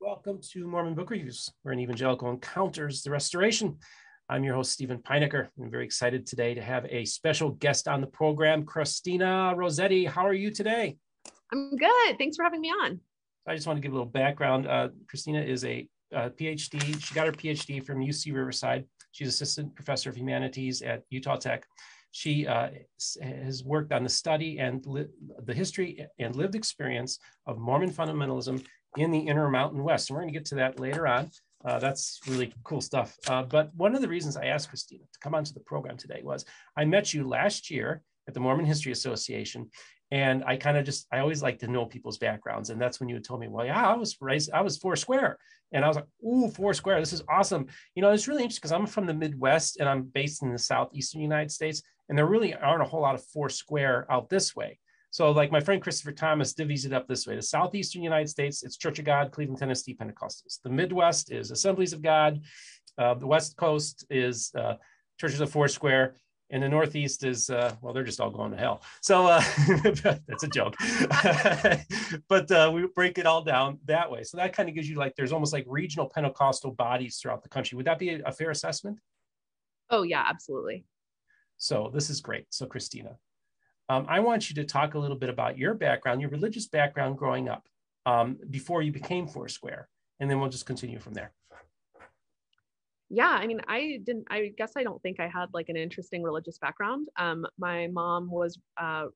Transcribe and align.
Welcome 0.00 0.40
to 0.52 0.66
Mormon 0.66 0.94
Book 0.94 1.10
Reviews, 1.10 1.52
where 1.60 1.74
an 1.74 1.78
evangelical 1.78 2.30
encounters 2.30 3.02
the 3.02 3.10
restoration. 3.10 3.76
I'm 4.30 4.42
your 4.42 4.54
host, 4.54 4.72
Steven 4.72 4.96
Pynakker. 4.96 5.48
I'm 5.60 5.70
very 5.70 5.84
excited 5.84 6.26
today 6.26 6.54
to 6.54 6.62
have 6.62 6.86
a 6.86 7.04
special 7.04 7.50
guest 7.50 7.86
on 7.86 8.00
the 8.00 8.06
program, 8.06 8.64
Cristina 8.64 9.52
Rosetti. 9.54 10.08
How 10.08 10.26
are 10.26 10.32
you 10.32 10.50
today? 10.52 10.96
I'm 11.52 11.76
good. 11.76 12.16
Thanks 12.16 12.36
for 12.36 12.44
having 12.44 12.62
me 12.62 12.70
on. 12.70 12.98
I 13.46 13.54
just 13.54 13.66
want 13.66 13.76
to 13.76 13.82
give 13.82 13.92
a 13.92 13.94
little 13.94 14.10
background. 14.10 14.66
Uh, 14.66 14.88
Cristina 15.06 15.42
is 15.42 15.66
a, 15.66 15.86
a 16.12 16.30
PhD. 16.30 16.98
She 16.98 17.14
got 17.14 17.26
her 17.26 17.32
PhD 17.32 17.84
from 17.84 17.98
UC 17.98 18.32
Riverside. 18.34 18.86
She's 19.12 19.28
assistant 19.28 19.74
professor 19.74 20.08
of 20.08 20.16
humanities 20.16 20.80
at 20.80 21.02
Utah 21.10 21.36
Tech. 21.36 21.66
She 22.12 22.46
uh, 22.46 22.70
has 23.22 23.62
worked 23.64 23.92
on 23.92 24.02
the 24.02 24.08
study 24.08 24.60
and 24.60 24.84
li- 24.86 25.08
the 25.44 25.54
history 25.54 26.06
and 26.18 26.34
lived 26.34 26.54
experience 26.54 27.18
of 27.46 27.58
Mormon 27.58 27.90
fundamentalism 27.90 28.64
in 28.96 29.10
the 29.10 29.20
Intermountain 29.20 29.82
West. 29.82 30.10
And 30.10 30.16
we're 30.16 30.22
going 30.22 30.32
to 30.32 30.38
get 30.38 30.46
to 30.46 30.54
that 30.56 30.80
later 30.80 31.06
on. 31.06 31.30
Uh, 31.64 31.78
that's 31.78 32.20
really 32.26 32.52
cool 32.64 32.80
stuff. 32.80 33.16
Uh, 33.28 33.42
but 33.42 33.74
one 33.74 33.94
of 33.94 34.00
the 34.00 34.08
reasons 34.08 34.36
I 34.36 34.46
asked 34.46 34.68
Cristina 34.68 35.04
to 35.04 35.18
come 35.20 35.34
onto 35.34 35.52
the 35.52 35.60
program 35.60 35.96
today 35.96 36.22
was 36.24 36.44
I 36.76 36.84
met 36.84 37.12
you 37.12 37.28
last 37.28 37.70
year 37.70 38.02
at 38.26 38.34
the 38.34 38.40
Mormon 38.40 38.64
History 38.64 38.92
Association. 38.92 39.70
And 40.12 40.42
I 40.44 40.56
kind 40.56 40.76
of 40.76 40.84
just, 40.84 41.06
I 41.12 41.20
always 41.20 41.42
like 41.42 41.58
to 41.60 41.68
know 41.68 41.86
people's 41.86 42.18
backgrounds. 42.18 42.70
And 42.70 42.80
that's 42.80 42.98
when 42.98 43.08
you 43.08 43.20
told 43.20 43.40
me, 43.40 43.48
well, 43.48 43.66
yeah, 43.66 43.86
I 43.86 43.94
was 43.94 44.16
raised, 44.20 44.50
I 44.52 44.60
was 44.60 44.76
four 44.76 44.96
square. 44.96 45.38
And 45.72 45.84
I 45.84 45.88
was 45.88 45.96
like, 45.96 46.06
ooh, 46.26 46.50
four 46.50 46.74
square. 46.74 46.98
This 46.98 47.12
is 47.12 47.22
awesome. 47.28 47.66
You 47.94 48.02
know, 48.02 48.10
it's 48.10 48.26
really 48.26 48.42
interesting 48.42 48.62
because 48.62 48.72
I'm 48.72 48.86
from 48.86 49.06
the 49.06 49.14
Midwest 49.14 49.78
and 49.78 49.88
I'm 49.88 50.02
based 50.02 50.42
in 50.42 50.50
the 50.50 50.58
Southeastern 50.58 51.20
United 51.20 51.52
States. 51.52 51.82
And 52.08 52.18
there 52.18 52.26
really 52.26 52.54
aren't 52.54 52.82
a 52.82 52.86
whole 52.86 53.02
lot 53.02 53.14
of 53.14 53.24
four 53.26 53.48
square 53.48 54.06
out 54.10 54.28
this 54.28 54.56
way. 54.56 54.80
So, 55.10 55.32
like 55.32 55.50
my 55.50 55.60
friend 55.60 55.82
Christopher 55.82 56.12
Thomas 56.12 56.54
divvies 56.54 56.86
it 56.86 56.92
up 56.92 57.08
this 57.08 57.26
way: 57.26 57.34
the 57.34 57.42
southeastern 57.42 58.02
United 58.02 58.28
States, 58.28 58.62
it's 58.62 58.76
Church 58.76 58.98
of 58.98 59.04
God, 59.04 59.32
Cleveland, 59.32 59.58
Tennessee, 59.58 59.96
Pentecostals. 60.00 60.60
The 60.62 60.70
Midwest 60.70 61.32
is 61.32 61.50
Assemblies 61.50 61.92
of 61.92 62.00
God. 62.00 62.40
Uh, 62.96 63.14
the 63.14 63.26
West 63.26 63.56
Coast 63.56 64.06
is 64.08 64.52
uh, 64.54 64.74
Churches 65.18 65.40
of 65.40 65.50
Foursquare, 65.50 66.14
and 66.50 66.62
the 66.62 66.68
Northeast 66.68 67.24
is 67.24 67.50
uh, 67.50 67.74
well, 67.80 67.92
they're 67.92 68.04
just 68.04 68.20
all 68.20 68.30
going 68.30 68.52
to 68.52 68.56
hell. 68.56 68.82
So 69.00 69.26
uh, 69.26 69.42
that's 70.28 70.44
a 70.44 70.48
joke, 70.48 70.76
but 72.28 72.50
uh, 72.52 72.70
we 72.72 72.86
break 72.94 73.18
it 73.18 73.26
all 73.26 73.42
down 73.42 73.78
that 73.86 74.10
way. 74.10 74.22
So 74.22 74.36
that 74.36 74.52
kind 74.52 74.68
of 74.68 74.76
gives 74.76 74.88
you 74.88 74.96
like 74.96 75.16
there's 75.16 75.32
almost 75.32 75.52
like 75.52 75.64
regional 75.66 76.08
Pentecostal 76.08 76.70
bodies 76.70 77.18
throughout 77.18 77.42
the 77.42 77.48
country. 77.48 77.76
Would 77.76 77.86
that 77.86 77.98
be 77.98 78.10
a, 78.10 78.22
a 78.26 78.32
fair 78.32 78.50
assessment? 78.50 78.98
Oh 79.90 80.02
yeah, 80.02 80.24
absolutely. 80.28 80.84
So 81.58 81.90
this 81.92 82.10
is 82.10 82.20
great. 82.20 82.46
So 82.50 82.66
Cristina, 82.66 83.16
um, 83.90 84.06
I 84.08 84.20
want 84.20 84.48
you 84.48 84.54
to 84.54 84.64
talk 84.64 84.94
a 84.94 84.98
little 85.00 85.16
bit 85.16 85.30
about 85.30 85.58
your 85.58 85.74
background, 85.74 86.20
your 86.20 86.30
religious 86.30 86.68
background 86.68 87.18
growing 87.18 87.48
up 87.48 87.66
um, 88.06 88.38
before 88.48 88.82
you 88.82 88.92
became 88.92 89.26
Foursquare, 89.26 89.88
and 90.20 90.30
then 90.30 90.38
we'll 90.38 90.48
just 90.48 90.64
continue 90.64 91.00
from 91.00 91.12
there. 91.12 91.32
Yeah, 93.08 93.30
I 93.30 93.48
mean, 93.48 93.60
I 93.66 94.00
didn't, 94.04 94.28
I 94.30 94.52
guess 94.56 94.74
I 94.76 94.84
don't 94.84 95.02
think 95.02 95.18
I 95.18 95.26
had 95.26 95.48
like 95.52 95.70
an 95.70 95.76
interesting 95.76 96.22
religious 96.22 96.56
background. 96.56 97.08
Um, 97.18 97.44
my 97.58 97.88
mom 97.88 98.30
was, 98.30 98.60
uh, 98.76 99.06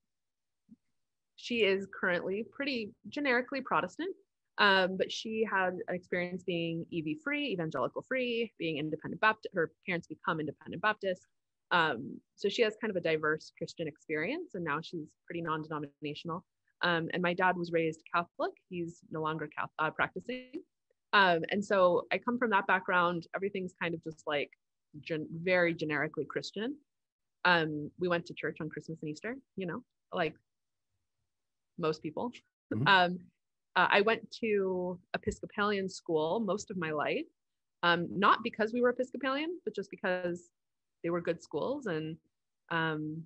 she 1.36 1.62
is 1.62 1.86
currently 1.94 2.44
pretty 2.50 2.90
generically 3.08 3.60
Protestant, 3.60 4.12
um, 4.58 4.96
but 4.96 5.12
she 5.12 5.46
had 5.48 5.74
an 5.86 5.94
experience 5.94 6.42
being 6.42 6.84
EV 6.92 7.22
free, 7.22 7.46
evangelical 7.52 8.02
free, 8.02 8.52
being 8.58 8.78
independent 8.78 9.20
Baptist. 9.20 9.54
Her 9.54 9.70
parents 9.86 10.08
become 10.08 10.40
independent 10.40 10.82
Baptist. 10.82 11.28
Um, 11.74 12.20
so 12.36 12.48
she 12.48 12.62
has 12.62 12.76
kind 12.80 12.90
of 12.92 12.96
a 12.96 13.00
diverse 13.00 13.52
Christian 13.58 13.88
experience, 13.88 14.54
and 14.54 14.64
now 14.64 14.78
she's 14.80 15.08
pretty 15.26 15.42
non-denominational. 15.42 16.44
Um, 16.82 17.08
and 17.12 17.20
my 17.20 17.34
dad 17.34 17.56
was 17.56 17.72
raised 17.72 18.00
Catholic; 18.14 18.52
he's 18.68 19.00
no 19.10 19.20
longer 19.20 19.48
Catholic, 19.48 19.72
uh, 19.80 19.90
practicing. 19.90 20.52
Um, 21.12 21.40
and 21.50 21.64
so 21.64 22.06
I 22.12 22.18
come 22.18 22.38
from 22.38 22.50
that 22.50 22.68
background. 22.68 23.26
Everything's 23.34 23.74
kind 23.80 23.92
of 23.92 24.02
just 24.04 24.22
like 24.24 24.50
gen- 25.00 25.26
very 25.32 25.74
generically 25.74 26.24
Christian. 26.24 26.76
Um, 27.44 27.90
we 27.98 28.08
went 28.08 28.24
to 28.26 28.34
church 28.34 28.58
on 28.60 28.68
Christmas 28.68 29.00
and 29.02 29.10
Easter, 29.10 29.36
you 29.56 29.66
know, 29.66 29.82
like 30.12 30.34
most 31.76 32.02
people. 32.02 32.30
Mm-hmm. 32.72 32.86
Um, 32.86 33.18
uh, 33.76 33.88
I 33.90 34.00
went 34.02 34.30
to 34.42 34.98
Episcopalian 35.14 35.88
school 35.88 36.38
most 36.38 36.70
of 36.70 36.76
my 36.76 36.92
life, 36.92 37.26
um, 37.82 38.06
not 38.10 38.38
because 38.44 38.72
we 38.72 38.80
were 38.80 38.90
Episcopalian, 38.90 39.58
but 39.64 39.74
just 39.74 39.90
because 39.90 40.50
they 41.04 41.10
were 41.10 41.20
good 41.20 41.40
schools 41.40 41.86
and 41.86 42.16
um, 42.70 43.22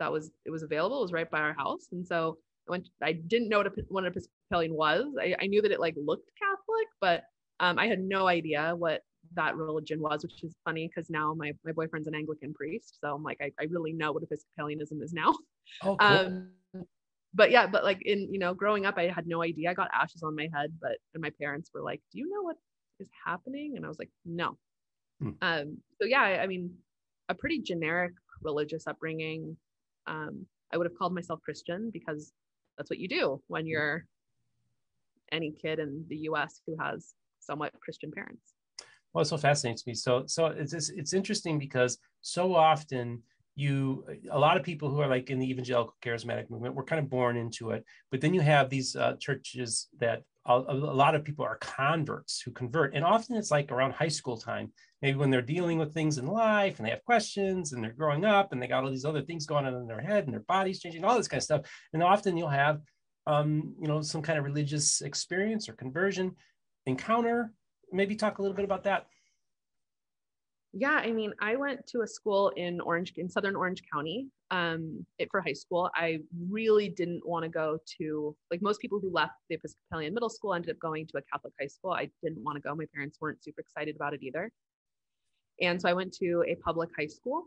that 0.00 0.10
was 0.10 0.32
it 0.44 0.50
was 0.50 0.64
available. 0.64 0.98
It 0.98 1.02
was 1.02 1.12
right 1.12 1.30
by 1.30 1.40
our 1.40 1.54
house. 1.54 1.88
And 1.92 2.04
so 2.04 2.38
i 2.68 2.70
went 2.70 2.88
i 3.02 3.12
didn't 3.12 3.48
know 3.48 3.58
what, 3.58 3.66
a, 3.66 3.72
what 3.88 4.04
an 4.04 4.10
episcopalian 4.10 4.74
was. 4.74 5.06
I, 5.20 5.34
I, 5.40 5.46
knew 5.46 5.62
that 5.62 5.72
it 5.72 5.80
like 5.80 5.94
looked 5.96 6.30
catholic 6.38 6.88
but 7.00 7.24
um, 7.60 7.78
i 7.78 7.86
had 7.86 8.00
no 8.00 8.26
idea 8.28 8.74
what 8.76 9.02
that 9.34 9.56
religion 9.56 10.00
was 10.00 10.22
which 10.22 10.42
is 10.42 10.54
funny 10.64 10.88
because 10.88 11.08
now 11.08 11.32
my, 11.34 11.52
my 11.64 11.72
boyfriend's 11.72 12.08
an 12.08 12.14
anglican 12.14 12.52
priest. 12.54 12.98
So 13.00 13.14
i'm 13.14 13.22
like 13.22 13.38
i, 13.40 13.50
I 13.60 13.64
really 13.64 13.92
know 13.92 14.12
what 14.12 14.22
episcopalianism 14.22 15.02
is 15.02 15.12
now. 15.12 15.34
Oh, 15.82 15.96
cool. 15.96 16.08
um, 16.08 16.50
but 17.34 17.50
yeah 17.50 17.66
but 17.66 17.84
like 17.84 18.02
in 18.02 18.32
you 18.32 18.38
know 18.38 18.52
growing 18.52 18.84
up 18.84 18.98
i 18.98 19.06
had 19.08 19.26
no 19.26 19.42
idea. 19.42 19.70
I 19.70 19.74
got 19.74 19.88
ashes 19.94 20.22
on 20.22 20.36
my 20.36 20.48
head 20.54 20.72
but 20.80 20.98
and 21.14 21.22
my 21.22 21.30
parents 21.40 21.70
were 21.72 21.82
like 21.82 22.00
do 22.12 22.18
you 22.18 22.28
know 22.28 22.42
what 22.42 22.56
is 23.00 23.08
happening? 23.24 23.74
And 23.76 23.84
i 23.84 23.88
was 23.88 23.98
like 23.98 24.10
no. 24.24 24.58
Hmm. 25.20 25.30
um 25.40 25.78
so 26.00 26.06
yeah 26.06 26.22
I, 26.22 26.42
I 26.42 26.46
mean 26.46 26.72
a 27.32 27.34
pretty 27.34 27.60
generic 27.60 28.12
religious 28.42 28.86
upbringing. 28.86 29.56
Um, 30.06 30.46
I 30.72 30.76
would 30.76 30.86
have 30.86 30.96
called 30.96 31.14
myself 31.14 31.40
Christian 31.42 31.90
because 31.92 32.32
that's 32.76 32.90
what 32.90 32.98
you 32.98 33.08
do 33.08 33.42
when 33.48 33.66
you're 33.66 34.06
any 35.30 35.50
kid 35.50 35.78
in 35.78 36.04
the 36.08 36.16
U.S. 36.28 36.60
who 36.66 36.76
has 36.80 37.14
somewhat 37.40 37.72
Christian 37.80 38.12
parents. 38.12 38.54
Well, 39.12 39.22
it 39.22 39.26
so 39.26 39.36
fascinates 39.36 39.86
me. 39.86 39.94
So, 39.94 40.24
so 40.26 40.46
it's 40.46 40.90
it's 40.90 41.12
interesting 41.12 41.58
because 41.58 41.98
so 42.20 42.54
often 42.54 43.22
you 43.54 44.04
a 44.30 44.38
lot 44.38 44.56
of 44.56 44.62
people 44.62 44.88
who 44.88 45.00
are 45.00 45.08
like 45.08 45.28
in 45.28 45.38
the 45.38 45.50
evangelical 45.50 45.94
charismatic 46.02 46.48
movement 46.48 46.74
were 46.74 46.84
kind 46.84 46.98
of 46.98 47.10
born 47.10 47.36
into 47.36 47.70
it 47.70 47.84
but 48.10 48.18
then 48.18 48.32
you 48.32 48.40
have 48.40 48.70
these 48.70 48.96
uh, 48.96 49.14
churches 49.20 49.88
that 50.00 50.22
a, 50.46 50.54
a, 50.54 50.74
lot 50.74 51.14
of 51.14 51.24
people 51.24 51.44
are 51.44 51.56
converts 51.60 52.40
who 52.40 52.50
convert. 52.50 52.94
And 52.94 53.04
often 53.04 53.36
it's 53.36 53.50
like 53.50 53.70
around 53.70 53.92
high 53.92 54.08
school 54.08 54.36
time 54.36 54.72
maybe 55.00 55.16
when 55.16 55.30
they're 55.30 55.42
dealing 55.42 55.78
with 55.78 55.94
things 55.94 56.18
in 56.18 56.26
life 56.26 56.78
and 56.78 56.86
they 56.86 56.90
have 56.90 57.04
questions 57.04 57.72
and 57.72 57.82
they're 57.82 57.92
growing 57.92 58.24
up 58.24 58.52
and 58.52 58.60
they 58.60 58.66
got 58.66 58.82
all 58.84 58.90
these 58.90 59.04
other 59.04 59.22
things 59.22 59.46
going 59.46 59.66
on 59.66 59.74
in 59.74 59.86
their 59.86 60.00
head 60.00 60.24
and 60.24 60.32
their 60.32 60.44
body's 60.48 60.80
changing 60.80 61.04
all 61.04 61.16
this 61.16 61.28
kind 61.28 61.38
of 61.38 61.44
stuff. 61.44 61.62
And 61.92 62.02
often 62.02 62.36
you'll 62.36 62.48
have 62.48 62.80
um, 63.26 63.74
you 63.80 63.86
know 63.86 64.02
some 64.02 64.22
kind 64.22 64.38
of 64.38 64.44
religious 64.44 65.00
experience 65.00 65.68
or 65.68 65.74
conversion 65.74 66.32
encounter. 66.86 67.52
Maybe 67.92 68.16
talk 68.16 68.38
a 68.38 68.42
little 68.42 68.56
bit 68.56 68.64
about 68.64 68.84
that 68.84 69.06
yeah 70.72 71.00
i 71.04 71.10
mean 71.10 71.32
i 71.40 71.56
went 71.56 71.86
to 71.86 72.00
a 72.00 72.06
school 72.06 72.50
in 72.56 72.80
orange 72.80 73.12
in 73.16 73.28
southern 73.28 73.56
orange 73.56 73.82
county 73.92 74.28
um, 74.52 75.04
it, 75.18 75.28
for 75.30 75.40
high 75.40 75.54
school. 75.54 75.90
I 75.94 76.18
really 76.50 76.90
didn't 76.90 77.26
want 77.26 77.44
to 77.44 77.48
go 77.48 77.78
to 77.98 78.36
like 78.50 78.60
most 78.60 78.80
people 78.80 79.00
who 79.00 79.10
left 79.10 79.32
the 79.48 79.54
episcopalian 79.54 80.12
middle 80.12 80.28
school 80.28 80.52
ended 80.52 80.70
up 80.70 80.78
going 80.78 81.06
to 81.06 81.18
a 81.18 81.22
catholic 81.22 81.54
high 81.58 81.66
school. 81.66 81.92
I 81.92 82.10
didn't 82.22 82.44
want 82.44 82.56
to 82.56 82.60
go. 82.60 82.74
My 82.74 82.84
parents 82.94 83.16
weren't 83.20 83.42
super 83.42 83.62
excited 83.62 83.96
about 83.96 84.12
it 84.12 84.22
either. 84.22 84.52
And 85.60 85.80
so 85.80 85.88
i 85.88 85.94
went 85.94 86.12
to 86.14 86.44
a 86.46 86.54
public 86.56 86.90
high 86.96 87.06
school 87.06 87.44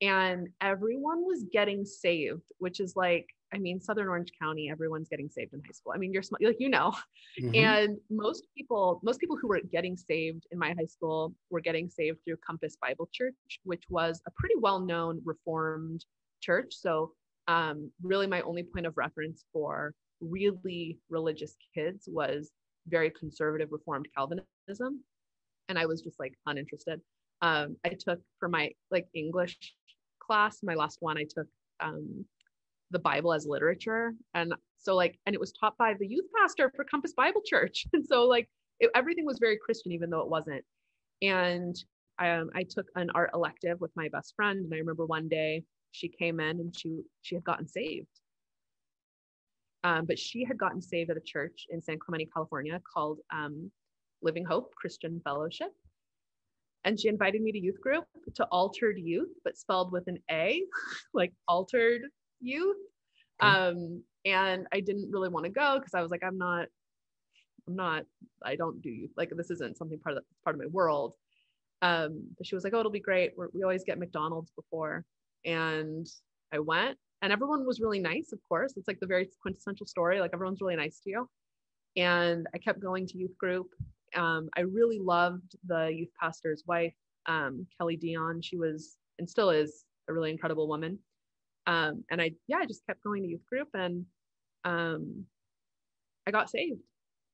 and 0.00 0.48
everyone 0.60 1.24
was 1.24 1.44
getting 1.52 1.84
saved 1.84 2.50
which 2.58 2.80
is 2.80 2.94
like 2.96 3.26
I 3.54 3.58
mean, 3.58 3.80
Southern 3.80 4.08
Orange 4.08 4.32
County, 4.40 4.68
everyone's 4.70 5.08
getting 5.08 5.28
saved 5.28 5.54
in 5.54 5.60
high 5.60 5.72
school. 5.72 5.92
I 5.94 5.98
mean, 5.98 6.12
you're 6.12 6.22
like 6.40 6.56
you 6.58 6.68
know, 6.68 6.92
mm-hmm. 7.40 7.54
and 7.54 7.98
most 8.10 8.46
people, 8.56 9.00
most 9.02 9.20
people 9.20 9.36
who 9.40 9.48
were 9.48 9.60
getting 9.70 9.96
saved 9.96 10.46
in 10.50 10.58
my 10.58 10.74
high 10.78 10.86
school 10.86 11.32
were 11.50 11.60
getting 11.60 11.88
saved 11.88 12.18
through 12.24 12.36
Compass 12.44 12.76
Bible 12.80 13.08
Church, 13.12 13.60
which 13.62 13.84
was 13.88 14.20
a 14.26 14.30
pretty 14.36 14.56
well-known 14.58 15.20
Reformed 15.24 16.04
church. 16.42 16.74
So, 16.74 17.12
um, 17.46 17.90
really, 18.02 18.26
my 18.26 18.40
only 18.40 18.64
point 18.64 18.86
of 18.86 18.96
reference 18.96 19.44
for 19.52 19.94
really 20.20 20.98
religious 21.08 21.56
kids 21.74 22.08
was 22.10 22.50
very 22.88 23.10
conservative 23.10 23.68
Reformed 23.70 24.08
Calvinism, 24.16 25.04
and 25.68 25.78
I 25.78 25.86
was 25.86 26.02
just 26.02 26.18
like 26.18 26.34
uninterested. 26.46 27.00
Um, 27.40 27.76
I 27.84 27.90
took 27.90 28.20
for 28.40 28.48
my 28.48 28.70
like 28.90 29.06
English 29.14 29.58
class, 30.18 30.58
my 30.62 30.74
last 30.74 30.98
one, 31.00 31.18
I 31.18 31.24
took 31.24 31.46
um, 31.80 32.24
the 32.90 32.98
Bible 32.98 33.32
as 33.32 33.46
literature. 33.46 34.14
And 34.34 34.54
so 34.76 34.94
like, 34.94 35.18
and 35.26 35.34
it 35.34 35.40
was 35.40 35.52
taught 35.52 35.76
by 35.78 35.94
the 35.98 36.06
youth 36.06 36.26
pastor 36.38 36.72
for 36.74 36.84
Compass 36.84 37.14
Bible 37.14 37.42
Church. 37.44 37.86
And 37.92 38.04
so 38.06 38.24
like 38.24 38.48
it, 38.80 38.90
everything 38.94 39.24
was 39.24 39.38
very 39.38 39.58
Christian, 39.64 39.92
even 39.92 40.10
though 40.10 40.20
it 40.20 40.28
wasn't. 40.28 40.64
And 41.22 41.76
um, 42.18 42.50
I 42.54 42.64
took 42.68 42.86
an 42.96 43.10
art 43.14 43.30
elective 43.34 43.80
with 43.80 43.90
my 43.96 44.08
best 44.08 44.34
friend. 44.36 44.64
And 44.64 44.72
I 44.74 44.78
remember 44.78 45.06
one 45.06 45.28
day 45.28 45.64
she 45.92 46.08
came 46.08 46.40
in 46.40 46.60
and 46.60 46.76
she, 46.76 47.02
she 47.22 47.34
had 47.34 47.44
gotten 47.44 47.66
saved. 47.66 48.08
Um, 49.84 50.06
but 50.06 50.18
she 50.18 50.44
had 50.44 50.58
gotten 50.58 50.80
saved 50.80 51.10
at 51.10 51.16
a 51.16 51.20
church 51.20 51.66
in 51.70 51.82
San 51.82 51.98
Clemente, 51.98 52.30
California 52.32 52.80
called 52.92 53.18
um, 53.32 53.70
Living 54.22 54.44
Hope 54.44 54.74
Christian 54.74 55.20
Fellowship. 55.24 55.72
And 56.84 56.98
she 57.00 57.08
invited 57.08 57.42
me 57.42 57.52
to 57.52 57.58
youth 57.58 57.80
group 57.80 58.04
to 58.34 58.44
altered 58.46 58.98
youth, 58.98 59.30
but 59.44 59.56
spelled 59.56 59.92
with 59.92 60.06
an 60.06 60.18
A, 60.30 60.62
like 61.14 61.32
altered 61.48 62.02
youth. 62.44 62.76
Okay. 63.42 63.50
Um, 63.50 64.02
and 64.24 64.66
I 64.72 64.80
didn't 64.80 65.10
really 65.10 65.28
want 65.28 65.44
to 65.44 65.50
go 65.50 65.78
because 65.78 65.94
I 65.94 66.00
was 66.00 66.10
like, 66.10 66.22
I'm 66.24 66.38
not 66.38 66.68
I'm 67.66 67.76
not, 67.76 68.04
I 68.44 68.56
don't 68.56 68.82
do 68.82 68.90
youth. 68.90 69.12
Like 69.16 69.30
this 69.36 69.50
isn't 69.50 69.78
something 69.78 69.98
part 69.98 70.16
of 70.16 70.22
the, 70.22 70.26
part 70.44 70.56
of 70.56 70.60
my 70.60 70.68
world. 70.68 71.14
Um, 71.82 72.22
but 72.36 72.46
she 72.46 72.54
was 72.54 72.64
like, 72.64 72.74
oh, 72.74 72.80
it'll 72.80 72.92
be 72.92 73.00
great. 73.00 73.32
We're, 73.36 73.48
we 73.52 73.62
always 73.62 73.84
get 73.84 73.98
McDonald's 73.98 74.52
before. 74.52 75.04
And 75.44 76.06
I 76.52 76.58
went 76.58 76.98
and 77.22 77.32
everyone 77.32 77.66
was 77.66 77.80
really 77.80 77.98
nice, 77.98 78.32
of 78.32 78.38
course. 78.48 78.74
It's 78.76 78.88
like 78.88 79.00
the 79.00 79.06
very 79.06 79.28
quintessential 79.40 79.86
story. 79.86 80.20
Like 80.20 80.32
everyone's 80.34 80.60
really 80.60 80.76
nice 80.76 81.00
to 81.00 81.10
you. 81.10 81.28
And 81.96 82.46
I 82.54 82.58
kept 82.58 82.80
going 82.80 83.06
to 83.06 83.18
youth 83.18 83.36
group. 83.38 83.68
Um, 84.14 84.48
I 84.56 84.60
really 84.60 84.98
loved 84.98 85.56
the 85.66 85.86
youth 85.86 86.10
pastor's 86.20 86.64
wife, 86.66 86.94
um, 87.26 87.66
Kelly 87.78 87.96
Dion. 87.96 88.40
She 88.42 88.56
was 88.56 88.96
and 89.18 89.28
still 89.28 89.50
is 89.50 89.84
a 90.08 90.12
really 90.12 90.30
incredible 90.30 90.68
woman. 90.68 90.98
Um, 91.66 92.04
and 92.10 92.20
I, 92.20 92.32
yeah, 92.46 92.58
I 92.58 92.66
just 92.66 92.86
kept 92.86 93.02
going 93.02 93.22
to 93.22 93.28
youth 93.28 93.46
group 93.48 93.68
and 93.74 94.04
um, 94.64 95.24
I 96.26 96.30
got 96.30 96.50
saved. 96.50 96.80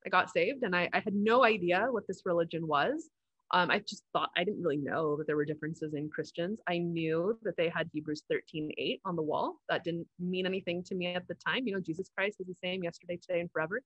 I 0.07 0.09
got 0.09 0.31
saved 0.31 0.63
and 0.63 0.75
I, 0.75 0.89
I 0.93 1.01
had 1.01 1.15
no 1.15 1.45
idea 1.45 1.87
what 1.91 2.07
this 2.07 2.23
religion 2.25 2.67
was. 2.67 3.11
Um, 3.53 3.71
I 3.71 3.81
just 3.81 4.05
thought 4.13 4.31
I 4.37 4.45
didn't 4.45 4.63
really 4.63 4.77
know 4.77 5.17
that 5.17 5.27
there 5.27 5.37
were 5.37 5.45
differences 5.45 5.95
in 5.95 6.09
Christians. 6.09 6.61
I 6.69 6.79
knew 6.79 7.37
that 7.43 7.57
they 7.57 7.69
had 7.69 7.91
Hebrews 7.93 8.23
13, 8.31 8.71
8 8.79 9.01
on 9.05 9.17
the 9.17 9.23
wall. 9.23 9.57
That 9.69 9.83
didn't 9.83 10.07
mean 10.21 10.47
anything 10.47 10.85
to 10.85 10.95
me 10.95 11.15
at 11.15 11.27
the 11.27 11.35
time. 11.35 11.67
You 11.67 11.75
know, 11.75 11.81
Jesus 11.81 12.09
Christ 12.17 12.37
is 12.39 12.47
the 12.47 12.55
same 12.63 12.85
yesterday, 12.85 13.17
today, 13.17 13.41
and 13.41 13.51
forever. 13.51 13.83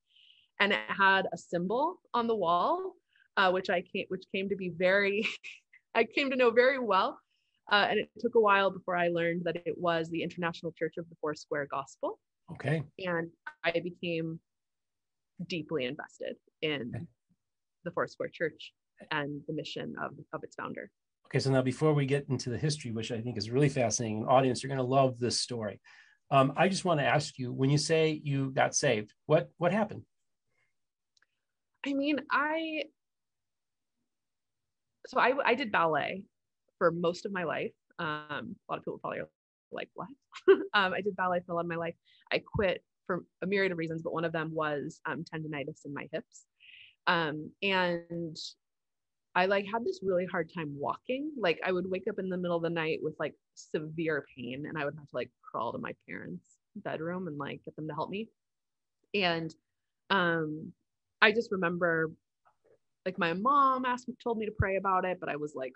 And 0.61 0.73
it 0.73 0.81
had 0.87 1.27
a 1.33 1.39
symbol 1.39 2.01
on 2.13 2.27
the 2.27 2.37
wall, 2.37 2.93
uh, 3.39 3.51
which 3.53 3.71
I 3.71 3.81
came, 3.81 4.05
which 4.09 4.25
came 4.33 4.51
to 4.51 4.57
be 4.57 4.69
very, 4.69 5.27
I 5.95 6.05
came 6.05 6.31
to 6.31 6.37
know 6.37 6.51
very 6.51 6.79
well. 6.79 7.19
Uh, 7.71 7.87
and 7.91 7.99
it 7.99 8.11
took 8.19 8.35
a 8.35 8.41
while 8.41 8.71
before 8.71 8.97
I 8.97 9.09
learned 9.09 9.43
that 9.45 9.57
it 9.57 9.77
was 9.77 10.11
the 10.11 10.23
International 10.23 10.73
Church 10.73 10.95
of 10.99 11.09
the 11.09 11.17
Four 11.21 11.35
Square 11.35 11.69
Gospel. 11.71 12.19
Okay. 12.53 12.83
And 12.99 13.31
I 13.65 13.81
became 13.81 14.39
deeply 15.49 15.87
invested 15.87 16.37
in 16.61 16.93
okay. 16.95 17.05
the 17.85 18.09
Square 18.09 18.31
Church 18.33 18.73
and 19.11 19.41
the 19.49 19.55
mission 19.55 19.95
of, 20.03 20.13
of 20.33 20.43
its 20.43 20.55
founder. 20.57 20.91
Okay, 21.27 21.39
so 21.39 21.51
now 21.51 21.63
before 21.63 21.95
we 21.95 22.07
get 22.07 22.27
into 22.29 22.51
the 22.51 22.59
history, 22.59 22.93
which 22.93 23.11
I 23.11 23.21
think 23.21 23.39
is 23.39 23.51
really 23.51 23.69
fascinating, 23.69 24.27
audience, 24.27 24.63
you're 24.63 24.69
going 24.69 24.79
to 24.79 24.85
love 24.85 25.19
this 25.19 25.41
story. 25.41 25.81
Um, 26.31 26.53
I 26.57 26.69
just 26.69 26.85
want 26.85 27.01
to 27.01 27.07
ask 27.07 27.39
you, 27.39 27.53
when 27.53 27.71
you 27.71 27.79
say 27.79 28.21
you 28.23 28.51
got 28.51 28.75
saved, 28.75 29.13
what 29.27 29.51
what 29.59 29.73
happened? 29.73 30.03
I 31.87 31.93
mean, 31.93 32.21
I 32.31 32.85
so 35.07 35.19
I 35.19 35.33
I 35.45 35.55
did 35.55 35.71
ballet 35.71 36.25
for 36.85 36.91
most 36.91 37.25
of 37.25 37.33
my 37.33 37.45
life. 37.45 37.73
Um, 37.99 38.57
a 38.69 38.73
lot 38.73 38.79
of 38.79 38.85
people 38.85 38.99
probably 38.99 39.21
are 39.21 39.29
like, 39.73 39.89
what? 39.95 40.09
um, 40.75 40.93
I 40.93 41.01
did 41.01 41.17
ballet 41.17 41.41
for 41.47 41.53
a 41.53 41.55
lot 41.55 41.65
of 41.65 41.71
my 41.71 41.77
life. 41.77 41.95
I 42.31 42.43
quit 42.45 42.85
for 43.07 43.25
a 43.43 43.47
myriad 43.47 43.73
of 43.73 43.79
reasons, 43.79 44.03
but 44.03 44.13
one 44.13 44.27
of 44.27 44.33
them 44.33 44.51
was 44.53 45.01
um, 45.07 45.25
tendonitis 45.25 45.87
in 45.87 45.95
my 45.95 46.09
hips. 46.13 46.45
Um, 47.07 47.51
and 47.63 48.37
I 49.35 49.47
like 49.47 49.65
had 49.65 49.83
this 49.83 50.01
really 50.03 50.27
hard 50.27 50.51
time 50.55 50.77
walking. 50.79 51.31
Like 51.41 51.59
I 51.65 51.73
would 51.73 51.91
wake 51.91 52.05
up 52.07 52.19
in 52.19 52.29
the 52.29 52.37
middle 52.37 52.59
of 52.59 52.63
the 52.63 52.69
night 52.69 52.99
with 53.03 53.15
like 53.19 53.35
severe 53.55 54.27
pain 54.37 54.67
and 54.69 54.77
I 54.77 54.85
would 54.85 54.95
have 54.95 55.09
to 55.09 55.17
like 55.17 55.31
crawl 55.43 55.73
to 55.73 55.79
my 55.79 55.95
parents' 56.07 56.59
bedroom 56.77 57.29
and 57.29 57.39
like 57.39 57.65
get 57.65 57.75
them 57.77 57.89
to 57.89 57.95
help 57.95 58.11
me. 58.11 58.29
And 59.15 59.53
um 60.11 60.73
I 61.23 61.33
just 61.33 61.51
remember 61.51 62.13
like 63.07 63.19
my 63.19 63.33
mom 63.33 63.85
asked 63.85 64.09
told 64.23 64.39
me 64.39 64.47
to 64.47 64.53
pray 64.59 64.77
about 64.77 65.05
it, 65.05 65.19
but 65.21 65.29
I 65.29 65.37
was 65.37 65.55
like, 65.55 65.73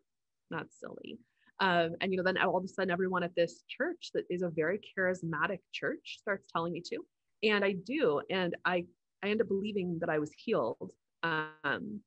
not 0.51 0.67
silly. 0.71 1.19
Um, 1.61 1.97
and 2.01 2.13
you 2.13 2.17
know, 2.17 2.23
then 2.23 2.39
all 2.39 2.57
of 2.57 2.65
a 2.65 2.69
sudden, 2.69 2.91
everyone 2.91 3.23
at 3.23 3.35
this 3.35 3.65
church 3.69 4.11
that 4.15 4.25
is 4.31 4.43
a 4.43 4.51
very 4.51 4.81
charismatic 4.97 5.59
church 5.73 6.19
starts 6.21 6.47
telling 6.53 6.73
me 6.73 6.83
to, 6.91 6.99
and 7.43 7.65
I 7.65 7.73
do, 7.73 8.21
and 8.31 8.57
I 8.65 8.85
I 9.23 9.29
end 9.29 9.41
up 9.41 9.49
believing 9.49 9.99
that 10.01 10.09
I 10.09 10.19
was 10.19 10.31
healed. 10.37 10.93
Um, 11.23 12.01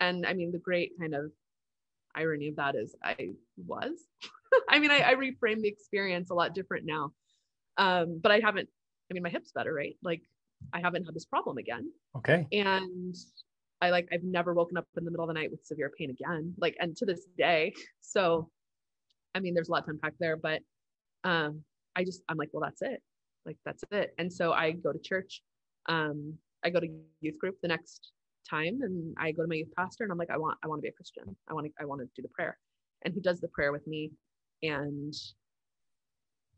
and 0.00 0.26
I 0.26 0.34
mean, 0.34 0.52
the 0.52 0.58
great 0.58 0.92
kind 1.00 1.14
of 1.14 1.32
irony 2.14 2.48
of 2.48 2.56
that 2.56 2.74
is 2.74 2.94
I 3.02 3.30
was. 3.56 3.92
I 4.68 4.78
mean, 4.78 4.90
I, 4.90 5.10
I 5.10 5.14
reframe 5.14 5.60
the 5.60 5.68
experience 5.68 6.30
a 6.30 6.34
lot 6.34 6.54
different 6.54 6.84
now, 6.84 7.12
um, 7.76 8.20
but 8.22 8.32
I 8.32 8.40
haven't. 8.40 8.68
I 9.10 9.14
mean, 9.14 9.22
my 9.22 9.30
hip's 9.30 9.52
better, 9.52 9.72
right? 9.72 9.96
Like, 10.02 10.20
I 10.72 10.80
haven't 10.80 11.04
had 11.04 11.14
this 11.14 11.24
problem 11.24 11.56
again. 11.56 11.90
Okay. 12.16 12.46
And 12.52 13.14
I 13.80 13.90
like 13.90 14.08
I've 14.12 14.24
never 14.24 14.54
woken 14.54 14.76
up 14.76 14.86
in 14.96 15.04
the 15.04 15.10
middle 15.10 15.24
of 15.24 15.28
the 15.28 15.34
night 15.34 15.50
with 15.50 15.64
severe 15.64 15.90
pain 15.96 16.10
again. 16.10 16.54
Like 16.58 16.76
and 16.80 16.96
to 16.96 17.06
this 17.06 17.26
day. 17.36 17.72
So 18.00 18.50
I 19.34 19.40
mean 19.40 19.54
there's 19.54 19.68
a 19.68 19.72
lot 19.72 19.84
to 19.84 19.90
unpack 19.90 20.14
there, 20.18 20.36
but 20.36 20.60
um 21.24 21.62
I 21.96 22.04
just 22.04 22.22
I'm 22.28 22.36
like, 22.36 22.50
well 22.52 22.62
that's 22.62 22.82
it. 22.82 23.02
Like 23.46 23.56
that's 23.64 23.84
it. 23.90 24.14
And 24.18 24.32
so 24.32 24.52
I 24.52 24.72
go 24.72 24.92
to 24.92 24.98
church. 24.98 25.42
Um 25.88 26.34
I 26.64 26.70
go 26.70 26.80
to 26.80 26.88
youth 27.20 27.38
group 27.38 27.56
the 27.62 27.68
next 27.68 28.12
time 28.48 28.80
and 28.82 29.14
I 29.18 29.32
go 29.32 29.42
to 29.42 29.48
my 29.48 29.56
youth 29.56 29.72
pastor 29.76 30.04
and 30.04 30.12
I'm 30.12 30.18
like, 30.18 30.30
I 30.30 30.38
want 30.38 30.58
I 30.64 30.68
want 30.68 30.78
to 30.80 30.82
be 30.82 30.88
a 30.88 30.92
Christian. 30.92 31.36
I 31.48 31.54
want 31.54 31.66
to 31.66 31.72
I 31.80 31.84
want 31.84 32.00
to 32.00 32.08
do 32.16 32.22
the 32.22 32.32
prayer. 32.34 32.58
And 33.04 33.14
he 33.14 33.20
does 33.20 33.40
the 33.40 33.48
prayer 33.48 33.72
with 33.72 33.86
me. 33.86 34.10
And 34.62 35.14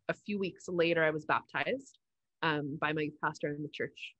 a 0.08 0.14
few 0.14 0.38
weeks 0.38 0.64
later 0.68 1.04
I 1.04 1.10
was 1.10 1.26
baptized 1.26 1.98
um, 2.42 2.78
by 2.80 2.92
my 2.92 3.02
youth 3.02 3.20
pastor 3.22 3.48
and 3.48 3.64
the 3.64 3.68
church 3.72 4.14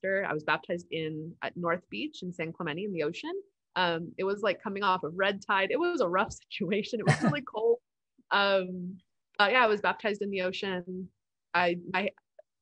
pastor 0.00 0.26
I 0.28 0.32
was 0.32 0.44
baptized 0.44 0.86
in 0.90 1.32
at 1.42 1.56
North 1.56 1.82
Beach 1.90 2.22
in 2.22 2.32
San 2.32 2.52
Clemente 2.52 2.84
in 2.84 2.92
the 2.92 3.02
ocean. 3.02 3.32
Um, 3.76 4.12
it 4.18 4.24
was 4.24 4.42
like 4.42 4.62
coming 4.62 4.82
off 4.82 5.04
of 5.04 5.12
red 5.16 5.42
tide. 5.46 5.70
It 5.70 5.78
was 5.78 6.00
a 6.00 6.08
rough 6.08 6.32
situation. 6.50 7.00
It 7.00 7.06
was 7.06 7.22
really 7.22 7.42
cold. 7.42 7.78
Um, 8.30 8.96
uh, 9.38 9.48
yeah, 9.50 9.64
I 9.64 9.66
was 9.66 9.80
baptized 9.80 10.22
in 10.22 10.30
the 10.30 10.42
ocean. 10.42 11.08
I, 11.54 11.78
my, 11.92 12.10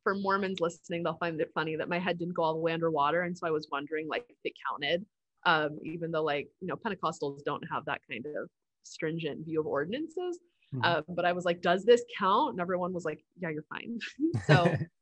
for 0.04 0.14
Mormons 0.14 0.60
listening, 0.60 1.02
they'll 1.02 1.18
find 1.18 1.40
it 1.40 1.50
funny 1.54 1.76
that 1.76 1.88
my 1.88 1.98
head 1.98 2.18
didn't 2.18 2.34
go 2.34 2.42
all 2.42 2.54
the 2.54 2.60
way 2.60 2.72
underwater, 2.72 3.22
and 3.22 3.36
so 3.36 3.46
I 3.46 3.50
was 3.50 3.68
wondering 3.70 4.08
like 4.08 4.24
if 4.28 4.36
it 4.44 4.52
counted. 4.68 5.04
Um, 5.46 5.78
even 5.84 6.10
though 6.10 6.24
like 6.24 6.48
you 6.60 6.68
know 6.68 6.76
Pentecostals 6.76 7.44
don't 7.44 7.62
have 7.70 7.84
that 7.86 8.00
kind 8.10 8.26
of 8.26 8.48
stringent 8.82 9.44
view 9.44 9.60
of 9.60 9.66
ordinances. 9.66 10.38
Mm-hmm. 10.74 10.80
Uh, 10.84 11.00
but 11.08 11.24
I 11.24 11.32
was 11.32 11.44
like, 11.44 11.62
does 11.62 11.84
this 11.84 12.02
count? 12.18 12.52
And 12.52 12.60
everyone 12.60 12.92
was 12.92 13.04
like, 13.04 13.24
yeah, 13.38 13.48
you're 13.48 13.64
fine. 13.70 13.98
so 14.46 14.76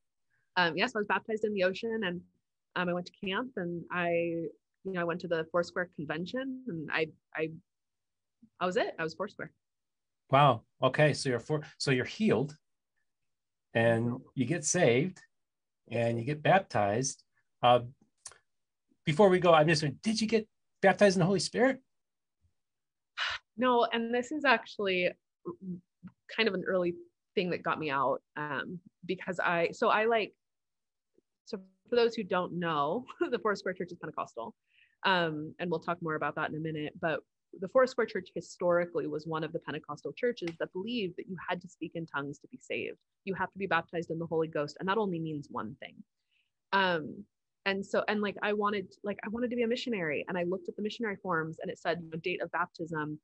um, 0.57 0.77
yes, 0.77 0.93
I 0.95 0.99
was 0.99 1.07
baptized 1.07 1.45
in 1.45 1.53
the 1.53 1.65
ocean 1.65 2.01
and 2.05 2.21
um, 2.77 2.89
I 2.89 2.93
went 2.93 3.07
to 3.07 3.27
camp 3.27 3.53
and 3.57 3.83
I, 3.91 4.11
you 4.11 4.93
know, 4.93 5.01
I 5.01 5.05
went 5.05 5.21
to 5.21 5.29
the 5.29 5.47
Foursquare 5.53 5.91
convention 5.97 6.63
and 6.67 6.89
I, 6.93 7.09
I, 7.35 7.51
I 8.61 8.67
was 8.67 8.77
it. 8.77 8.95
I 8.99 9.03
was 9.03 9.15
Foursquare. 9.15 9.53
Wow. 10.31 10.63
Okay. 10.83 11.13
So 11.13 11.29
you're 11.29 11.41
for, 11.41 11.63
so 11.79 11.91
you're 11.91 12.05
healed 12.05 12.57
and 13.75 14.17
you 14.35 14.47
get 14.47 14.65
saved 14.65 15.21
and 15.91 16.19
you 16.19 16.25
get 16.25 16.43
baptized. 16.43 17.23
Uh, 17.63 17.81
before 19.05 19.29
we 19.29 19.39
go, 19.39 19.53
I'm 19.53 19.69
just, 19.69 19.85
did 20.03 20.21
you 20.21 20.27
get 20.27 20.49
baptized 20.81 21.17
in 21.17 21.21
the 21.21 21.27
Holy 21.27 21.41
Spirit? 21.41 21.81
No. 23.59 23.87
And 23.91 24.15
this 24.15 24.33
is 24.33 24.45
actually 24.45 25.11
kind 26.37 26.47
of 26.47 26.53
an 26.53 26.65
early 26.67 26.95
thing 27.35 27.49
that 27.51 27.63
got 27.63 27.79
me 27.79 27.89
out 27.89 28.21
um, 28.37 28.81
because 29.07 29.41
I, 29.41 29.71
so 29.73 29.89
I 29.89 30.05
like, 30.05 30.35
for 31.89 31.97
those 31.97 32.15
who 32.15 32.23
don't 32.23 32.53
know, 32.53 33.05
the 33.31 33.39
Foursquare 33.39 33.75
Church 33.75 33.93
is 33.93 33.99
Pentecostal. 33.99 34.55
Um, 35.05 35.55
and 35.59 35.71
we'll 35.71 35.81
talk 35.81 35.99
more 36.03 36.15
about 36.15 36.35
that 36.37 36.51
in 36.51 36.57
a 36.57 36.61
minute. 36.61 36.95
But 37.01 37.21
the 37.61 37.69
Foursquare 37.69 38.07
Church 38.07 38.29
historically 38.35 39.07
was 39.07 39.27
one 39.27 39.45
of 39.45 39.53
the 39.53 39.59
Pentecostal 39.61 40.13
churches 40.13 40.51
that 40.59 40.73
believed 40.73 41.17
that 41.17 41.29
you 41.29 41.37
had 41.49 41.61
to 41.63 41.69
speak 41.69 41.93
in 41.95 42.07
tongues 42.07 42.39
to 42.41 42.49
be 42.49 42.59
saved. 42.61 42.99
You 43.25 43.35
have 43.35 43.53
to 43.53 43.59
be 43.59 43.67
baptized 43.67 44.11
in 44.11 44.19
the 44.19 44.27
Holy 44.27 44.49
Ghost, 44.49 44.77
and 44.81 44.89
that 44.89 44.99
only 44.99 45.19
means 45.19 45.49
one 45.51 45.77
thing. 45.81 45.95
Um, 46.73 47.25
and 47.65 47.85
so, 47.85 48.05
and 48.09 48.21
like 48.21 48.37
I 48.43 48.53
wanted, 48.53 48.93
like 49.03 49.19
I 49.25 49.29
wanted 49.29 49.51
to 49.51 49.57
be 49.57 49.63
a 49.63 49.69
missionary, 49.69 50.25
and 50.29 50.37
I 50.39 50.45
looked 50.45 50.69
at 50.69 50.77
the 50.77 50.83
missionary 50.83 51.17
forms, 51.17 51.59
and 51.61 51.71
it 51.71 51.79
said 51.79 52.01
you 52.03 52.11
know, 52.11 52.19
date 52.19 52.43
of 52.43 52.51
baptism, 52.53 53.19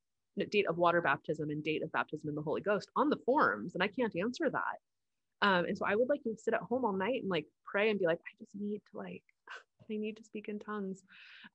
date 0.50 0.66
of 0.69 0.78
water 0.78 1.00
baptism, 1.00 1.50
and 1.50 1.62
date 1.62 1.83
of 1.83 1.92
baptism 1.92 2.28
in 2.28 2.35
the 2.35 2.42
Holy 2.42 2.61
Ghost 2.61 2.90
on 2.97 3.09
the 3.09 3.19
forms, 3.25 3.75
and 3.75 3.83
I 3.83 3.88
can't 3.88 4.14
answer 4.16 4.50
that. 4.50 4.78
Um, 5.42 5.64
and 5.66 5.76
so 5.76 5.84
I 5.84 5.96
would 5.96 6.08
like 6.08 6.22
to 6.22 6.34
sit 6.37 6.54
at 6.54 6.61
home 6.61 6.84
all 6.84 6.92
night 6.92 7.20
and 7.20 7.30
like 7.30 7.46
pray 7.64 7.90
and 7.90 7.99
be 7.99 8.06
like, 8.06 8.20
I 8.20 8.32
just 8.38 8.50
need 8.58 8.80
to 8.92 8.99
like, 8.99 9.22
I 9.90 9.96
need 9.96 10.16
to 10.16 10.25
speak 10.25 10.49
in 10.49 10.58
tongues. 10.58 11.02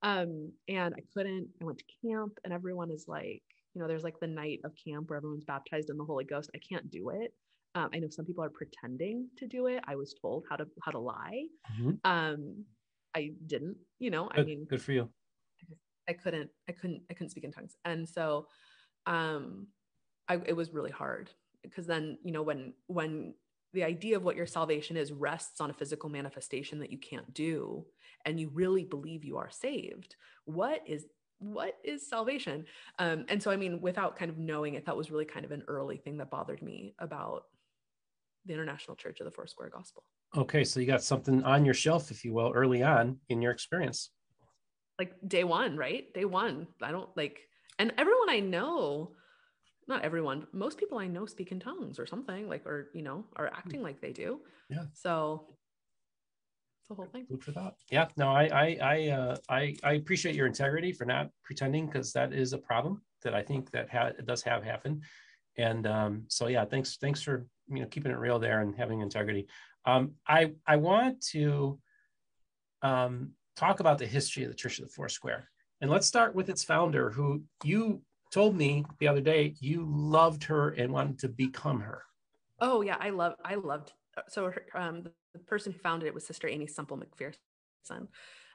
Um, 0.02 0.52
and 0.68 0.94
I 0.94 1.00
couldn't. 1.14 1.48
I 1.60 1.64
went 1.64 1.78
to 1.78 1.84
camp 2.06 2.38
and 2.44 2.52
everyone 2.52 2.90
is 2.90 3.06
like, 3.08 3.42
you 3.74 3.80
know, 3.80 3.88
there's 3.88 4.04
like 4.04 4.20
the 4.20 4.26
night 4.26 4.60
of 4.64 4.72
camp 4.86 5.08
where 5.08 5.16
everyone's 5.16 5.44
baptized 5.44 5.90
in 5.90 5.96
the 5.96 6.04
Holy 6.04 6.24
Ghost. 6.24 6.50
I 6.54 6.58
can't 6.58 6.90
do 6.90 7.10
it. 7.10 7.32
Um, 7.74 7.90
I 7.94 7.98
know 7.98 8.08
some 8.08 8.24
people 8.24 8.44
are 8.44 8.50
pretending 8.50 9.28
to 9.38 9.46
do 9.46 9.66
it. 9.66 9.82
I 9.86 9.94
was 9.94 10.14
told 10.20 10.44
how 10.48 10.56
to 10.56 10.66
how 10.82 10.90
to 10.90 10.98
lie. 10.98 11.44
Mm-hmm. 11.72 11.90
Um, 12.04 12.64
I 13.14 13.32
didn't. 13.46 13.76
You 13.98 14.10
know, 14.10 14.28
good, 14.34 14.40
I 14.40 14.44
mean, 14.44 14.66
good 14.68 14.82
for 14.82 14.92
you. 14.92 15.08
I 16.08 16.14
couldn't. 16.14 16.50
I 16.68 16.72
couldn't. 16.72 17.02
I 17.10 17.14
couldn't 17.14 17.30
speak 17.30 17.44
in 17.44 17.52
tongues, 17.52 17.76
and 17.84 18.08
so, 18.08 18.48
um, 19.06 19.66
I 20.28 20.40
it 20.46 20.56
was 20.56 20.72
really 20.72 20.90
hard 20.90 21.30
because 21.62 21.86
then 21.86 22.18
you 22.24 22.32
know 22.32 22.42
when 22.42 22.72
when 22.86 23.34
the 23.72 23.84
idea 23.84 24.16
of 24.16 24.24
what 24.24 24.36
your 24.36 24.46
salvation 24.46 24.96
is 24.96 25.12
rests 25.12 25.60
on 25.60 25.70
a 25.70 25.74
physical 25.74 26.08
manifestation 26.08 26.78
that 26.78 26.90
you 26.90 26.98
can't 26.98 27.32
do 27.34 27.84
and 28.24 28.40
you 28.40 28.50
really 28.52 28.84
believe 28.84 29.24
you 29.24 29.36
are 29.36 29.50
saved 29.50 30.16
what 30.44 30.82
is 30.86 31.06
what 31.38 31.76
is 31.84 32.08
salvation 32.08 32.64
um, 32.98 33.24
and 33.28 33.42
so 33.42 33.50
i 33.50 33.56
mean 33.56 33.80
without 33.80 34.16
kind 34.16 34.30
of 34.30 34.38
knowing 34.38 34.74
it 34.74 34.84
that 34.86 34.96
was 34.96 35.10
really 35.10 35.24
kind 35.24 35.44
of 35.44 35.52
an 35.52 35.62
early 35.68 35.96
thing 35.96 36.16
that 36.16 36.30
bothered 36.30 36.62
me 36.62 36.94
about 36.98 37.44
the 38.46 38.52
international 38.52 38.96
church 38.96 39.20
of 39.20 39.24
the 39.24 39.30
four 39.30 39.46
square 39.46 39.70
gospel 39.70 40.02
okay 40.36 40.64
so 40.64 40.80
you 40.80 40.86
got 40.86 41.02
something 41.02 41.42
on 41.44 41.64
your 41.64 41.74
shelf 41.74 42.10
if 42.10 42.24
you 42.24 42.32
will 42.32 42.52
early 42.54 42.82
on 42.82 43.18
in 43.28 43.40
your 43.40 43.52
experience 43.52 44.10
like 44.98 45.14
day 45.26 45.44
one, 45.44 45.76
right? 45.76 46.12
Day 46.12 46.24
one. 46.24 46.66
I 46.82 46.90
don't 46.90 47.08
like, 47.16 47.40
and 47.78 47.92
everyone 47.96 48.30
I 48.30 48.40
know, 48.40 49.12
not 49.88 50.02
everyone, 50.02 50.46
most 50.52 50.78
people 50.78 50.98
I 50.98 51.06
know 51.06 51.26
speak 51.26 51.50
in 51.50 51.60
tongues 51.60 51.98
or 51.98 52.06
something 52.06 52.48
like, 52.48 52.66
or, 52.66 52.90
you 52.94 53.02
know, 53.02 53.24
are 53.36 53.48
acting 53.48 53.82
like 53.82 54.00
they 54.00 54.12
do. 54.12 54.40
Yeah. 54.68 54.84
So 54.92 55.46
the 56.88 56.94
whole 56.94 57.06
thing. 57.06 57.26
Food 57.26 57.42
for 57.42 57.52
that. 57.52 57.74
Yeah. 57.90 58.08
No, 58.16 58.28
I, 58.28 58.44
I, 58.44 58.78
I, 58.82 59.08
uh, 59.08 59.36
I, 59.48 59.76
I 59.82 59.92
appreciate 59.94 60.34
your 60.34 60.46
integrity 60.46 60.92
for 60.92 61.04
not 61.04 61.30
pretending 61.42 61.86
because 61.86 62.12
that 62.12 62.32
is 62.32 62.52
a 62.52 62.58
problem 62.58 63.02
that 63.22 63.34
I 63.34 63.42
think 63.42 63.70
that 63.72 63.90
ha- 63.90 64.12
does 64.24 64.42
have 64.42 64.62
happen. 64.62 65.02
And 65.56 65.86
um, 65.86 66.24
so, 66.28 66.46
yeah, 66.46 66.64
thanks, 66.64 66.96
thanks 66.98 67.22
for 67.22 67.46
you 67.68 67.80
know 67.80 67.86
keeping 67.86 68.12
it 68.12 68.18
real 68.18 68.38
there 68.38 68.60
and 68.60 68.74
having 68.74 69.00
integrity. 69.00 69.46
Um, 69.84 70.12
I 70.26 70.52
I 70.66 70.76
want 70.76 71.20
to 71.32 71.78
um, 72.82 73.32
talk 73.56 73.80
about 73.80 73.98
the 73.98 74.06
history 74.06 74.44
of 74.44 74.50
the 74.50 74.56
Church 74.56 74.78
of 74.78 74.86
the 74.86 74.90
Four 74.92 75.08
Square, 75.08 75.50
and 75.80 75.90
let's 75.90 76.06
start 76.06 76.34
with 76.34 76.48
its 76.48 76.64
founder, 76.64 77.10
who 77.10 77.42
you 77.64 78.02
told 78.30 78.56
me 78.56 78.84
the 78.98 79.08
other 79.08 79.20
day 79.20 79.54
you 79.60 79.86
loved 79.88 80.44
her 80.44 80.70
and 80.70 80.92
wanted 80.92 81.18
to 81.20 81.28
become 81.28 81.80
her. 81.80 82.02
Oh 82.60 82.82
yeah, 82.82 82.96
I 83.00 83.10
love 83.10 83.34
I 83.44 83.54
loved 83.54 83.92
so 84.28 84.52
um, 84.74 85.04
the, 85.32 85.38
person 85.46 85.72
who 85.72 85.78
founded 85.78 86.08
it 86.08 86.14
was 86.14 86.26
Sister 86.26 86.48
Aimee 86.48 86.66
Semple 86.66 86.98
McPherson. 86.98 88.08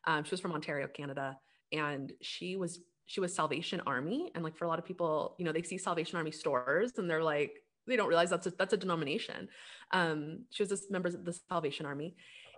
Um, 0.05 0.23
she 0.23 0.31
was 0.31 0.41
from 0.41 0.51
Ontario, 0.51 0.87
Canada, 0.87 1.37
and 1.71 2.11
she 2.21 2.57
was 2.57 2.81
she 3.05 3.19
was 3.19 3.33
Salvation 3.33 3.81
Army. 3.85 4.31
And 4.35 4.43
like 4.43 4.57
for 4.57 4.65
a 4.65 4.67
lot 4.67 4.79
of 4.79 4.85
people, 4.85 5.35
you 5.37 5.45
know, 5.45 5.51
they 5.51 5.61
see 5.61 5.77
Salvation 5.77 6.17
Army 6.17 6.31
stores 6.31 6.93
and 6.97 7.09
they're 7.09 7.23
like, 7.23 7.51
they 7.87 7.95
don't 7.95 8.07
realize 8.07 8.29
that's 8.29 8.47
a, 8.47 8.51
that's 8.51 8.73
a 8.73 8.77
denomination. 8.77 9.49
Um, 9.91 10.45
she 10.51 10.63
was 10.63 10.71
a 10.71 10.77
member 10.89 11.09
of 11.09 11.25
the 11.25 11.37
Salvation 11.49 11.85
Army, 11.85 12.15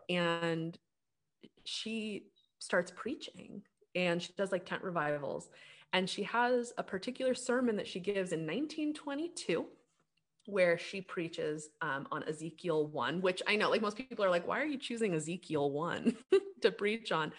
and 0.10 0.78
she 1.66 2.28
starts 2.60 2.92
preaching 2.96 3.62
and 3.96 4.22
she 4.22 4.34
does 4.38 4.52
like 4.52 4.66
tent 4.66 4.84
revivals. 4.84 5.50
And 5.96 6.10
she 6.10 6.24
has 6.24 6.74
a 6.78 6.84
particular 6.84 7.34
sermon 7.34 7.78
that 7.78 7.88
she 7.88 8.02
gives 8.02 8.34
in 8.34 8.42
1922 8.42 9.66
where 10.46 10.78
she 10.78 11.00
preaches 11.00 11.70
um, 11.82 12.06
on 12.12 12.22
Ezekiel 12.28 12.88
1, 12.88 13.22
which 13.22 13.42
I 13.48 13.56
know, 13.56 13.70
like 13.70 13.82
most 13.82 13.96
people 13.96 14.26
are 14.26 14.30
like, 14.30 14.46
why 14.46 14.60
are 14.60 14.66
you 14.66 14.78
choosing 14.78 15.16
Ezekiel 15.16 15.72
1 15.72 16.18
to 16.64 16.72
preach 16.72 17.14
on? 17.14 17.32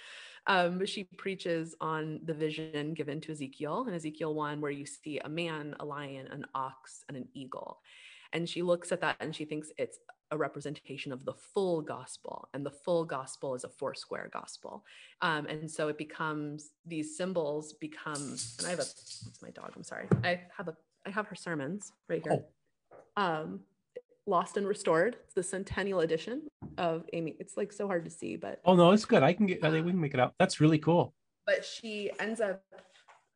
Um, 0.46 0.86
she 0.86 1.04
preaches 1.04 1.74
on 1.82 2.20
the 2.24 2.32
vision 2.32 2.94
given 2.94 3.20
to 3.20 3.32
Ezekiel 3.32 3.84
in 3.88 3.92
Ezekiel 3.92 4.32
1, 4.32 4.62
where 4.62 4.70
you 4.70 4.86
see 4.86 5.18
a 5.18 5.28
man, 5.28 5.76
a 5.78 5.84
lion, 5.84 6.26
an 6.28 6.46
ox, 6.54 7.04
and 7.08 7.16
an 7.18 7.28
eagle. 7.34 7.80
And 8.32 8.48
she 8.48 8.62
looks 8.62 8.90
at 8.90 9.02
that 9.02 9.16
and 9.20 9.36
she 9.36 9.44
thinks 9.44 9.68
it's 9.76 9.98
a 10.30 10.36
representation 10.36 11.12
of 11.12 11.24
the 11.24 11.34
full 11.34 11.80
gospel. 11.80 12.48
And 12.54 12.64
the 12.64 12.70
full 12.70 13.04
gospel 13.04 13.54
is 13.54 13.64
a 13.64 13.68
four 13.68 13.94
square 13.94 14.28
gospel. 14.32 14.84
Um, 15.22 15.46
and 15.46 15.70
so 15.70 15.88
it 15.88 15.98
becomes 15.98 16.70
these 16.84 17.16
symbols 17.16 17.74
become, 17.74 18.36
and 18.58 18.66
I 18.66 18.70
have 18.70 18.80
a, 18.80 18.82
it's 18.82 19.40
my 19.42 19.50
dog, 19.50 19.72
I'm 19.76 19.84
sorry. 19.84 20.06
I 20.24 20.40
have 20.56 20.68
a, 20.68 20.76
I 21.06 21.10
have 21.10 21.26
her 21.28 21.36
sermons 21.36 21.92
right 22.08 22.22
here. 22.22 22.44
Oh. 23.16 23.22
Um, 23.22 23.60
Lost 24.26 24.56
and 24.56 24.66
Restored. 24.66 25.16
It's 25.24 25.34
the 25.34 25.42
centennial 25.42 26.00
edition 26.00 26.42
of 26.78 27.04
Aimee. 27.12 27.36
It's 27.38 27.56
like 27.56 27.72
so 27.72 27.86
hard 27.86 28.04
to 28.04 28.10
see, 28.10 28.34
but 28.36 28.60
oh 28.64 28.74
no, 28.74 28.90
it's 28.90 29.04
good. 29.04 29.22
I 29.22 29.32
can 29.32 29.46
get. 29.46 29.62
I 29.62 29.70
think 29.70 29.86
we 29.86 29.92
can 29.92 30.00
make 30.00 30.14
it 30.14 30.20
out. 30.20 30.34
That's 30.40 30.60
really 30.60 30.78
cool. 30.78 31.14
But 31.46 31.64
she 31.64 32.10
ends 32.18 32.40
up. 32.40 32.60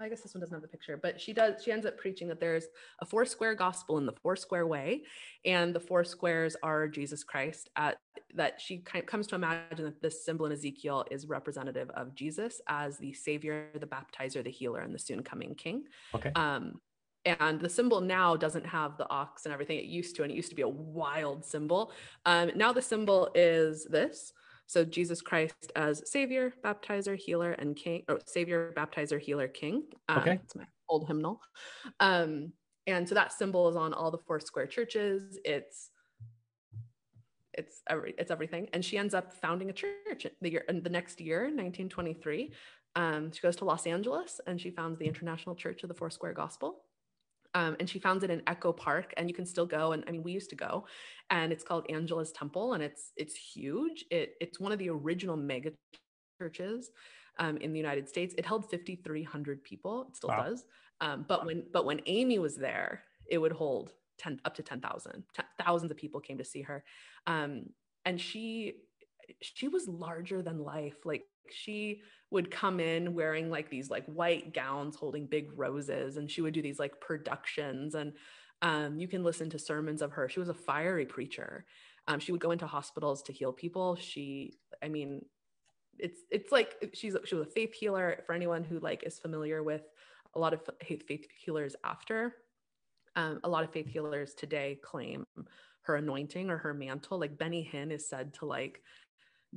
I 0.00 0.08
guess 0.08 0.22
this 0.22 0.34
one 0.34 0.40
doesn't 0.40 0.54
have 0.54 0.62
the 0.62 0.68
picture, 0.68 0.96
but 0.96 1.20
she 1.20 1.32
does. 1.32 1.62
She 1.62 1.72
ends 1.72 1.84
up 1.84 1.98
preaching 1.98 2.26
that 2.28 2.40
there's 2.40 2.66
a 3.00 3.06
four 3.06 3.24
square 3.24 3.54
gospel 3.54 3.98
in 3.98 4.06
the 4.06 4.14
four 4.22 4.34
square 4.34 4.66
way, 4.66 5.02
and 5.44 5.74
the 5.74 5.80
four 5.80 6.04
squares 6.04 6.56
are 6.62 6.88
Jesus 6.88 7.22
Christ. 7.22 7.68
At 7.76 7.98
that, 8.34 8.60
she 8.60 8.78
kind 8.78 9.02
of 9.02 9.08
comes 9.08 9.26
to 9.28 9.34
imagine 9.34 9.84
that 9.84 10.00
this 10.00 10.24
symbol 10.24 10.46
in 10.46 10.52
Ezekiel 10.52 11.04
is 11.10 11.26
representative 11.26 11.90
of 11.90 12.14
Jesus 12.14 12.60
as 12.68 12.96
the 12.98 13.12
Savior, 13.12 13.68
the 13.78 13.86
Baptizer, 13.86 14.42
the 14.42 14.50
Healer, 14.50 14.80
and 14.80 14.94
the 14.94 14.98
soon 14.98 15.22
coming 15.22 15.54
King. 15.54 15.84
Okay. 16.14 16.32
Um, 16.34 16.80
and 17.26 17.60
the 17.60 17.68
symbol 17.68 18.00
now 18.00 18.34
doesn't 18.34 18.64
have 18.64 18.96
the 18.96 19.08
ox 19.10 19.44
and 19.44 19.52
everything 19.52 19.78
it 19.78 19.84
used 19.84 20.16
to 20.16 20.22
and 20.22 20.32
it 20.32 20.34
used 20.34 20.48
to 20.48 20.56
be 20.56 20.62
a 20.62 20.68
wild 20.68 21.44
symbol 21.44 21.92
um, 22.24 22.50
now 22.56 22.72
the 22.72 22.80
symbol 22.80 23.30
is 23.34 23.84
this 23.84 24.32
so 24.70 24.84
jesus 24.84 25.20
christ 25.20 25.72
as 25.74 26.08
savior 26.08 26.52
baptizer 26.64 27.16
healer 27.16 27.52
and 27.52 27.74
king 27.74 28.04
or 28.08 28.20
savior 28.26 28.72
baptizer 28.76 29.20
healer 29.20 29.48
king. 29.48 29.84
Um, 30.08 30.18
okay. 30.18 30.40
it's 30.42 30.54
my 30.54 30.64
old 30.88 31.06
hymnal. 31.06 31.40
Um, 31.98 32.52
and 32.86 33.08
so 33.08 33.14
that 33.14 33.32
symbol 33.32 33.68
is 33.68 33.76
on 33.76 33.92
all 33.92 34.10
the 34.10 34.18
four 34.18 34.40
square 34.40 34.66
churches. 34.66 35.38
It's 35.44 35.90
it's 37.52 37.82
every 37.88 38.14
it's 38.16 38.30
everything. 38.30 38.68
And 38.72 38.84
she 38.84 38.96
ends 38.96 39.14
up 39.14 39.32
founding 39.32 39.70
a 39.70 39.72
church 39.72 40.26
the 40.40 40.50
year 40.50 40.64
the 40.68 40.90
next 40.90 41.20
year 41.20 41.42
1923 41.42 42.52
um, 42.96 43.30
she 43.30 43.40
goes 43.40 43.54
to 43.54 43.64
los 43.64 43.86
angeles 43.86 44.40
and 44.48 44.60
she 44.60 44.70
founds 44.70 44.98
the 44.98 45.06
international 45.06 45.54
church 45.54 45.84
of 45.84 45.88
the 45.88 45.94
four 45.94 46.10
square 46.10 46.32
gospel 46.32 46.82
um, 47.54 47.76
and 47.80 47.88
she 47.88 47.98
founds 47.98 48.22
it 48.22 48.30
in 48.30 48.42
Echo 48.46 48.72
Park, 48.72 49.12
and 49.16 49.28
you 49.28 49.34
can 49.34 49.46
still 49.46 49.66
go. 49.66 49.92
And 49.92 50.04
I 50.06 50.12
mean, 50.12 50.22
we 50.22 50.32
used 50.32 50.50
to 50.50 50.56
go, 50.56 50.86
and 51.30 51.52
it's 51.52 51.64
called 51.64 51.86
Angelus 51.88 52.32
Temple, 52.32 52.74
and 52.74 52.82
it's 52.82 53.12
it's 53.16 53.34
huge. 53.34 54.04
It 54.10 54.34
it's 54.40 54.60
one 54.60 54.72
of 54.72 54.78
the 54.78 54.90
original 54.90 55.36
mega 55.36 55.72
churches 56.40 56.90
um, 57.38 57.56
in 57.58 57.72
the 57.72 57.78
United 57.78 58.08
States. 58.08 58.34
It 58.38 58.46
held 58.46 58.70
5,300 58.70 59.64
people. 59.64 60.06
It 60.08 60.16
still 60.16 60.30
wow. 60.30 60.44
does. 60.44 60.64
Um, 61.00 61.24
but 61.26 61.44
when 61.44 61.64
but 61.72 61.84
when 61.84 62.00
aimee 62.06 62.38
was 62.38 62.56
there, 62.56 63.02
it 63.28 63.38
would 63.38 63.52
hold 63.52 63.92
10 64.18 64.40
up 64.44 64.54
to 64.54 64.62
10,000. 64.62 65.24
Thousands 65.64 65.90
of 65.90 65.96
people 65.96 66.20
came 66.20 66.38
to 66.38 66.44
see 66.44 66.62
her, 66.62 66.84
um, 67.26 67.64
and 68.04 68.20
she 68.20 68.74
she 69.40 69.68
was 69.68 69.88
larger 69.88 70.42
than 70.42 70.58
life. 70.58 71.04
Like 71.04 71.24
she 71.52 72.02
would 72.30 72.50
come 72.50 72.80
in 72.80 73.14
wearing 73.14 73.50
like 73.50 73.70
these 73.70 73.90
like 73.90 74.04
white 74.06 74.54
gowns 74.54 74.96
holding 74.96 75.26
big 75.26 75.50
roses 75.56 76.16
and 76.16 76.30
she 76.30 76.40
would 76.40 76.54
do 76.54 76.62
these 76.62 76.78
like 76.78 77.00
productions 77.00 77.94
and 77.94 78.12
um, 78.62 78.98
you 78.98 79.08
can 79.08 79.24
listen 79.24 79.48
to 79.50 79.58
sermons 79.58 80.02
of 80.02 80.12
her. 80.12 80.28
She 80.28 80.38
was 80.38 80.50
a 80.50 80.54
fiery 80.54 81.06
preacher. 81.06 81.64
Um, 82.06 82.20
she 82.20 82.32
would 82.32 82.40
go 82.40 82.50
into 82.50 82.66
hospitals 82.66 83.22
to 83.22 83.32
heal 83.32 83.52
people. 83.52 83.96
She 83.96 84.58
i 84.82 84.88
mean 84.88 85.22
it's 85.98 86.20
it's 86.30 86.50
like 86.50 86.90
she's 86.94 87.16
she 87.24 87.34
was 87.34 87.46
a 87.46 87.50
faith 87.50 87.74
healer 87.74 88.22
for 88.26 88.34
anyone 88.34 88.64
who 88.64 88.78
like 88.78 89.02
is 89.04 89.18
familiar 89.18 89.62
with 89.62 89.82
a 90.34 90.38
lot 90.38 90.54
of 90.54 90.62
faith 90.82 91.26
healers 91.36 91.76
after. 91.84 92.34
Um, 93.16 93.40
a 93.42 93.48
lot 93.48 93.64
of 93.64 93.72
faith 93.72 93.88
healers 93.88 94.34
today 94.34 94.78
claim 94.82 95.24
her 95.82 95.96
anointing 95.96 96.50
or 96.50 96.58
her 96.58 96.72
mantle. 96.72 97.18
Like 97.18 97.38
benny 97.38 97.68
hinn 97.70 97.90
is 97.90 98.08
said 98.08 98.34
to 98.34 98.46
like 98.46 98.82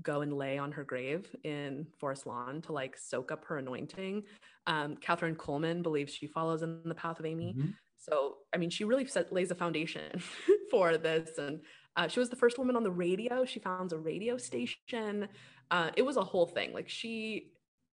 go 0.02 0.22
and 0.22 0.34
lay 0.34 0.58
on 0.58 0.72
her 0.72 0.84
grave 0.84 1.34
in 1.44 1.86
Forest 2.00 2.26
Lawn 2.26 2.62
to 2.64 2.74
like 2.74 2.98
soak 2.98 3.32
up 3.32 3.46
her 3.46 3.58
anointing. 3.58 4.24
Um, 4.66 4.96
Kathryn 4.96 5.36
Kuhlman 5.36 5.84
believes 5.84 6.14
she 6.14 6.28
follows 6.28 6.64
in 6.64 6.82
the 6.86 6.96
path 6.96 7.20
of 7.20 7.26
Aimee. 7.26 7.54
Mm-hmm. 7.58 7.70
So, 7.98 8.38
I 8.54 8.58
mean, 8.58 8.70
she 8.70 8.84
really 8.84 9.06
set, 9.06 9.32
lays 9.32 9.52
a 9.52 9.56
foundation 9.56 10.22
for 10.72 10.98
this. 10.98 11.38
And 11.38 11.62
uh, 11.96 12.08
she 12.08 12.20
was 12.20 12.30
the 12.30 12.36
first 12.36 12.58
woman 12.58 12.76
on 12.76 12.84
the 12.84 12.92
radio. 12.92 13.46
She 13.46 13.60
founds 13.60 13.94
a 13.94 13.98
radio 13.98 14.38
station. 14.38 15.28
Uh, 15.72 15.92
it 15.96 16.02
was 16.02 16.18
a 16.18 16.24
whole 16.24 16.48
thing. 16.48 16.74
Like 16.74 16.90
she, 16.90 17.52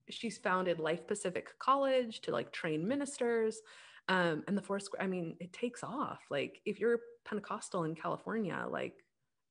she's 0.09 0.39
founded 0.39 0.81
Life 0.81 1.07
Pacific 1.07 1.49
College 1.59 2.21
to 2.23 2.33
like 2.33 2.51
train 2.51 2.89
ministers. 2.89 3.61
Um, 4.09 4.43
and 4.49 4.57
the 4.57 4.63
Forest, 4.63 4.91
I 4.99 5.07
mean, 5.07 5.37
it 5.39 5.53
takes 5.53 5.85
off. 5.85 6.21
Like 6.31 6.61
if 6.65 6.81
you're 6.81 7.01
Pentecostal 7.25 7.85
in 7.85 7.95
California, 7.95 8.67
like 8.69 8.95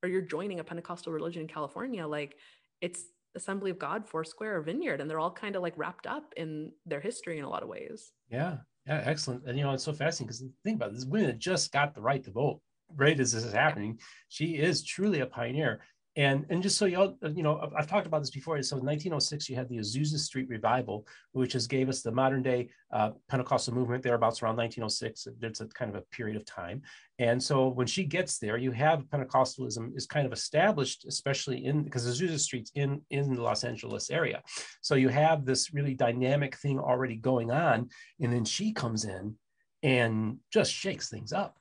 or 0.04 0.10
you're 0.10 0.22
joining 0.22 0.60
a 0.60 0.64
Pentecostal 0.64 1.14
religion 1.14 1.42
in 1.42 1.48
California, 1.48 2.06
like 2.06 2.36
it's 2.82 3.04
Assembly 3.36 3.72
of 3.72 3.80
God, 3.80 4.08
Foursquare, 4.08 4.58
or 4.58 4.62
Vineyard, 4.62 5.02
and 5.02 5.10
they're 5.10 5.20
all 5.20 5.32
kind 5.32 5.56
of 5.56 5.62
like 5.62 5.78
wrapped 5.78 6.08
up 6.08 6.34
in 6.36 6.72
their 6.86 7.00
history 7.00 7.38
in 7.38 7.44
a 7.44 7.50
lot 7.50 7.64
of 7.64 7.70
ways. 7.70 8.12
Yeah, 8.30 8.58
yeah, 8.88 9.04
excellent. 9.06 9.44
And 9.46 9.58
you 9.58 9.64
know, 9.64 9.72
it's 9.72 9.84
so 9.84 9.94
fascinating 9.94 10.28
because 10.28 10.44
think 10.64 10.78
about 10.78 10.94
this: 10.94 11.06
women 11.06 11.40
just 11.40 11.72
got 11.72 11.94
the 11.94 12.02
right 12.02 12.24
to 12.24 12.32
vote 12.32 12.62
right 12.96 13.20
as 13.20 13.34
this 13.34 13.44
is 13.44 13.54
happening. 13.54 14.00
She 14.30 14.58
is 14.58 14.84
truly 14.84 15.20
a 15.20 15.26
pioneer. 15.26 15.82
And, 16.20 16.46
and 16.50 16.62
just 16.62 16.78
so 16.78 16.86
you 16.86 16.98
all, 16.98 17.18
you 17.34 17.44
know, 17.44 17.72
I've 17.78 17.88
talked 17.88 18.06
about 18.06 18.20
this 18.20 18.30
before. 18.30 18.62
So 18.62 18.76
in 18.76 18.86
1906, 18.86 19.48
you 19.48 19.56
had 19.56 19.70
the 19.70 19.78
Azusa 19.78 20.18
Street 20.18 20.50
Revival, 20.50 21.08
which 21.32 21.54
has 21.54 21.66
gave 21.66 21.88
us 21.88 22.02
the 22.02 22.12
modern 22.12 22.44
day 22.44 22.72
uh, 22.92 23.12
Pentecostal 23.30 23.74
movement 23.74 24.04
thereabouts 24.04 24.44
around 24.44 24.58
1906. 24.58 25.30
It's 25.42 25.62
a 25.62 25.68
kind 25.68 25.90
of 25.90 25.96
a 25.96 26.02
period 26.14 26.36
of 26.36 26.44
time. 26.44 26.82
And 27.20 27.42
so 27.42 27.70
when 27.70 27.88
she 27.88 28.04
gets 28.04 28.38
there, 28.38 28.58
you 28.58 28.72
have 28.72 29.06
Pentecostalism 29.06 29.96
is 29.96 30.06
kind 30.06 30.26
of 30.26 30.34
established, 30.34 31.06
especially 31.08 31.64
in 31.64 31.84
because 31.84 32.06
Azusa 32.06 32.38
Street's 32.38 32.72
in, 32.76 33.02
in 33.12 33.34
the 33.34 33.42
Los 33.42 33.64
Angeles 33.64 34.10
area. 34.10 34.44
So 34.82 34.96
you 34.96 35.08
have 35.08 35.46
this 35.46 35.74
really 35.74 35.94
dynamic 35.94 36.58
thing 36.58 36.80
already 36.80 37.16
going 37.16 37.50
on. 37.50 37.88
And 38.20 38.34
then 38.34 38.44
she 38.44 38.74
comes 38.74 39.06
in 39.06 39.36
and 39.84 40.40
just 40.52 40.74
shakes 40.74 41.08
things 41.08 41.32
up. 41.32 41.56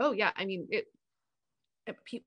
Oh 0.00 0.10
yeah. 0.10 0.32
I 0.34 0.44
mean, 0.44 0.66
it, 0.70 0.86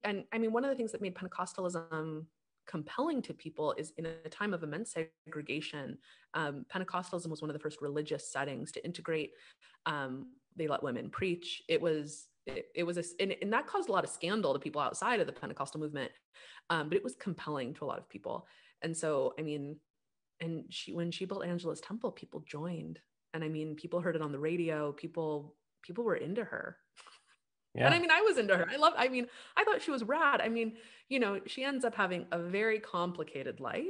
and 0.03 0.23
I 0.33 0.37
mean, 0.37 0.51
one 0.51 0.63
of 0.63 0.69
the 0.69 0.75
things 0.75 0.91
that 0.91 1.01
made 1.01 1.15
Pentecostalism 1.15 2.25
compelling 2.67 3.21
to 3.21 3.33
people 3.33 3.73
is 3.77 3.93
in 3.97 4.05
a 4.05 4.29
time 4.29 4.53
of 4.53 4.63
immense 4.63 4.95
segregation, 5.27 5.97
um, 6.33 6.65
Pentecostalism 6.73 7.29
was 7.29 7.41
one 7.41 7.49
of 7.49 7.53
the 7.53 7.59
first 7.59 7.81
religious 7.81 8.31
settings 8.31 8.71
to 8.73 8.83
integrate. 8.83 9.31
Um, 9.85 10.31
they 10.55 10.67
let 10.67 10.83
women 10.83 11.09
preach. 11.09 11.61
It 11.67 11.81
was 11.81 12.27
it, 12.45 12.67
it 12.75 12.83
was 12.83 12.97
a, 12.97 13.03
and, 13.19 13.35
and, 13.41 13.51
that 13.51 13.65
caused 13.65 13.89
a 13.89 13.91
lot 13.91 14.03
of 14.03 14.09
scandal 14.09 14.53
to 14.53 14.59
people 14.59 14.79
outside 14.79 15.19
of 15.19 15.25
the 15.25 15.33
Pentecostal 15.33 15.79
movement, 15.79 16.11
um, 16.69 16.89
but 16.89 16.95
it 16.95 17.03
was 17.03 17.15
compelling 17.15 17.73
to 17.73 17.85
a 17.85 17.87
lot 17.87 17.97
of 17.97 18.07
people. 18.07 18.45
And 18.83 18.95
so, 18.95 19.33
I 19.39 19.41
mean, 19.41 19.77
and 20.41 20.65
she 20.69 20.93
when 20.93 21.11
she 21.11 21.25
built 21.25 21.45
Angelus 21.45 21.81
temple, 21.81 22.11
people 22.11 22.43
joined. 22.45 22.99
And 23.33 23.43
I 23.43 23.49
mean, 23.49 23.75
people 23.75 23.99
heard 23.99 24.15
it 24.15 24.21
on 24.21 24.31
the 24.31 24.39
radio, 24.39 24.91
people 24.91 25.55
people 25.81 26.03
were 26.03 26.15
into 26.15 26.43
her. 26.43 26.77
Yeah. 27.75 27.85
And 27.85 27.93
I 27.93 27.99
mean, 27.99 28.11
I 28.11 28.21
was 28.21 28.37
into 28.37 28.55
her. 28.55 28.65
I 28.71 28.77
love, 28.77 28.93
I 28.97 29.09
mean, 29.09 29.27
I 29.57 29.63
thought 29.63 29.81
she 29.81 29.91
was 29.91 30.03
rad. 30.03 30.41
I 30.41 30.49
mean, 30.49 30.77
you 31.09 31.19
know, 31.19 31.39
she 31.45 31.63
ends 31.63 31.85
up 31.85 31.93
having 31.95 32.25
a 32.31 32.39
very 32.39 32.79
complicated 32.79 33.59
life 33.59 33.85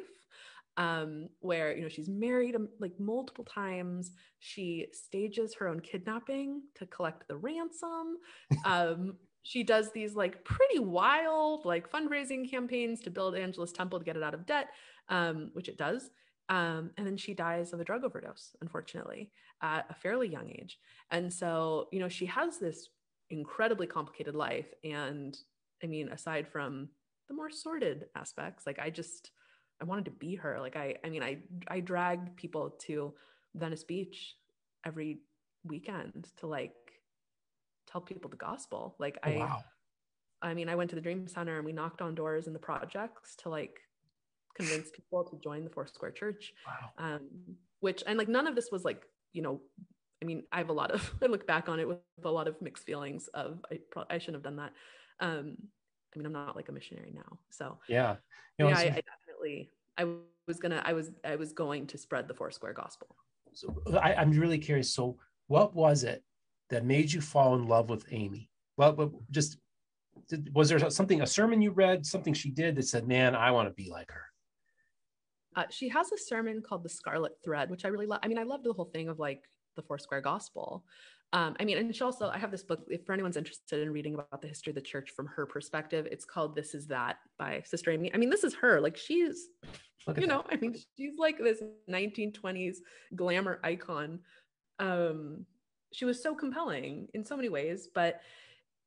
um, 0.77 1.29
where, 1.39 1.75
you 1.75 1.83
know, 1.83 1.89
she's 1.89 2.09
married 2.09 2.55
um, 2.55 2.67
like 2.79 2.99
multiple 2.99 3.45
times. 3.45 4.11
She 4.39 4.87
stages 4.91 5.53
her 5.55 5.67
own 5.67 5.79
kidnapping 5.79 6.63
to 6.75 6.85
collect 6.87 7.27
the 7.27 7.37
ransom. 7.37 8.17
Um, 8.65 9.17
she 9.43 9.63
does 9.63 9.91
these 9.91 10.15
like 10.15 10.43
pretty 10.43 10.79
wild 10.79 11.65
like 11.65 11.91
fundraising 11.91 12.49
campaigns 12.49 13.01
to 13.01 13.11
build 13.11 13.35
Angelus 13.35 13.71
temple 13.71 13.99
to 13.99 14.05
get 14.05 14.17
it 14.17 14.23
out 14.23 14.33
of 14.33 14.47
debt, 14.47 14.69
um, 15.09 15.51
which 15.53 15.69
it 15.69 15.77
does. 15.77 16.09
Um, 16.49 16.91
and 16.97 17.07
then 17.07 17.17
she 17.17 17.33
dies 17.33 17.73
of 17.73 17.79
a 17.79 17.83
drug 17.83 18.03
overdose, 18.03 18.55
unfortunately, 18.61 19.31
at 19.61 19.85
a 19.89 19.95
fairly 19.95 20.27
young 20.27 20.49
age. 20.49 20.77
And 21.11 21.31
so, 21.31 21.87
you 21.91 21.99
know, 21.99 22.09
she 22.09 22.25
has 22.27 22.57
this 22.59 22.89
incredibly 23.29 23.87
complicated 23.87 24.35
life. 24.35 24.67
And 24.83 25.37
I 25.83 25.87
mean, 25.87 26.09
aside 26.09 26.47
from 26.47 26.89
the 27.27 27.33
more 27.33 27.49
sordid 27.49 28.05
aspects, 28.15 28.65
like 28.65 28.79
I 28.79 28.89
just, 28.89 29.31
I 29.81 29.85
wanted 29.85 30.05
to 30.05 30.11
be 30.11 30.35
her. 30.35 30.59
Like 30.59 30.75
I, 30.75 30.95
I 31.03 31.09
mean, 31.09 31.23
I, 31.23 31.39
I 31.67 31.79
dragged 31.79 32.35
people 32.35 32.75
to 32.87 33.13
Venice 33.55 33.83
Beach 33.83 34.35
every 34.85 35.19
weekend 35.63 36.27
to 36.37 36.47
like 36.47 36.73
tell 37.89 38.01
people 38.01 38.29
the 38.29 38.37
gospel. 38.37 38.95
Like 38.99 39.17
oh, 39.25 39.29
I, 39.29 39.37
wow. 39.37 39.63
I 40.41 40.53
mean, 40.53 40.69
I 40.69 40.75
went 40.75 40.89
to 40.91 40.95
the 40.95 41.01
Dream 41.01 41.27
Center 41.27 41.57
and 41.57 41.65
we 41.65 41.73
knocked 41.73 42.01
on 42.01 42.15
doors 42.15 42.47
in 42.47 42.53
the 42.53 42.59
projects 42.59 43.35
to 43.37 43.49
like 43.49 43.79
convince 44.55 44.89
people 44.91 45.23
to 45.23 45.37
join 45.43 45.63
the 45.63 45.69
Foursquare 45.69 46.11
Church. 46.11 46.53
Wow. 46.65 47.15
Um, 47.15 47.29
which 47.79 48.03
and 48.07 48.17
like 48.17 48.29
none 48.29 48.47
of 48.47 48.55
this 48.55 48.69
was 48.71 48.83
like 48.83 49.03
you 49.35 49.41
know, 49.41 49.59
I 50.21 50.25
mean, 50.25 50.43
I 50.51 50.57
have 50.57 50.69
a 50.69 50.73
lot 50.73 50.91
of 50.91 51.13
I 51.23 51.27
look 51.27 51.47
back 51.47 51.69
on 51.69 51.79
it 51.79 51.87
with 51.87 51.99
a 52.23 52.31
lot 52.31 52.47
of 52.47 52.61
mixed 52.61 52.85
feelings 52.85 53.27
of 53.33 53.59
I 53.71 53.79
probably 53.91 54.15
I 54.15 54.19
shouldn't 54.19 54.37
have 54.37 54.43
done 54.43 54.57
that. 54.57 54.73
Um, 55.19 55.57
I 56.13 56.17
mean, 56.17 56.25
I'm 56.25 56.33
not 56.33 56.55
like 56.55 56.69
a 56.69 56.71
missionary 56.71 57.11
now, 57.13 57.39
so 57.49 57.77
yeah, 57.89 58.15
you 58.57 58.65
know, 58.65 58.71
yeah, 58.71 58.77
I, 58.77 58.83
I 58.83 59.01
definitely 59.01 59.71
I 59.97 60.05
was 60.47 60.59
gonna 60.59 60.81
I 60.85 60.93
was 60.93 61.11
I 61.23 61.35
was 61.35 61.53
going 61.53 61.87
to 61.87 61.97
spread 61.97 62.27
the 62.27 62.33
Foursquare 62.33 62.73
gospel. 62.73 63.15
So 63.53 63.75
I, 64.01 64.15
I'm 64.15 64.31
really 64.31 64.57
curious. 64.57 64.93
So 64.93 65.17
what 65.47 65.75
was 65.75 66.03
it 66.03 66.23
that 66.69 66.85
made 66.85 67.11
you 67.11 67.21
fall 67.21 67.55
in 67.55 67.67
love 67.67 67.89
with 67.89 68.05
Aimee? 68.11 68.49
Well, 68.77 69.21
just 69.31 69.57
was 70.53 70.69
there 70.69 70.89
something 70.89 71.21
a 71.21 71.27
sermon 71.27 71.61
you 71.61 71.71
read, 71.71 72.05
something 72.05 72.33
she 72.33 72.49
did 72.49 72.75
that 72.75 72.87
said, 72.87 73.07
"Man, 73.07 73.35
I 73.35 73.51
want 73.51 73.67
to 73.69 73.73
be 73.73 73.89
like 73.89 74.11
her." 74.11 74.23
Uh, 75.55 75.63
she 75.69 75.87
has 75.89 76.11
a 76.11 76.17
sermon 76.17 76.61
called 76.61 76.83
the 76.83 76.89
Scarlet 76.89 77.33
Thread, 77.43 77.69
which 77.69 77.85
I 77.85 77.89
really 77.89 78.05
love. 78.05 78.19
I 78.23 78.27
mean, 78.27 78.37
I 78.37 78.43
love 78.43 78.63
the 78.63 78.73
whole 78.73 78.85
thing 78.85 79.07
of 79.07 79.19
like 79.19 79.43
the 79.75 79.81
Foursquare 79.81 80.21
Gospel. 80.21 80.83
Um, 81.33 81.55
I 81.59 81.65
mean, 81.65 81.77
and 81.77 81.93
she 81.93 82.03
also, 82.03 82.29
I 82.29 82.37
have 82.37 82.51
this 82.51 82.63
book, 82.63 82.85
if 82.87 83.05
for 83.05 83.13
anyone's 83.13 83.35
interested 83.35 83.81
in 83.81 83.91
reading 83.91 84.13
about 84.13 84.41
the 84.41 84.47
history 84.47 84.71
of 84.71 84.75
the 84.75 84.81
church 84.81 85.11
from 85.11 85.27
her 85.27 85.45
perspective, 85.45 86.07
it's 86.09 86.23
called 86.23 86.55
This 86.55 86.73
Is 86.73 86.87
That 86.87 87.17
by 87.37 87.61
Sister 87.65 87.91
Aimee. 87.91 88.11
I 88.13 88.17
mean, 88.17 88.29
this 88.29 88.43
is 88.43 88.53
her. 88.55 88.79
Like, 88.79 88.95
she's, 88.95 89.47
you 90.17 90.27
know, 90.27 90.43
that. 90.49 90.53
I 90.53 90.57
mean, 90.57 90.75
she's 90.97 91.17
like 91.17 91.37
this 91.37 91.61
1920s 91.89 92.77
glamour 93.15 93.59
icon. 93.63 94.19
Um, 94.79 95.45
she 95.91 96.05
was 96.05 96.21
so 96.21 96.35
compelling 96.35 97.07
in 97.13 97.25
so 97.25 97.35
many 97.35 97.49
ways, 97.49 97.87
but 97.93 98.21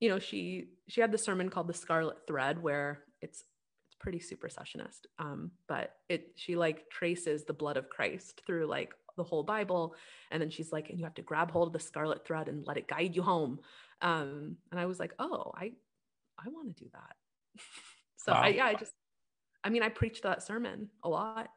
you 0.00 0.08
know, 0.08 0.18
she 0.18 0.68
she 0.88 1.00
had 1.00 1.10
the 1.10 1.18
sermon 1.18 1.48
called 1.48 1.66
the 1.66 1.74
Scarlet 1.74 2.18
Thread, 2.26 2.62
where 2.62 3.00
it's 3.20 3.44
it's 3.88 3.96
pretty 3.98 4.20
supersessionist. 4.20 5.06
Um, 5.18 5.50
but 5.66 5.94
it 6.08 6.32
she 6.36 6.56
like 6.56 6.88
traces 6.90 7.44
the 7.44 7.52
blood 7.52 7.76
of 7.76 7.88
Christ 7.88 8.42
through 8.46 8.66
like 8.66 8.92
the 9.18 9.24
whole 9.24 9.42
Bible, 9.42 9.94
and 10.30 10.40
then 10.40 10.48
she's 10.48 10.72
like, 10.72 10.88
and 10.88 10.98
you 10.98 11.04
have 11.04 11.14
to 11.14 11.22
grab 11.22 11.50
hold 11.50 11.68
of 11.68 11.72
the 11.74 11.78
scarlet 11.78 12.26
thread 12.26 12.48
and 12.48 12.66
let 12.66 12.78
it 12.78 12.88
guide 12.88 13.14
you 13.14 13.22
home. 13.22 13.60
Um, 14.00 14.56
and 14.70 14.80
I 14.80 14.86
was 14.86 14.98
like, 14.98 15.12
oh, 15.18 15.52
I 15.54 15.72
I 16.38 16.48
want 16.48 16.74
to 16.74 16.84
do 16.84 16.88
that. 16.92 17.62
so 18.16 18.32
wow. 18.32 18.42
I 18.42 18.48
yeah, 18.48 18.66
I 18.66 18.74
just 18.74 18.92
I 19.62 19.68
mean, 19.68 19.82
I 19.82 19.90
preached 19.90 20.22
that 20.22 20.42
sermon 20.42 20.88
a 21.04 21.08
lot. 21.08 21.50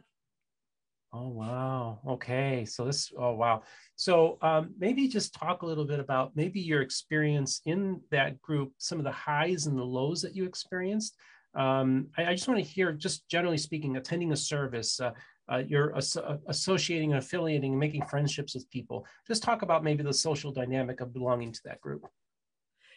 Oh 1.13 1.27
wow. 1.27 1.99
Okay. 2.07 2.65
So 2.65 2.85
this. 2.85 3.11
Oh 3.17 3.33
wow. 3.33 3.63
So 3.97 4.37
um, 4.41 4.73
maybe 4.79 5.07
just 5.07 5.33
talk 5.33 5.61
a 5.61 5.65
little 5.65 5.85
bit 5.85 5.99
about 5.99 6.35
maybe 6.35 6.61
your 6.61 6.81
experience 6.81 7.61
in 7.65 7.99
that 8.11 8.41
group, 8.41 8.71
some 8.77 8.97
of 8.97 9.03
the 9.03 9.11
highs 9.11 9.67
and 9.67 9.77
the 9.77 9.83
lows 9.83 10.21
that 10.21 10.35
you 10.35 10.45
experienced. 10.45 11.17
Um, 11.53 12.07
I, 12.17 12.27
I, 12.27 12.33
just 12.33 12.47
want 12.47 12.61
to 12.61 12.65
hear, 12.65 12.93
just 12.93 13.27
generally 13.27 13.57
speaking, 13.57 13.97
attending 13.97 14.31
a 14.31 14.37
service, 14.37 15.01
uh, 15.01 15.11
uh, 15.49 15.63
you're 15.65 15.95
as- 15.95 16.17
uh, 16.17 16.37
associating 16.47 17.11
and 17.11 17.19
affiliating 17.19 17.71
and 17.71 17.79
making 17.79 18.05
friendships 18.05 18.53
with 18.55 18.69
people. 18.69 19.05
Just 19.27 19.43
talk 19.43 19.61
about 19.61 19.83
maybe 19.83 20.03
the 20.03 20.13
social 20.13 20.51
dynamic 20.51 21.01
of 21.01 21.13
belonging 21.13 21.51
to 21.51 21.61
that 21.65 21.81
group. 21.81 22.05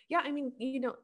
Yeah, 0.09 0.21
I 0.23 0.31
mean, 0.31 0.53
you 0.59 0.81
know, 0.81 0.97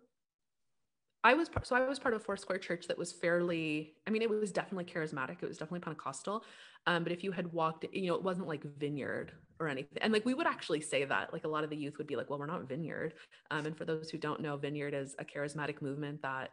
I 1.23 1.35
was 1.35 1.51
so 1.65 1.77
I 1.77 1.87
was 1.87 1.99
part 1.99 2.15
of 2.15 2.21
a 2.23 2.25
Foursquare 2.25 2.59
church 2.59 2.87
that 2.89 2.97
was 2.97 3.13
fairly. 3.13 3.95
I 4.07 4.11
mean, 4.11 4.23
it 4.23 4.31
was 4.31 4.53
definitely 4.53 4.85
charismatic. 4.85 5.43
It 5.43 5.49
was 5.49 5.59
definitely 5.59 5.81
Pentecostal. 5.81 6.45
Um, 6.87 7.03
but 7.03 7.13
if 7.13 7.23
you 7.23 7.31
had 7.31 7.53
walked, 7.53 7.85
you 7.93 8.09
know, 8.09 8.15
it 8.15 8.23
wasn't 8.23 8.49
like 8.49 8.65
Vineyard 8.79 9.33
or 9.59 9.69
anything. 9.69 9.99
And 10.01 10.13
like 10.15 10.25
we 10.25 10.33
would 10.33 10.47
actually 10.47 10.81
say 10.81 11.05
that. 11.05 11.33
Like 11.33 11.45
a 11.45 11.49
lot 11.49 11.63
of 11.63 11.71
the 11.71 11.77
youth 11.77 11.99
would 11.99 12.07
be 12.07 12.17
like, 12.17 12.31
"Well, 12.31 12.39
we're 12.39 12.47
not 12.47 12.67
Vineyard." 12.69 13.15
Um, 13.51 13.67
and 13.67 13.77
for 13.77 13.85
those 13.85 14.09
who 14.09 14.17
don't 14.17 14.41
know, 14.41 14.57
Vineyard 14.57 14.95
is 14.95 15.15
a 15.19 15.25
charismatic 15.25 15.83
movement 15.83 16.23
that 16.23 16.51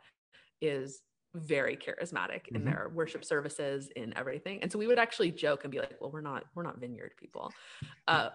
is 0.61 1.01
very 1.35 1.75
charismatic 1.75 2.43
mm-hmm. 2.45 2.57
in 2.57 2.65
their 2.65 2.91
worship 2.93 3.23
services 3.23 3.89
in 3.95 4.15
everything 4.17 4.61
and 4.61 4.71
so 4.71 4.79
we 4.79 4.87
would 4.87 4.99
actually 4.99 5.31
joke 5.31 5.63
and 5.63 5.71
be 5.71 5.79
like 5.79 5.95
well 5.99 6.11
we're 6.11 6.21
not 6.21 6.45
we're 6.55 6.63
not 6.63 6.79
vineyard 6.79 7.11
people 7.17 7.51
uh, 8.07 8.29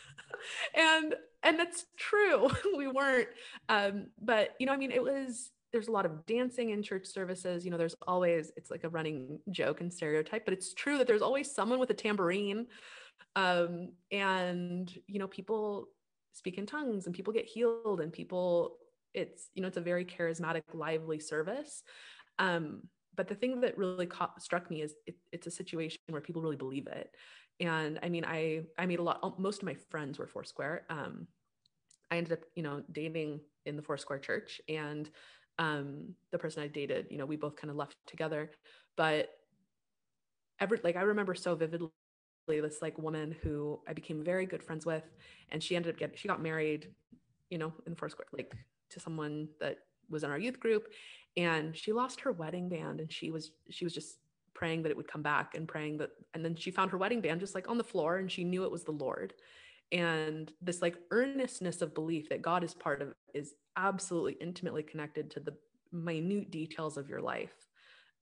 and 0.74 1.14
and 1.42 1.58
that's 1.58 1.86
true 1.96 2.48
we 2.76 2.88
weren't 2.88 3.28
um, 3.68 4.06
but 4.20 4.54
you 4.58 4.66
know 4.66 4.72
i 4.72 4.76
mean 4.76 4.90
it 4.90 5.02
was 5.02 5.50
there's 5.72 5.88
a 5.88 5.92
lot 5.92 6.06
of 6.06 6.24
dancing 6.26 6.70
in 6.70 6.82
church 6.82 7.06
services 7.06 7.64
you 7.64 7.70
know 7.70 7.76
there's 7.76 7.96
always 8.06 8.52
it's 8.56 8.70
like 8.70 8.84
a 8.84 8.88
running 8.88 9.38
joke 9.50 9.80
and 9.80 9.92
stereotype 9.92 10.44
but 10.44 10.54
it's 10.54 10.74
true 10.74 10.98
that 10.98 11.06
there's 11.06 11.22
always 11.22 11.52
someone 11.52 11.78
with 11.78 11.90
a 11.90 11.94
tambourine 11.94 12.66
um, 13.36 13.92
and 14.10 14.92
you 15.06 15.18
know 15.18 15.28
people 15.28 15.88
speak 16.32 16.58
in 16.58 16.66
tongues 16.66 17.06
and 17.06 17.14
people 17.14 17.32
get 17.32 17.44
healed 17.44 18.00
and 18.00 18.12
people 18.12 18.76
it's 19.14 19.50
you 19.54 19.62
know 19.62 19.68
it's 19.68 19.76
a 19.76 19.82
very 19.82 20.04
charismatic 20.04 20.62
lively 20.72 21.18
service 21.18 21.82
um, 22.38 22.82
but 23.14 23.28
the 23.28 23.34
thing 23.34 23.60
that 23.62 23.76
really 23.76 24.06
caught, 24.06 24.40
struck 24.42 24.70
me 24.70 24.82
is 24.82 24.94
it, 25.06 25.16
it's 25.32 25.46
a 25.46 25.50
situation 25.50 25.98
where 26.08 26.20
people 26.20 26.40
really 26.40 26.56
believe 26.56 26.86
it. 26.86 27.14
And 27.60 27.98
I 28.02 28.08
mean, 28.08 28.24
I 28.24 28.62
I 28.78 28.86
made 28.86 29.00
a 29.00 29.02
lot. 29.02 29.40
Most 29.40 29.62
of 29.62 29.66
my 29.66 29.74
friends 29.90 30.18
were 30.18 30.28
Foursquare. 30.28 30.84
Um, 30.88 31.26
I 32.10 32.16
ended 32.16 32.34
up, 32.34 32.40
you 32.54 32.62
know, 32.62 32.82
dating 32.92 33.40
in 33.66 33.76
the 33.76 33.82
Foursquare 33.82 34.20
church, 34.20 34.60
and 34.68 35.10
um, 35.58 36.14
the 36.30 36.38
person 36.38 36.62
I 36.62 36.68
dated, 36.68 37.08
you 37.10 37.18
know, 37.18 37.26
we 37.26 37.36
both 37.36 37.56
kind 37.56 37.70
of 37.70 37.76
left 37.76 37.96
together. 38.06 38.52
But 38.96 39.30
every 40.60 40.78
like 40.84 40.96
I 40.96 41.02
remember 41.02 41.34
so 41.34 41.56
vividly 41.56 41.90
this 42.48 42.80
like 42.80 42.96
woman 42.98 43.34
who 43.42 43.80
I 43.88 43.92
became 43.92 44.22
very 44.22 44.46
good 44.46 44.62
friends 44.62 44.86
with, 44.86 45.04
and 45.50 45.60
she 45.60 45.74
ended 45.74 45.92
up 45.92 45.98
getting 45.98 46.16
she 46.16 46.28
got 46.28 46.40
married, 46.40 46.88
you 47.50 47.58
know, 47.58 47.72
in 47.86 47.92
the 47.92 47.96
Foursquare 47.98 48.26
like 48.32 48.54
to 48.90 49.00
someone 49.00 49.48
that 49.60 49.78
was 50.10 50.24
in 50.24 50.30
our 50.30 50.38
youth 50.38 50.60
group 50.60 50.88
and 51.36 51.76
she 51.76 51.92
lost 51.92 52.20
her 52.20 52.32
wedding 52.32 52.68
band 52.68 53.00
and 53.00 53.12
she 53.12 53.30
was 53.30 53.52
she 53.70 53.84
was 53.84 53.94
just 53.94 54.18
praying 54.54 54.82
that 54.82 54.90
it 54.90 54.96
would 54.96 55.08
come 55.08 55.22
back 55.22 55.54
and 55.54 55.68
praying 55.68 55.98
that 55.98 56.10
and 56.34 56.44
then 56.44 56.56
she 56.56 56.70
found 56.70 56.90
her 56.90 56.98
wedding 56.98 57.20
band 57.20 57.40
just 57.40 57.54
like 57.54 57.68
on 57.68 57.78
the 57.78 57.84
floor 57.84 58.18
and 58.18 58.30
she 58.30 58.44
knew 58.44 58.64
it 58.64 58.70
was 58.70 58.84
the 58.84 58.90
lord. 58.90 59.34
And 59.90 60.52
this 60.60 60.82
like 60.82 60.98
earnestness 61.10 61.80
of 61.80 61.94
belief 61.94 62.28
that 62.28 62.42
god 62.42 62.64
is 62.64 62.74
part 62.74 63.00
of 63.00 63.14
is 63.34 63.54
absolutely 63.76 64.36
intimately 64.40 64.82
connected 64.82 65.30
to 65.30 65.40
the 65.40 65.54
minute 65.92 66.50
details 66.50 66.96
of 66.96 67.08
your 67.08 67.20
life. 67.20 67.54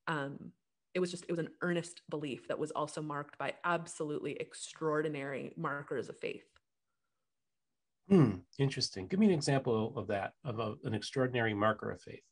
Um 0.07 0.53
it 0.95 1.01
was 1.01 1.11
just 1.11 1.25
it 1.29 1.33
was 1.33 1.39
an 1.39 1.51
earnest 1.63 2.03
belief 2.11 2.49
that 2.49 2.59
was 2.59 2.71
also 2.71 3.03
marked 3.03 3.39
by 3.39 3.55
absolutely 3.65 4.33
extraordinary 4.33 5.53
markers 5.57 6.09
of 6.09 6.19
faith 6.19 6.56
hmm 8.09 8.37
interesting 8.59 9.07
give 9.07 9.19
me 9.19 9.27
an 9.27 9.33
example 9.33 9.93
of 9.97 10.07
that 10.07 10.33
of 10.45 10.59
a, 10.59 10.75
an 10.85 10.95
extraordinary 10.95 11.55
marker 11.55 11.91
of 11.91 12.01
faith 12.01 12.23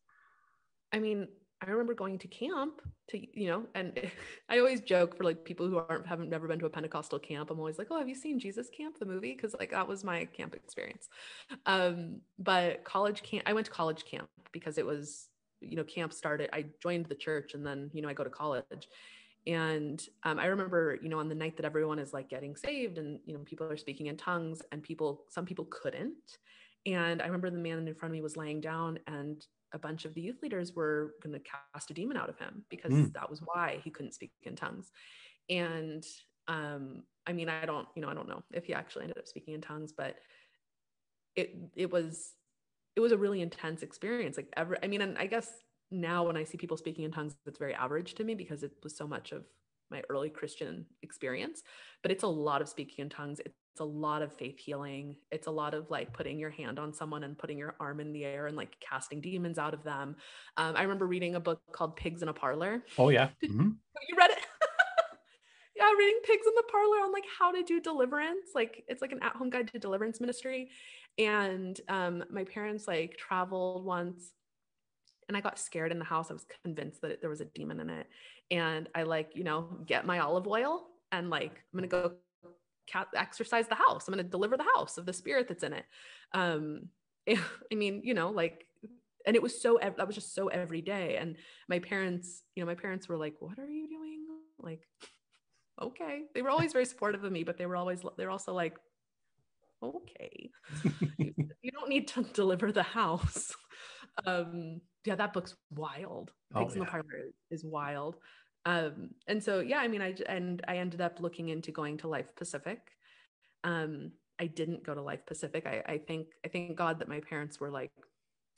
I 0.94 1.00
mean, 1.00 1.26
I 1.60 1.70
remember 1.70 1.92
going 1.92 2.18
to 2.18 2.28
camp 2.28 2.80
to, 3.08 3.18
you 3.38 3.48
know, 3.48 3.66
and 3.74 3.98
I 4.48 4.58
always 4.58 4.80
joke 4.80 5.16
for 5.16 5.24
like 5.24 5.44
people 5.44 5.66
who 5.66 5.78
aren't 5.78 6.06
haven't 6.06 6.30
never 6.30 6.46
been 6.46 6.58
to 6.60 6.66
a 6.66 6.70
Pentecostal 6.70 7.18
camp. 7.18 7.50
I'm 7.50 7.58
always 7.58 7.78
like, 7.78 7.88
oh, 7.90 7.98
have 7.98 8.08
you 8.08 8.14
seen 8.14 8.38
Jesus 8.38 8.68
Camp, 8.70 8.98
the 8.98 9.06
movie? 9.06 9.34
Because 9.34 9.54
like 9.58 9.72
that 9.72 9.88
was 9.88 10.04
my 10.04 10.26
camp 10.26 10.54
experience. 10.54 11.08
Um, 11.66 12.20
but 12.38 12.84
college 12.84 13.22
camp, 13.24 13.42
I 13.46 13.52
went 13.54 13.66
to 13.66 13.72
college 13.72 14.04
camp 14.04 14.28
because 14.52 14.78
it 14.78 14.86
was, 14.86 15.28
you 15.60 15.76
know, 15.76 15.84
camp 15.84 16.12
started. 16.12 16.48
I 16.52 16.66
joined 16.80 17.06
the 17.06 17.16
church 17.16 17.54
and 17.54 17.66
then, 17.66 17.90
you 17.92 18.00
know, 18.00 18.08
I 18.08 18.14
go 18.14 18.24
to 18.24 18.30
college. 18.30 18.88
And 19.46 20.02
um, 20.22 20.38
I 20.38 20.46
remember, 20.46 20.98
you 21.02 21.08
know, 21.08 21.18
on 21.18 21.28
the 21.28 21.34
night 21.34 21.56
that 21.56 21.66
everyone 21.66 21.98
is 21.98 22.12
like 22.12 22.30
getting 22.30 22.56
saved 22.56 22.98
and, 22.98 23.20
you 23.26 23.34
know, 23.34 23.40
people 23.44 23.66
are 23.70 23.76
speaking 23.76 24.06
in 24.06 24.16
tongues 24.16 24.62
and 24.72 24.82
people, 24.82 25.24
some 25.28 25.44
people 25.44 25.66
couldn't. 25.70 26.38
And 26.86 27.20
I 27.20 27.26
remember 27.26 27.50
the 27.50 27.58
man 27.58 27.86
in 27.86 27.94
front 27.94 28.10
of 28.10 28.14
me 28.14 28.22
was 28.22 28.36
laying 28.36 28.60
down 28.60 28.98
and 29.06 29.44
a 29.72 29.78
bunch 29.78 30.04
of 30.04 30.14
the 30.14 30.20
youth 30.20 30.38
leaders 30.42 30.72
were 30.74 31.14
going 31.22 31.32
to 31.34 31.40
cast 31.74 31.90
a 31.90 31.94
demon 31.94 32.16
out 32.16 32.30
of 32.30 32.38
him 32.38 32.64
because 32.70 32.92
mm. 32.92 33.12
that 33.12 33.28
was 33.28 33.40
why 33.44 33.80
he 33.82 33.90
couldn't 33.90 34.14
speak 34.14 34.32
in 34.44 34.56
tongues. 34.56 34.90
and 35.50 36.04
um, 36.46 37.02
I 37.26 37.32
mean, 37.32 37.48
I 37.48 37.64
don't, 37.64 37.88
you 37.94 38.02
know, 38.02 38.08
I 38.08 38.14
don't 38.14 38.28
know 38.28 38.42
if 38.52 38.66
he 38.66 38.74
actually 38.74 39.04
ended 39.04 39.18
up 39.18 39.26
speaking 39.26 39.54
in 39.54 39.60
tongues, 39.60 39.92
but 39.96 40.16
it 41.36 41.56
it 41.74 41.90
was 41.90 42.32
it 42.96 43.00
was 43.00 43.12
a 43.12 43.16
really 43.16 43.40
intense 43.40 43.82
experience. 43.82 44.36
Like 44.36 44.52
ever, 44.56 44.76
I 44.82 44.86
mean, 44.86 45.00
and 45.00 45.18
I 45.18 45.26
guess 45.26 45.50
now 46.00 46.26
when 46.26 46.36
I 46.36 46.44
see 46.44 46.58
people 46.58 46.76
speaking 46.76 47.04
in 47.04 47.12
tongues, 47.12 47.34
it's 47.46 47.58
very 47.58 47.74
average 47.74 48.14
to 48.14 48.24
me 48.24 48.34
because 48.34 48.62
it 48.62 48.72
was 48.82 48.96
so 48.96 49.06
much 49.06 49.32
of 49.32 49.44
my 49.90 50.02
early 50.08 50.30
Christian 50.30 50.86
experience. 51.02 51.62
But 52.02 52.10
it's 52.10 52.24
a 52.24 52.28
lot 52.28 52.62
of 52.62 52.68
speaking 52.68 53.04
in 53.04 53.08
tongues. 53.08 53.40
It's 53.40 53.80
a 53.80 53.84
lot 53.84 54.22
of 54.22 54.32
faith 54.32 54.58
healing. 54.58 55.16
It's 55.30 55.46
a 55.46 55.50
lot 55.50 55.74
of 55.74 55.90
like 55.90 56.12
putting 56.12 56.38
your 56.38 56.50
hand 56.50 56.78
on 56.78 56.92
someone 56.92 57.24
and 57.24 57.36
putting 57.38 57.58
your 57.58 57.74
arm 57.80 58.00
in 58.00 58.12
the 58.12 58.24
air 58.24 58.46
and 58.46 58.56
like 58.56 58.76
casting 58.80 59.20
demons 59.20 59.58
out 59.58 59.74
of 59.74 59.82
them. 59.82 60.16
Um, 60.56 60.76
I 60.76 60.82
remember 60.82 61.06
reading 61.06 61.34
a 61.34 61.40
book 61.40 61.60
called 61.72 61.96
Pigs 61.96 62.22
in 62.22 62.28
a 62.28 62.32
Parlor. 62.32 62.84
Oh 62.98 63.08
yeah, 63.08 63.28
mm-hmm. 63.44 63.70
you 64.08 64.16
read 64.16 64.30
it? 64.30 64.38
yeah, 65.76 65.90
reading 65.98 66.20
Pigs 66.24 66.46
in 66.46 66.54
the 66.54 66.64
Parlor 66.70 66.98
on 66.98 67.12
like 67.12 67.24
how 67.38 67.52
to 67.52 67.62
do 67.62 67.80
deliverance. 67.80 68.50
Like 68.54 68.84
it's 68.88 69.02
like 69.02 69.12
an 69.12 69.22
at-home 69.22 69.50
guide 69.50 69.70
to 69.72 69.78
deliverance 69.78 70.20
ministry. 70.20 70.70
And 71.18 71.80
um, 71.88 72.24
my 72.30 72.44
parents 72.44 72.88
like 72.88 73.16
traveled 73.16 73.84
once 73.84 74.32
and 75.28 75.36
I 75.36 75.40
got 75.40 75.58
scared 75.58 75.92
in 75.92 75.98
the 75.98 76.04
house. 76.04 76.30
I 76.30 76.34
was 76.34 76.46
convinced 76.64 77.02
that 77.02 77.20
there 77.20 77.30
was 77.30 77.40
a 77.40 77.46
demon 77.46 77.80
in 77.80 77.90
it. 77.90 78.06
And 78.50 78.88
I 78.94 79.02
like, 79.04 79.30
you 79.34 79.44
know, 79.44 79.68
get 79.86 80.06
my 80.06 80.18
olive 80.18 80.46
oil 80.46 80.86
and 81.12 81.30
like, 81.30 81.52
I'm 81.72 81.78
going 81.78 81.88
to 81.88 81.88
go 81.88 82.12
exorcise 83.16 83.68
the 83.68 83.74
house. 83.74 84.06
I'm 84.06 84.14
going 84.14 84.24
to 84.24 84.30
deliver 84.30 84.56
the 84.56 84.66
house 84.76 84.98
of 84.98 85.06
the 85.06 85.12
spirit 85.12 85.48
that's 85.48 85.62
in 85.62 85.72
it. 85.72 85.84
Um, 86.32 86.88
I 87.28 87.74
mean, 87.74 88.02
you 88.04 88.14
know, 88.14 88.30
like, 88.30 88.66
and 89.26 89.34
it 89.34 89.42
was 89.42 89.60
so, 89.60 89.78
that 89.80 90.06
was 90.06 90.14
just 90.14 90.34
so 90.34 90.48
every 90.48 90.82
day. 90.82 91.16
And 91.16 91.36
my 91.68 91.78
parents, 91.78 92.42
you 92.54 92.62
know, 92.62 92.66
my 92.66 92.74
parents 92.74 93.08
were 93.08 93.16
like, 93.16 93.34
what 93.40 93.58
are 93.58 93.70
you 93.70 93.88
doing? 93.88 94.26
Like, 94.58 94.86
okay. 95.80 96.22
They 96.34 96.42
were 96.42 96.50
always 96.50 96.72
very 96.72 96.84
supportive 96.84 97.24
of 97.24 97.32
me, 97.32 97.42
but 97.42 97.56
they 97.56 97.66
were 97.66 97.76
always, 97.76 98.02
they're 98.18 98.30
also 98.30 98.52
like, 98.52 98.76
okay, 99.82 100.50
you, 101.18 101.34
you, 101.62 101.70
don't 101.70 101.88
need 101.88 102.08
to 102.08 102.22
deliver 102.22 102.72
the 102.72 102.82
house. 102.82 103.54
Um, 104.26 104.80
yeah, 105.04 105.14
that 105.16 105.32
book's 105.32 105.54
wild. 105.70 106.32
Oh, 106.54 106.60
Pigs 106.60 106.74
yeah. 106.74 106.80
in 106.80 106.84
the 106.84 106.90
Parlor 106.90 107.30
is 107.50 107.64
wild. 107.64 108.16
Um, 108.66 109.10
and 109.28 109.42
so, 109.42 109.60
yeah, 109.60 109.78
I 109.78 109.88
mean, 109.88 110.00
I, 110.00 110.14
and 110.26 110.62
I 110.66 110.78
ended 110.78 111.00
up 111.00 111.20
looking 111.20 111.50
into 111.50 111.70
going 111.70 111.98
to 111.98 112.08
Life 112.08 112.34
Pacific. 112.36 112.80
Um, 113.62 114.12
I 114.40 114.46
didn't 114.46 114.84
go 114.84 114.94
to 114.94 115.02
Life 115.02 115.26
Pacific. 115.26 115.66
I, 115.66 115.82
I 115.86 115.98
think, 115.98 116.28
I 116.44 116.48
thank 116.48 116.74
God 116.76 116.98
that 116.98 117.08
my 117.08 117.20
parents 117.20 117.60
were 117.60 117.70
like, 117.70 117.92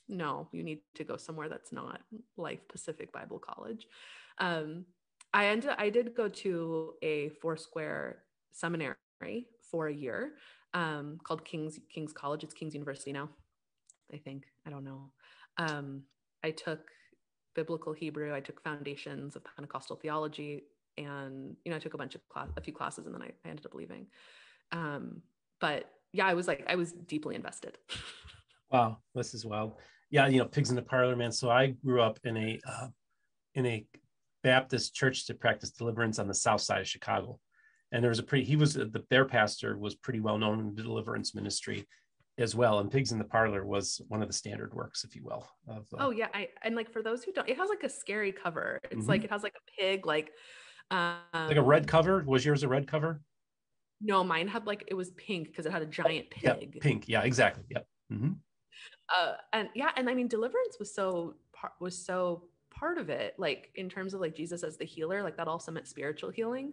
no, 0.08 0.48
you 0.52 0.62
need 0.62 0.80
to 0.94 1.04
go 1.04 1.16
somewhere 1.16 1.48
that's 1.48 1.72
not 1.72 2.00
Life 2.36 2.60
Pacific 2.68 3.12
Bible 3.12 3.40
College. 3.40 3.86
Um, 4.38 4.84
I 5.34 5.46
ended, 5.46 5.70
I 5.76 5.90
did 5.90 6.14
go 6.14 6.28
to 6.28 6.94
a 7.02 7.30
Foursquare 7.42 8.22
seminary 8.52 8.96
for 9.70 9.88
a 9.88 9.92
year 9.92 10.34
um, 10.74 11.18
called 11.24 11.44
King's 11.44 11.80
King's 11.92 12.12
College. 12.12 12.44
It's 12.44 12.54
King's 12.54 12.74
University 12.74 13.12
now, 13.12 13.28
I 14.12 14.18
think. 14.18 14.44
I 14.66 14.70
don't 14.70 14.84
know. 14.84 15.10
Um, 15.58 16.02
I 16.44 16.50
took 16.50 16.80
biblical 17.54 17.92
Hebrew. 17.92 18.34
I 18.34 18.40
took 18.40 18.62
foundations 18.62 19.36
of 19.36 19.42
Pentecostal 19.56 19.96
theology, 19.96 20.64
and 20.96 21.56
you 21.64 21.70
know, 21.70 21.76
I 21.76 21.80
took 21.80 21.94
a 21.94 21.98
bunch 21.98 22.14
of 22.14 22.26
class, 22.28 22.48
a 22.56 22.60
few 22.60 22.72
classes, 22.72 23.06
and 23.06 23.14
then 23.14 23.22
I, 23.22 23.30
I 23.44 23.50
ended 23.50 23.66
up 23.66 23.74
leaving. 23.74 24.06
Um, 24.72 25.22
but 25.60 25.90
yeah, 26.12 26.26
I 26.26 26.34
was 26.34 26.46
like, 26.46 26.64
I 26.68 26.76
was 26.76 26.92
deeply 26.92 27.34
invested. 27.34 27.78
wow, 28.70 28.98
this 29.14 29.34
is 29.34 29.44
wild. 29.44 29.74
Yeah, 30.10 30.26
you 30.28 30.38
know, 30.38 30.44
pigs 30.44 30.70
in 30.70 30.76
the 30.76 30.82
parlor, 30.82 31.16
man. 31.16 31.32
So 31.32 31.50
I 31.50 31.68
grew 31.68 32.00
up 32.00 32.18
in 32.24 32.36
a 32.36 32.60
uh, 32.68 32.88
in 33.54 33.66
a 33.66 33.86
Baptist 34.42 34.94
church 34.94 35.26
that 35.26 35.40
practiced 35.40 35.78
deliverance 35.78 36.18
on 36.18 36.28
the 36.28 36.34
south 36.34 36.60
side 36.60 36.80
of 36.80 36.88
Chicago 36.88 37.40
and 37.92 38.02
there 38.02 38.10
was 38.10 38.18
a 38.18 38.22
pretty 38.22 38.44
he 38.44 38.56
was 38.56 38.74
the, 38.74 39.04
their 39.10 39.24
pastor 39.24 39.76
was 39.76 39.94
pretty 39.94 40.20
well 40.20 40.38
known 40.38 40.60
in 40.60 40.74
the 40.74 40.82
deliverance 40.82 41.34
ministry 41.34 41.86
as 42.38 42.54
well 42.54 42.80
and 42.80 42.90
pigs 42.90 43.12
in 43.12 43.18
the 43.18 43.24
parlor 43.24 43.64
was 43.64 44.00
one 44.08 44.20
of 44.22 44.28
the 44.28 44.34
standard 44.34 44.74
works 44.74 45.04
if 45.04 45.16
you 45.16 45.22
will 45.24 45.48
of, 45.68 45.86
uh, 45.94 45.96
oh 46.00 46.10
yeah 46.10 46.28
I, 46.34 46.48
and 46.62 46.76
like 46.76 46.92
for 46.92 47.02
those 47.02 47.24
who 47.24 47.32
don't 47.32 47.48
it 47.48 47.56
has 47.56 47.68
like 47.68 47.82
a 47.82 47.88
scary 47.88 48.32
cover. 48.32 48.80
It's 48.84 48.94
mm-hmm. 48.94 49.08
like 49.08 49.24
it 49.24 49.30
has 49.30 49.42
like 49.42 49.54
a 49.54 49.80
pig 49.80 50.06
like 50.06 50.32
um, 50.90 51.16
like 51.34 51.56
a 51.56 51.62
red 51.62 51.88
cover? 51.88 52.22
Was 52.26 52.44
yours 52.44 52.62
a 52.62 52.68
red 52.68 52.86
cover? 52.86 53.20
No 54.00 54.22
mine 54.22 54.48
had 54.48 54.66
like 54.66 54.84
it 54.88 54.94
was 54.94 55.10
pink 55.12 55.48
because 55.48 55.66
it 55.66 55.72
had 55.72 55.82
a 55.82 55.86
giant 55.86 56.30
pig. 56.30 56.72
yeah, 56.74 56.80
pink. 56.80 57.08
Yeah 57.08 57.22
exactly. 57.22 57.64
Yep. 57.70 57.86
Mm-hmm. 58.12 58.32
uh, 59.18 59.32
and 59.52 59.68
yeah 59.74 59.90
and 59.96 60.08
i 60.08 60.14
mean 60.14 60.28
deliverance 60.28 60.76
was 60.78 60.94
so 60.94 61.34
was 61.80 61.98
so 61.98 62.44
part 62.70 62.98
of 62.98 63.10
it 63.10 63.34
like 63.36 63.70
in 63.74 63.88
terms 63.88 64.14
of 64.14 64.20
like 64.20 64.36
jesus 64.36 64.62
as 64.62 64.76
the 64.76 64.84
healer 64.84 65.24
like 65.24 65.36
that 65.36 65.48
also 65.48 65.72
meant 65.72 65.88
spiritual 65.88 66.30
healing. 66.30 66.72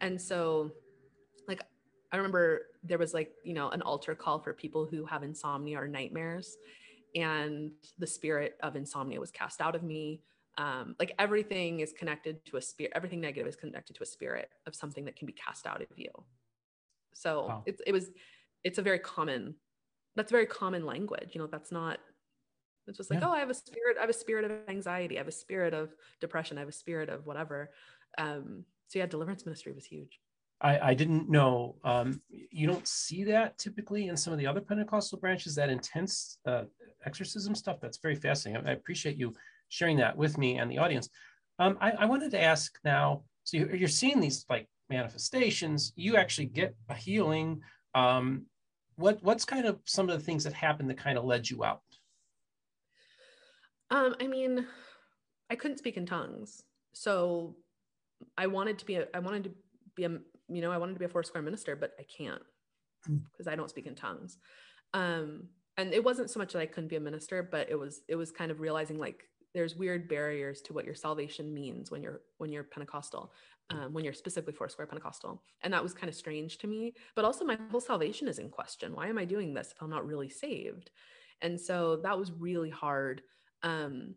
And 0.00 0.20
so, 0.20 0.70
like, 1.46 1.62
I 2.12 2.16
remember 2.16 2.62
there 2.82 2.98
was 2.98 3.12
like, 3.12 3.32
you 3.44 3.54
know, 3.54 3.68
an 3.70 3.82
altar 3.82 4.14
call 4.14 4.38
for 4.38 4.52
people 4.52 4.86
who 4.86 5.04
have 5.06 5.22
insomnia 5.22 5.80
or 5.80 5.88
nightmares. 5.88 6.56
And 7.14 7.72
the 7.98 8.06
spirit 8.06 8.56
of 8.62 8.76
insomnia 8.76 9.20
was 9.20 9.30
cast 9.30 9.60
out 9.60 9.74
of 9.74 9.82
me. 9.82 10.22
Um, 10.56 10.96
like 10.98 11.14
everything 11.18 11.80
is 11.80 11.92
connected 11.92 12.44
to 12.46 12.56
a 12.56 12.62
spirit, 12.62 12.92
everything 12.94 13.20
negative 13.20 13.46
is 13.46 13.56
connected 13.56 13.94
to 13.94 14.02
a 14.02 14.06
spirit 14.06 14.50
of 14.66 14.74
something 14.74 15.04
that 15.04 15.16
can 15.16 15.26
be 15.26 15.32
cast 15.32 15.66
out 15.66 15.80
of 15.80 15.86
you. 15.96 16.10
So 17.14 17.46
wow. 17.46 17.62
it's, 17.64 17.80
it 17.86 17.92
was, 17.92 18.10
it's 18.64 18.78
a 18.78 18.82
very 18.82 18.98
common, 18.98 19.54
that's 20.16 20.32
very 20.32 20.46
common 20.46 20.84
language. 20.84 21.30
You 21.32 21.40
know, 21.40 21.46
that's 21.46 21.70
not, 21.70 22.00
it's 22.88 22.96
just 22.96 23.10
like, 23.10 23.20
yeah. 23.20 23.28
oh, 23.28 23.32
I 23.32 23.38
have 23.38 23.50
a 23.50 23.54
spirit, 23.54 23.98
I 23.98 24.00
have 24.00 24.10
a 24.10 24.14
spirit 24.14 24.44
of 24.44 24.52
anxiety, 24.68 25.16
I 25.16 25.20
have 25.20 25.28
a 25.28 25.32
spirit 25.32 25.74
of 25.74 25.94
depression, 26.20 26.58
I 26.58 26.60
have 26.60 26.68
a 26.68 26.72
spirit 26.72 27.08
of 27.08 27.24
whatever. 27.24 27.70
Um, 28.16 28.64
so 28.88 28.98
yeah, 28.98 29.06
deliverance 29.06 29.44
ministry 29.44 29.72
was 29.72 29.84
huge. 29.84 30.18
I, 30.60 30.90
I 30.90 30.94
didn't 30.94 31.30
know. 31.30 31.76
Um, 31.84 32.20
you 32.28 32.66
don't 32.66 32.86
see 32.86 33.24
that 33.24 33.58
typically 33.58 34.08
in 34.08 34.16
some 34.16 34.32
of 34.32 34.38
the 34.38 34.46
other 34.46 34.60
Pentecostal 34.60 35.18
branches. 35.18 35.54
That 35.54 35.70
intense 35.70 36.38
uh, 36.46 36.64
exorcism 37.04 37.54
stuff. 37.54 37.78
That's 37.80 37.98
very 37.98 38.16
fascinating. 38.16 38.66
I, 38.66 38.70
I, 38.70 38.74
appreciate 38.74 39.16
you 39.16 39.34
sharing 39.68 39.98
that 39.98 40.16
with 40.16 40.36
me 40.36 40.58
and 40.58 40.70
the 40.70 40.78
audience. 40.78 41.08
Um, 41.58 41.78
I, 41.80 41.92
I, 41.92 42.06
wanted 42.06 42.32
to 42.32 42.42
ask 42.42 42.76
now. 42.84 43.22
So 43.44 43.56
you're, 43.56 43.88
seeing 43.88 44.20
these 44.20 44.44
like 44.50 44.68
manifestations. 44.90 45.92
You 45.96 46.16
actually 46.16 46.46
get 46.46 46.74
a 46.88 46.94
healing. 46.94 47.60
Um, 47.94 48.46
what 48.96 49.22
what's 49.22 49.44
kind 49.44 49.64
of 49.64 49.78
some 49.84 50.08
of 50.08 50.18
the 50.18 50.24
things 50.24 50.44
that 50.44 50.52
happened 50.52 50.90
that 50.90 50.98
kind 50.98 51.18
of 51.18 51.24
led 51.24 51.48
you 51.48 51.64
out? 51.64 51.82
Um, 53.90 54.16
I 54.20 54.26
mean, 54.26 54.66
I 55.50 55.54
couldn't 55.54 55.78
speak 55.78 55.96
in 55.96 56.04
tongues, 56.04 56.62
so 56.92 57.56
I 58.36 58.48
wanted 58.48 58.78
to 58.80 58.84
be 58.84 58.96
a, 58.96 59.06
I 59.14 59.20
wanted 59.20 59.44
to 59.44 59.50
be 59.94 60.04
a, 60.04 60.18
you 60.48 60.60
know, 60.60 60.70
I 60.70 60.78
wanted 60.78 60.94
to 60.94 60.98
be 60.98 61.04
a 61.04 61.08
four 61.08 61.22
square 61.22 61.42
minister, 61.42 61.76
but 61.76 61.92
I 61.98 62.04
can't 62.04 62.42
because 63.04 63.46
hmm. 63.46 63.48
I 63.48 63.56
don't 63.56 63.70
speak 63.70 63.86
in 63.86 63.94
tongues. 63.94 64.38
Um, 64.94 65.48
and 65.76 65.94
it 65.94 66.02
wasn't 66.02 66.30
so 66.30 66.38
much 66.38 66.52
that 66.52 66.60
I 66.60 66.66
couldn't 66.66 66.88
be 66.88 66.96
a 66.96 67.00
minister, 67.00 67.42
but 67.42 67.70
it 67.70 67.78
was, 67.78 68.00
it 68.08 68.16
was 68.16 68.32
kind 68.32 68.50
of 68.50 68.60
realizing 68.60 68.98
like 68.98 69.24
there's 69.54 69.76
weird 69.76 70.08
barriers 70.08 70.60
to 70.62 70.72
what 70.72 70.84
your 70.84 70.94
salvation 70.94 71.54
means 71.54 71.90
when 71.90 72.02
you're, 72.02 72.20
when 72.38 72.50
you're 72.50 72.64
Pentecostal, 72.64 73.32
um, 73.70 73.92
when 73.92 74.04
you're 74.04 74.12
specifically 74.12 74.54
Foursquare 74.54 74.86
Pentecostal. 74.86 75.42
And 75.62 75.72
that 75.72 75.82
was 75.82 75.94
kind 75.94 76.08
of 76.08 76.14
strange 76.14 76.58
to 76.58 76.66
me, 76.66 76.94
but 77.14 77.24
also 77.24 77.44
my 77.44 77.58
whole 77.70 77.80
salvation 77.80 78.28
is 78.28 78.38
in 78.38 78.48
question. 78.50 78.94
Why 78.94 79.08
am 79.08 79.18
I 79.18 79.24
doing 79.24 79.54
this 79.54 79.72
if 79.72 79.80
I'm 79.80 79.90
not 79.90 80.06
really 80.06 80.28
saved? 80.28 80.90
And 81.42 81.60
so 81.60 81.96
that 82.02 82.18
was 82.18 82.32
really 82.32 82.70
hard. 82.70 83.22
Um, 83.62 84.14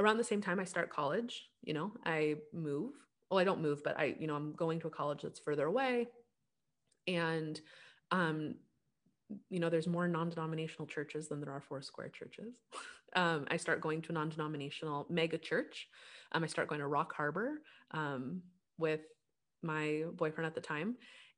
around 0.00 0.16
the 0.16 0.24
same 0.24 0.40
time 0.40 0.58
I 0.58 0.64
start 0.64 0.90
college, 0.90 1.48
you 1.62 1.74
know, 1.74 1.92
I 2.04 2.36
move 2.52 2.92
well 3.34 3.40
i 3.40 3.44
don't 3.44 3.60
move 3.60 3.82
but 3.82 3.98
i 3.98 4.14
you 4.20 4.28
know 4.28 4.36
i'm 4.36 4.52
going 4.52 4.78
to 4.78 4.86
a 4.86 4.90
college 4.90 5.22
that's 5.22 5.40
further 5.40 5.66
away. 5.66 6.06
And 7.08 7.60
um 8.12 8.54
you 9.50 9.58
know 9.58 9.68
there's 9.68 9.88
more 9.88 10.06
non-denominational 10.06 10.86
churches 10.86 11.28
than 11.28 11.40
there 11.40 11.52
are 11.52 11.60
four 11.60 11.82
square 11.82 12.08
churches. 12.08 12.54
Um, 13.16 13.46
i 13.48 13.56
start 13.58 13.80
going 13.80 14.02
to 14.02 14.08
a 14.10 14.12
non-denominational 14.12 15.06
mega 15.08 15.38
church. 15.38 15.86
Um, 16.32 16.42
i 16.42 16.48
start 16.48 16.66
going 16.66 16.80
to 16.80 16.88
rock 16.88 17.14
harbor 17.14 17.60
um, 17.92 18.42
with 18.76 19.02
my 19.62 20.02
boyfriend 20.14 20.48
at 20.48 20.56
the 20.56 20.60
time. 20.60 20.96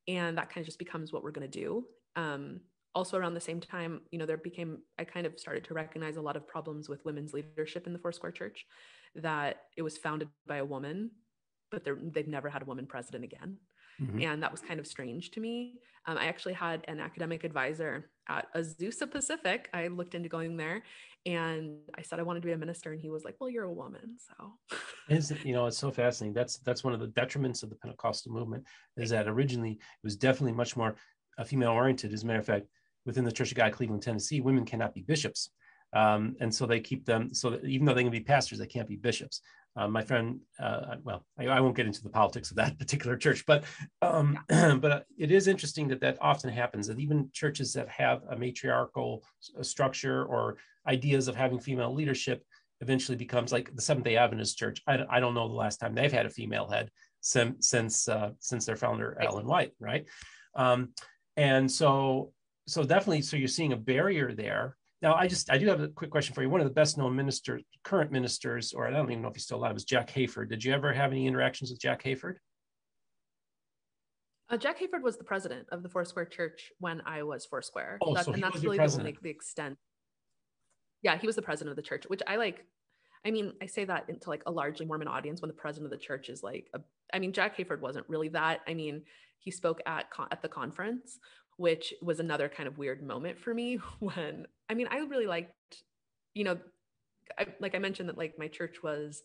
And 0.09 0.39
that 0.39 0.49
kind 0.49 0.63
of 0.63 0.65
just 0.65 0.79
becomes 0.79 1.13
what 1.13 1.23
we're 1.23 1.33
going 1.33 1.51
to 1.51 1.61
do. 1.61 1.85
Um, 2.17 2.61
also 2.95 3.19
around 3.19 3.35
the 3.35 3.41
same 3.41 3.61
time 3.61 4.01
you 4.11 4.19
know 4.19 4.25
there 4.25 4.39
became 4.39 4.79
i 4.99 5.05
kind 5.05 5.27
of 5.27 5.39
started 5.39 5.63
to 5.65 5.75
recognize 5.75 6.17
a 6.17 6.23
lot 6.29 6.35
of 6.35 6.49
problems 6.49 6.89
with 6.89 7.05
women's 7.05 7.35
leadership 7.35 7.87
in 7.87 7.93
the 7.93 7.99
Foursquare 7.99 8.33
church 8.33 8.65
that 9.15 9.65
it 9.77 9.83
was 9.83 9.99
founded 9.99 10.29
by 10.47 10.57
a 10.57 10.65
woman 10.65 11.11
but 11.71 11.87
they've 12.13 12.29
never 12.29 12.49
had 12.49 12.63
a 12.63 12.65
woman 12.65 12.87
president 12.87 13.25
again. 13.25 13.57
Mm-hmm. 14.01 14.23
And 14.23 14.43
that 14.43 14.53
was 14.53 14.61
kind 14.61 14.79
of 14.79 14.87
strange 14.87 15.31
to 15.33 15.41
me. 15.41 15.75
Um, 16.07 16.19
I 16.19 16.27
actually 16.27 16.53
had 16.53 16.85
an 16.87 17.01
academic 17.01 17.45
advisor 17.45 18.11
at 18.29 18.53
Azusa 18.55 19.11
Pacific. 19.11 19.69
I 19.73 19.89
looked 19.89 20.15
into 20.15 20.29
going 20.29 20.57
there 20.57 20.83
and 21.25 21.79
I 21.97 22.03
said 22.03 22.21
I 22.21 22.23
wanted 22.23 22.43
to 22.43 22.47
be 22.47 22.53
a 22.53 22.59
minister. 22.59 22.93
And 22.93 23.01
he 23.01 23.11
was 23.11 23.25
like, 23.25 23.37
Well, 23.41 23.51
you're 23.51 23.65
a 23.65 23.73
woman. 23.73 24.17
So 24.19 24.79
is 25.09 25.33
you 25.45 25.55
know, 25.55 25.67
it's 25.67 25.79
so 25.79 25.91
fascinating. 25.91 26.35
That's 26.35 26.59
that's 26.59 26.85
one 26.85 26.93
of 26.93 27.01
the 27.01 27.09
detriments 27.09 27.63
of 27.63 27.71
the 27.71 27.77
Pentecostal 27.77 28.33
movement 28.33 28.65
is 28.97 29.11
that 29.11 29.29
originally 29.29 29.73
it 29.73 30.05
was 30.05 30.17
definitely 30.17 30.53
much 30.53 30.77
more 30.77 30.97
uh, 31.39 31.45
female 31.45 31.73
oriented. 31.73 32.13
As 32.13 32.23
a 32.23 32.27
matter 32.27 32.39
of 32.39 32.47
fact, 32.47 32.67
within 33.07 33.25
the 33.25 33.33
Church 33.33 33.51
of 33.51 33.57
God, 33.57 33.73
Cleveland, 33.73 34.03
Tennessee, 34.03 34.41
women 34.41 34.65
cannot 34.65 34.95
be 34.95 35.03
bishops. 35.03 35.51
Um, 35.93 36.37
and 36.41 36.55
so 36.55 36.67
they 36.67 36.81
keep 36.81 37.07
them 37.07 37.33
so 37.33 37.51
that 37.51 37.65
even 37.65 37.87
though 37.87 37.95
they 37.95 38.03
can 38.03 38.13
be 38.13 38.21
pastors, 38.21 38.59
they 38.59 38.67
can't 38.67 38.89
be 38.89 38.97
bishops. 38.97 39.41
Uh, 39.77 39.87
my 39.89 40.03
friend, 40.03 40.41
uh, 40.59 40.97
well, 41.05 41.25
I, 41.39 41.47
I, 41.47 41.61
won't 41.61 41.77
get 41.77 41.87
into 41.87 42.03
the 42.03 42.09
politics 42.09 42.51
of 42.51 42.57
that 42.57 42.79
particular 42.79 43.17
church, 43.17 43.45
but 43.47 43.65
um, 44.03 44.39
but 44.49 45.05
it 45.19 45.31
is 45.31 45.49
interesting 45.49 45.89
that 45.89 46.01
that 46.01 46.19
often 46.21 46.51
happens. 46.51 46.87
That 46.87 46.99
even 46.99 47.31
churches 47.33 47.73
that 47.75 47.89
have 47.89 48.23
a 48.31 48.37
matriarchal 48.37 49.23
structure 49.63 50.25
or 50.25 50.57
ideas 50.87 51.29
of 51.29 51.37
having 51.37 51.61
female 51.61 51.93
leadership 51.93 52.43
eventually 52.81 53.17
becomes 53.17 53.53
like 53.53 53.75
the 53.75 53.83
Seventh 53.83 54.05
Day 54.05 54.17
Adventist 54.17 54.59
Church. 54.59 54.83
I, 54.87 55.05
I 55.09 55.21
don't 55.21 55.35
know 55.35 55.49
the 55.49 55.55
last 55.55 55.79
time 55.79 55.95
they've 55.95 56.13
had 56.13 56.27
a 56.27 56.31
female 56.31 56.69
head 56.69 56.91
since 57.21 57.69
since 57.69 58.09
uh, 58.09 58.31
since 58.39 58.65
their 58.65 58.77
founder 58.77 59.19
Ellen 59.21 59.47
White, 59.47 59.73
right? 59.79 60.07
Um, 60.55 60.91
and 61.37 61.71
so 61.71 62.33
so 62.67 62.83
definitely, 62.83 63.23
so 63.23 63.37
you're 63.37 63.49
seeing 63.49 63.73
a 63.73 63.77
barrier 63.77 64.33
there. 64.33 64.77
Now, 65.03 65.15
I 65.15 65.27
just 65.27 65.51
I 65.51 65.59
do 65.59 65.67
have 65.67 65.81
a 65.81 65.89
quick 65.89 66.11
question 66.11 66.35
for 66.35 66.43
you. 66.43 66.49
One 66.49 66.61
of 66.61 66.67
the 66.67 66.73
best 66.73 66.97
known 66.97 67.15
ministers, 67.15 67.63
current 67.85 68.11
ministers, 68.11 68.73
or 68.73 68.87
I 68.87 68.91
don't 68.91 69.11
even 69.11 69.23
know 69.23 69.29
if 69.29 69.35
he's 69.35 69.45
still 69.45 69.59
alive, 69.59 69.77
is 69.77 69.85
Jack 69.85 70.11
Hayford. 70.11 70.49
Did 70.49 70.65
you 70.65 70.73
ever 70.73 70.93
have 70.93 71.13
any 71.13 71.27
interactions 71.27 71.71
with 71.71 71.81
Jack 71.81 72.03
Hayford? 72.03 72.37
Uh, 74.49 74.57
Jack 74.57 74.79
Hayford 74.79 75.03
was 75.03 75.19
the 75.19 75.25
president 75.25 75.67
of 75.71 75.83
the 75.83 75.89
Foursquare 75.89 76.25
Church 76.25 76.73
when 76.79 77.03
I 77.05 77.25
was 77.25 77.45
Foursquare. 77.45 77.99
Oh, 78.01 78.15
that, 78.15 78.25
so 78.25 78.33
and 78.33 78.43
that's 78.43 78.63
really 78.63 78.79
the, 78.79 79.03
like 79.03 79.21
the 79.21 79.31
extent. 79.31 79.77
Yeah, 81.03 81.19
he 81.19 81.27
was 81.27 81.37
the 81.37 81.43
president 81.43 81.73
of 81.73 81.77
the 81.77 81.83
church, 81.83 82.05
which 82.07 82.23
I 82.27 82.37
like. 82.37 82.65
I 83.25 83.33
mean, 83.33 83.53
I 83.61 83.67
say 83.67 83.85
that 83.85 84.09
into 84.09 84.31
like 84.31 84.45
a 84.47 84.53
largely 84.53 84.87
Mormon 84.87 85.09
audience 85.09 85.43
when 85.43 85.49
the 85.49 85.55
president 85.55 85.93
of 85.93 85.99
the 85.99 86.05
church 86.05 86.29
is 86.29 86.45
like, 86.45 86.69
a, 86.75 86.81
I 87.13 87.19
mean, 87.19 87.33
Jack 87.33 87.57
Hayford 87.59 87.81
wasn't 87.81 88.09
really 88.09 88.29
that. 88.29 88.61
I 88.69 88.75
mean, 88.75 89.03
he 89.41 89.51
spoke 89.51 89.81
at 89.85 90.11
con- 90.11 90.29
at 90.31 90.43
the 90.43 90.49
conference, 90.49 91.19
which 91.57 91.95
was 92.03 92.21
another 92.21 92.49
kind 92.49 92.67
of 92.67 92.79
weird 92.79 93.03
moment 93.03 93.39
for 93.39 93.55
me 93.55 93.77
when 94.01 94.47
I 94.69 94.75
mean, 94.75 94.89
I 94.91 94.99
really 94.99 95.27
liked, 95.27 95.53
you 96.35 96.45
know, 96.45 96.59
I, 97.39 97.47
like 97.61 97.75
I 97.75 97.79
mentioned 97.79 98.09
that 98.09 98.19
like 98.19 98.39
my 98.39 98.49
church 98.49 98.83
was 98.83 99.23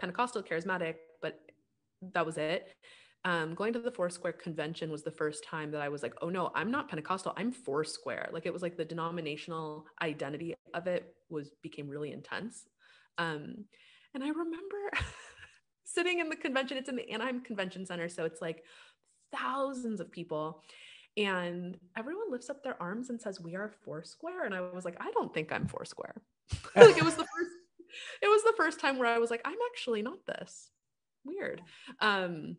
Pentecostal 0.00 0.42
charismatic, 0.42 0.96
but 1.20 1.40
that 2.12 2.26
was 2.26 2.36
it. 2.36 2.72
Um, 3.24 3.54
going 3.54 3.72
to 3.72 3.78
the 3.78 3.90
Foursquare 3.90 4.32
convention 4.32 4.90
was 4.90 5.04
the 5.04 5.12
first 5.12 5.44
time 5.44 5.70
that 5.70 5.80
I 5.80 5.88
was 5.88 6.02
like, 6.02 6.14
oh 6.22 6.28
no, 6.28 6.50
I'm 6.54 6.70
not 6.70 6.88
Pentecostal, 6.88 7.34
I'm 7.36 7.52
Foursquare. 7.52 8.28
Like 8.32 8.46
it 8.46 8.52
was 8.52 8.62
like 8.62 8.76
the 8.76 8.84
denominational 8.84 9.86
identity 10.02 10.54
of 10.74 10.86
it 10.88 11.14
was 11.30 11.50
became 11.62 11.88
really 11.88 12.12
intense. 12.12 12.64
Um, 13.18 13.64
and 14.14 14.24
I 14.24 14.28
remember 14.28 14.90
sitting 15.84 16.18
in 16.18 16.28
the 16.28 16.36
convention, 16.36 16.76
it's 16.76 16.88
in 16.88 16.96
the 16.96 17.08
Anaheim 17.10 17.42
Convention 17.42 17.86
Center. 17.86 18.08
So 18.08 18.24
it's 18.24 18.40
like 18.40 18.64
thousands 19.32 20.00
of 20.00 20.10
people 20.10 20.62
and 21.16 21.76
everyone 21.96 22.30
lifts 22.30 22.48
up 22.48 22.62
their 22.62 22.80
arms 22.80 23.10
and 23.10 23.20
says 23.20 23.40
we 23.40 23.54
are 23.54 23.70
foursquare 23.84 24.44
and 24.44 24.54
i 24.54 24.60
was 24.60 24.84
like 24.84 24.96
i 25.00 25.10
don't 25.12 25.32
think 25.34 25.52
i'm 25.52 25.66
foursquare. 25.66 26.14
Like 26.76 26.96
it 26.96 27.04
was 27.04 27.14
the 27.16 27.24
first 27.24 27.50
it 28.22 28.28
was 28.28 28.42
the 28.42 28.54
first 28.56 28.80
time 28.80 28.98
where 28.98 29.08
i 29.08 29.18
was 29.18 29.30
like 29.30 29.42
i'm 29.44 29.58
actually 29.72 30.02
not 30.02 30.24
this. 30.26 30.70
Weird. 31.24 31.62
Um 32.00 32.56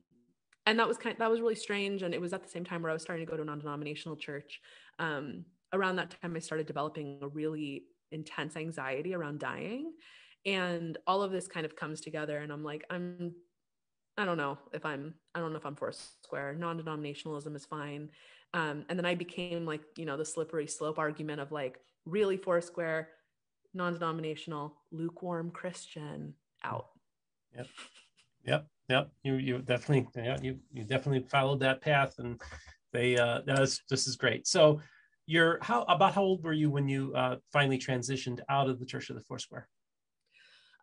and 0.66 0.80
that 0.80 0.88
was 0.88 0.98
kind 0.98 1.14
of, 1.14 1.20
that 1.20 1.30
was 1.30 1.42
really 1.42 1.56
strange 1.56 2.04
and 2.04 2.14
it 2.14 2.22
was 2.22 2.32
at 2.32 2.44
the 2.44 2.50
same 2.50 2.64
time 2.64 2.82
where 2.82 2.92
i 2.92 2.94
was 2.94 3.02
starting 3.02 3.26
to 3.26 3.30
go 3.30 3.36
to 3.36 3.44
a 3.44 3.46
non-denominational 3.46 4.18
church. 4.18 4.62
Um 5.00 5.46
around 5.74 5.96
that 5.96 6.16
time 6.22 6.36
i 6.36 6.40
started 6.40 6.68
developing 6.68 7.20
a 7.22 7.28
really 7.28 7.86
intense 8.12 8.56
anxiety 8.56 9.16
around 9.16 9.40
dying 9.40 9.92
and 10.46 10.98
all 11.08 11.24
of 11.24 11.32
this 11.32 11.48
kind 11.48 11.66
of 11.66 11.76
comes 11.76 12.00
together 12.00 12.38
and 12.38 12.52
i'm 12.52 12.64
like 12.64 12.86
i'm 12.92 13.34
i 14.18 14.26
don't 14.26 14.38
know 14.38 14.58
if 14.74 14.86
i'm 14.86 15.16
i 15.34 15.40
don't 15.40 15.52
know 15.52 15.58
if 15.58 15.66
i'm 15.66 15.76
foursquare. 15.76 16.54
Non-denominationalism 16.54 17.56
is 17.56 17.66
fine 17.66 18.12
um, 18.54 18.86
and 18.88 18.98
then 19.00 19.06
I 19.06 19.16
became 19.16 19.66
like, 19.66 19.82
you 19.98 20.06
know, 20.06 20.16
the 20.18 20.26
slippery 20.26 20.68
slope 20.68 21.00
argument 21.00 21.42
of 21.42 21.52
like 21.52 21.80
really 22.06 22.38
Foursquare, 22.38 23.10
non-denominational, 23.74 24.76
lukewarm 24.92 25.50
Christian 25.52 26.36
out. 26.64 26.90
Yep. 27.56 27.68
Yep. 28.46 28.68
Yep. 28.90 29.12
You 29.24 29.36
you 29.36 29.60
definitely 29.60 30.08
yeah, 30.16 30.38
you 30.42 30.60
you 30.72 30.84
definitely 30.84 31.26
followed 31.30 31.62
that 31.62 31.82
path 31.82 32.16
and 32.20 32.40
they 32.92 33.18
uh 33.18 33.42
this 33.46 33.82
this 33.90 34.08
is 34.08 34.16
great. 34.18 34.46
So 34.46 34.82
you're 35.26 35.58
how 35.62 35.84
about 35.84 36.14
how 36.14 36.22
old 36.22 36.44
were 36.44 36.54
you 36.54 36.70
when 36.70 36.88
you 36.88 37.14
uh 37.16 37.38
finally 37.52 37.80
transitioned 37.80 38.42
out 38.50 38.70
of 38.70 38.80
the 38.80 38.86
Church 38.86 39.10
of 39.10 39.16
the 39.16 39.24
Foursquare? 39.24 39.68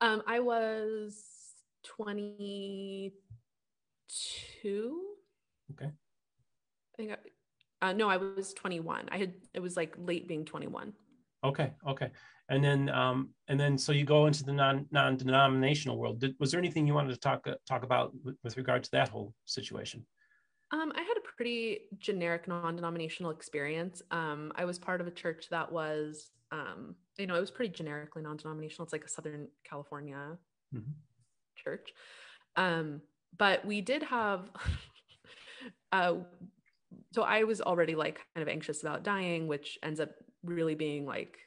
Um 0.01 0.23
I 0.27 0.41
was 0.41 1.23
22. 1.85 3.13
Okay. 5.73 5.87
I 5.87 6.97
think 6.97 7.13
I, 7.13 7.17
uh, 7.83 7.93
no, 7.93 8.09
I 8.09 8.17
was 8.17 8.53
21. 8.55 9.09
I 9.11 9.19
had 9.19 9.35
it 9.55 9.61
was 9.61 9.77
like 9.77 9.95
late 9.99 10.29
being 10.29 10.45
21. 10.45 10.93
Okay, 11.43 11.73
okay, 11.89 12.11
and 12.51 12.63
then 12.63 12.91
um, 12.91 13.31
and 13.49 13.59
then 13.59 13.79
so 13.79 13.93
you 13.93 14.05
go 14.05 14.27
into 14.27 14.45
the 14.45 14.53
non 14.53 14.87
non 14.91 15.17
denominational 15.17 15.99
world. 15.99 16.21
Did, 16.21 16.35
was 16.39 16.51
there 16.51 16.59
anything 16.59 16.87
you 16.87 16.95
wanted 16.95 17.13
to 17.13 17.19
talk 17.19 17.47
uh, 17.47 17.55
talk 17.67 17.83
about 17.83 18.13
with, 18.23 18.37
with 18.45 18.57
regard 18.57 18.85
to 18.85 18.91
that 18.93 19.09
whole 19.09 19.35
situation? 19.47 20.05
Um, 20.73 20.93
I 20.95 21.01
had 21.01 21.17
a 21.17 21.37
pretty 21.37 21.81
generic 21.99 22.47
non 22.47 22.77
denominational 22.77 23.31
experience. 23.31 24.03
Um, 24.11 24.53
I 24.55 24.67
was 24.67 24.79
part 24.79 25.01
of 25.01 25.07
a 25.07 25.11
church 25.11 25.47
that 25.51 25.73
was, 25.73 26.31
um, 26.53 26.95
you 27.19 27.27
know, 27.27 27.35
it 27.35 27.41
was 27.41 27.51
pretty 27.51 27.73
generically 27.73 28.23
non 28.23 28.37
denominational. 28.37 28.85
It's 28.85 28.93
like 28.93 29.05
a 29.05 29.09
Southern 29.09 29.49
California 29.65 30.37
mm-hmm. 30.75 30.91
church. 31.57 31.93
Um, 32.57 33.01
but 33.39 33.65
we 33.65 33.81
did 33.81 34.03
have. 34.03 34.51
uh, 35.93 36.15
so 37.13 37.23
I 37.23 37.45
was 37.45 37.61
already 37.61 37.95
like 37.95 38.21
kind 38.35 38.43
of 38.43 38.49
anxious 38.49 38.83
about 38.83 39.05
dying, 39.05 39.47
which 39.47 39.79
ends 39.83 40.01
up 40.01 40.11
really 40.45 40.75
being 40.75 41.07
like, 41.07 41.39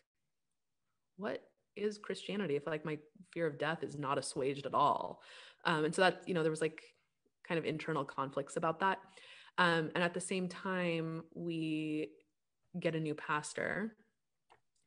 what 1.17 1.41
is 1.75 1.97
Christianity 1.97 2.55
if 2.55 2.67
like 2.67 2.85
my 2.85 2.97
fear 3.33 3.47
of 3.47 3.57
death 3.57 3.83
is 3.83 3.97
not 3.97 4.17
assuaged 4.17 4.65
at 4.65 4.73
all? 4.73 5.21
Um, 5.65 5.85
and 5.85 5.95
so 5.95 6.01
that, 6.01 6.21
you 6.25 6.33
know, 6.33 6.43
there 6.43 6.51
was 6.51 6.61
like 6.61 6.81
kind 7.47 7.57
of 7.57 7.65
internal 7.65 8.03
conflicts 8.03 8.57
about 8.57 8.79
that. 8.81 8.99
Um, 9.57 9.91
and 9.95 10.03
at 10.03 10.13
the 10.13 10.21
same 10.21 10.47
time, 10.47 11.23
we 11.35 12.09
get 12.79 12.95
a 12.95 12.99
new 12.99 13.15
pastor 13.15 13.95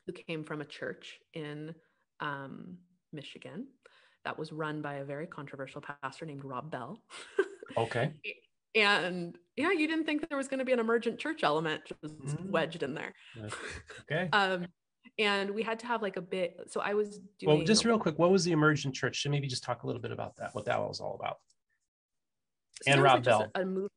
who 0.07 0.12
came 0.12 0.45
from 0.45 0.61
a 0.61 0.64
church 0.64 1.19
in 1.35 1.75
um, 2.21 2.79
Michigan 3.12 3.69
that 4.25 4.38
was 4.38 4.53
run 4.53 4.83
by 4.83 4.95
a 4.95 5.05
very 5.05 5.27
controversial 5.27 5.83
pastor 6.03 6.27
named 6.27 6.45
Rob 6.45 6.71
Bell. 6.71 7.01
okay. 7.77 8.12
And 8.85 9.37
yeah 9.57 9.71
you 9.73 9.89
didn't 9.89 10.05
think 10.05 10.29
there 10.29 10.39
was 10.39 10.49
going 10.49 10.59
to 10.59 10.65
be 10.65 10.73
an 10.73 10.79
emergent 10.79 11.19
church 11.19 11.43
element 11.43 11.83
just 11.87 12.05
mm-hmm. 12.05 12.51
wedged 12.51 12.83
in 12.83 12.95
there. 12.95 13.12
Okay. 14.03 14.29
Um 14.33 14.67
and 15.19 15.51
we 15.51 15.62
had 15.62 15.79
to 15.79 15.87
have 15.87 16.03
like 16.03 16.17
a 16.17 16.21
bit 16.21 16.61
so 16.67 16.81
i 16.81 16.93
was 16.93 17.21
doing 17.39 17.57
well 17.59 17.65
just 17.65 17.85
real 17.87 17.99
quick 17.99 18.19
what 18.19 18.31
was 18.31 18.45
the 18.45 18.53
emergent 18.53 18.95
church? 18.95 19.23
So 19.23 19.31
maybe 19.31 19.47
just 19.47 19.65
talk 19.65 19.83
a 19.83 19.87
little 19.87 20.03
bit 20.03 20.12
about 20.12 20.37
that 20.37 20.55
what 20.55 20.67
that 20.67 20.79
was 20.81 21.01
all 21.01 21.15
about. 21.15 21.39
So 22.83 22.93
and 22.93 23.03
rob 23.03 23.15
like 23.15 23.25
bell. 23.25 23.51
a, 23.55 23.62
a 23.62 23.65
move, 23.65 23.89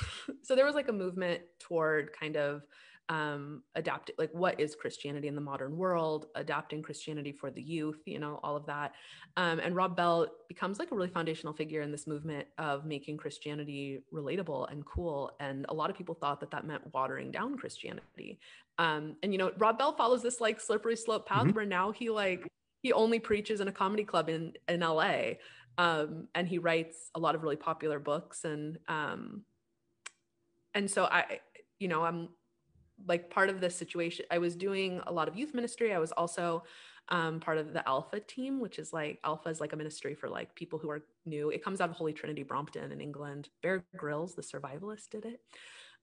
so 0.42 0.54
there 0.54 0.66
was 0.66 0.74
like 0.74 0.88
a 0.88 0.92
movement 0.92 1.42
toward 1.58 2.12
kind 2.12 2.36
of 2.36 2.62
um, 3.08 3.62
adapting 3.74 4.14
like 4.18 4.30
what 4.32 4.58
is 4.60 4.74
christianity 4.74 5.28
in 5.28 5.34
the 5.34 5.40
modern 5.40 5.76
world 5.76 6.26
adapting 6.34 6.82
christianity 6.82 7.32
for 7.32 7.50
the 7.50 7.60
youth 7.60 8.00
you 8.06 8.18
know 8.18 8.38
all 8.42 8.56
of 8.56 8.64
that 8.66 8.92
um, 9.36 9.58
and 9.58 9.74
rob 9.74 9.96
bell 9.96 10.26
becomes 10.48 10.78
like 10.78 10.90
a 10.92 10.94
really 10.94 11.08
foundational 11.08 11.52
figure 11.52 11.82
in 11.82 11.90
this 11.90 12.06
movement 12.06 12.46
of 12.58 12.84
making 12.86 13.16
christianity 13.16 14.00
relatable 14.12 14.70
and 14.70 14.84
cool 14.86 15.32
and 15.40 15.66
a 15.68 15.74
lot 15.74 15.90
of 15.90 15.96
people 15.96 16.14
thought 16.14 16.40
that 16.40 16.50
that 16.50 16.66
meant 16.66 16.82
watering 16.94 17.30
down 17.30 17.56
christianity 17.56 18.38
um, 18.78 19.16
and 19.22 19.32
you 19.32 19.38
know 19.38 19.50
rob 19.58 19.78
bell 19.78 19.92
follows 19.92 20.22
this 20.22 20.40
like 20.40 20.60
slippery 20.60 20.96
slope 20.96 21.26
path 21.26 21.44
mm-hmm. 21.44 21.56
where 21.56 21.66
now 21.66 21.90
he 21.90 22.08
like 22.08 22.46
he 22.82 22.92
only 22.92 23.18
preaches 23.18 23.60
in 23.60 23.68
a 23.68 23.72
comedy 23.72 24.04
club 24.04 24.28
in 24.28 24.52
in 24.68 24.80
la 24.80 25.12
um, 25.78 26.28
and 26.34 26.46
he 26.46 26.58
writes 26.58 27.10
a 27.14 27.18
lot 27.18 27.34
of 27.34 27.42
really 27.42 27.56
popular 27.56 27.98
books 27.98 28.44
and 28.44 28.78
um, 28.88 29.42
and 30.74 30.90
so 30.90 31.04
i 31.04 31.40
you 31.78 31.88
know 31.88 32.04
i'm 32.04 32.28
like 33.06 33.30
part 33.30 33.48
of 33.48 33.60
this 33.60 33.74
situation 33.74 34.24
i 34.30 34.38
was 34.38 34.56
doing 34.56 35.00
a 35.06 35.12
lot 35.12 35.28
of 35.28 35.36
youth 35.36 35.54
ministry. 35.54 35.92
I 35.92 35.98
was 35.98 36.12
also 36.12 36.64
um, 37.08 37.40
part 37.40 37.58
of 37.58 37.72
the 37.72 37.86
alpha 37.88 38.20
team 38.20 38.60
which 38.60 38.78
is 38.78 38.92
like 38.92 39.18
alpha 39.24 39.48
is 39.48 39.60
like 39.60 39.72
a 39.72 39.76
ministry 39.76 40.14
for 40.14 40.28
like 40.28 40.54
people 40.54 40.78
who 40.78 40.90
are 40.90 41.02
new. 41.26 41.50
It 41.50 41.64
comes 41.64 41.80
out 41.80 41.90
of 41.90 41.96
holy 41.96 42.12
trinity 42.12 42.42
brompton 42.42 42.92
in 42.92 43.00
england. 43.00 43.48
Bear 43.62 43.84
grylls 43.96 44.34
the 44.34 44.42
survivalist 44.42 45.10
did 45.10 45.24
it. 45.24 45.40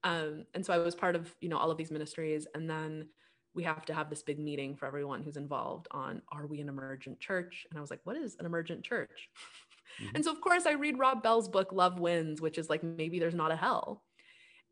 Um, 0.04 0.44
and 0.54 0.64
so 0.64 0.72
i 0.72 0.78
was 0.78 0.94
part 0.94 1.16
of 1.16 1.34
you 1.40 1.48
know 1.48 1.58
all 1.58 1.70
of 1.70 1.78
these 1.78 1.90
ministries. 1.90 2.46
And 2.54 2.68
then 2.68 3.08
we 3.54 3.64
have 3.64 3.84
to 3.86 3.94
have 3.94 4.10
this 4.10 4.22
big 4.22 4.38
meeting 4.38 4.76
for 4.76 4.86
everyone 4.86 5.22
who's 5.22 5.36
involved 5.36 5.88
on 5.90 6.22
are 6.30 6.46
we 6.46 6.60
an 6.60 6.68
emergent 6.68 7.18
church? 7.18 7.66
And 7.70 7.78
i 7.78 7.80
was 7.80 7.90
like 7.90 8.00
what 8.04 8.16
is 8.16 8.36
an 8.38 8.46
emergent 8.46 8.84
church? 8.84 9.30
Mm-hmm. 10.00 10.14
and 10.14 10.24
so 10.24 10.30
of 10.30 10.40
course 10.40 10.66
i 10.66 10.72
read 10.72 11.00
rob 11.00 11.20
bell's 11.20 11.48
book 11.48 11.72
love 11.72 11.98
wins 11.98 12.40
which 12.40 12.58
is 12.58 12.70
like 12.70 12.80
maybe 12.84 13.18
there's 13.18 13.34
not 13.34 13.50
a 13.50 13.56
hell 13.56 14.04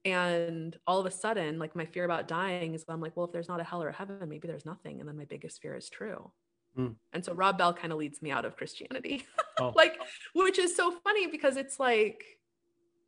and 0.05 0.77
all 0.87 1.01
of 1.01 1.07
a 1.07 1.11
sudden, 1.11 1.59
like 1.59 1.75
my 1.75 1.85
fear 1.85 2.05
about 2.05 2.29
dying 2.29 2.75
is 2.75 2.85
I'm 2.89 3.01
like, 3.01 3.17
well, 3.17 3.27
if 3.27 3.33
there's 3.33 3.49
not 3.49 3.61
a 3.61 3.65
hell 3.65 3.83
or 3.83 3.89
a 3.89 3.93
heaven, 3.93 4.29
maybe 4.29 4.49
there's 4.49 4.67
nothing. 4.67 5.01
And 5.01 5.09
then 5.09 5.17
my 5.17 5.25
biggest 5.25 5.61
fear 5.61 5.77
is 5.77 5.89
true. 5.89 6.31
Mm. 6.79 6.95
And 7.13 7.25
so 7.25 7.35
Rob 7.35 7.59
Bell 7.59 7.73
kind 7.75 7.93
of 7.93 7.99
leads 7.99 8.23
me 8.23 8.31
out 8.31 8.45
of 8.45 8.57
Christianity. 8.57 9.25
Oh. 9.59 9.73
like, 9.77 9.99
which 10.35 10.59
is 10.59 10.77
so 10.77 10.93
funny 11.03 11.27
because 11.27 11.57
it's 11.57 11.81
like 11.81 12.25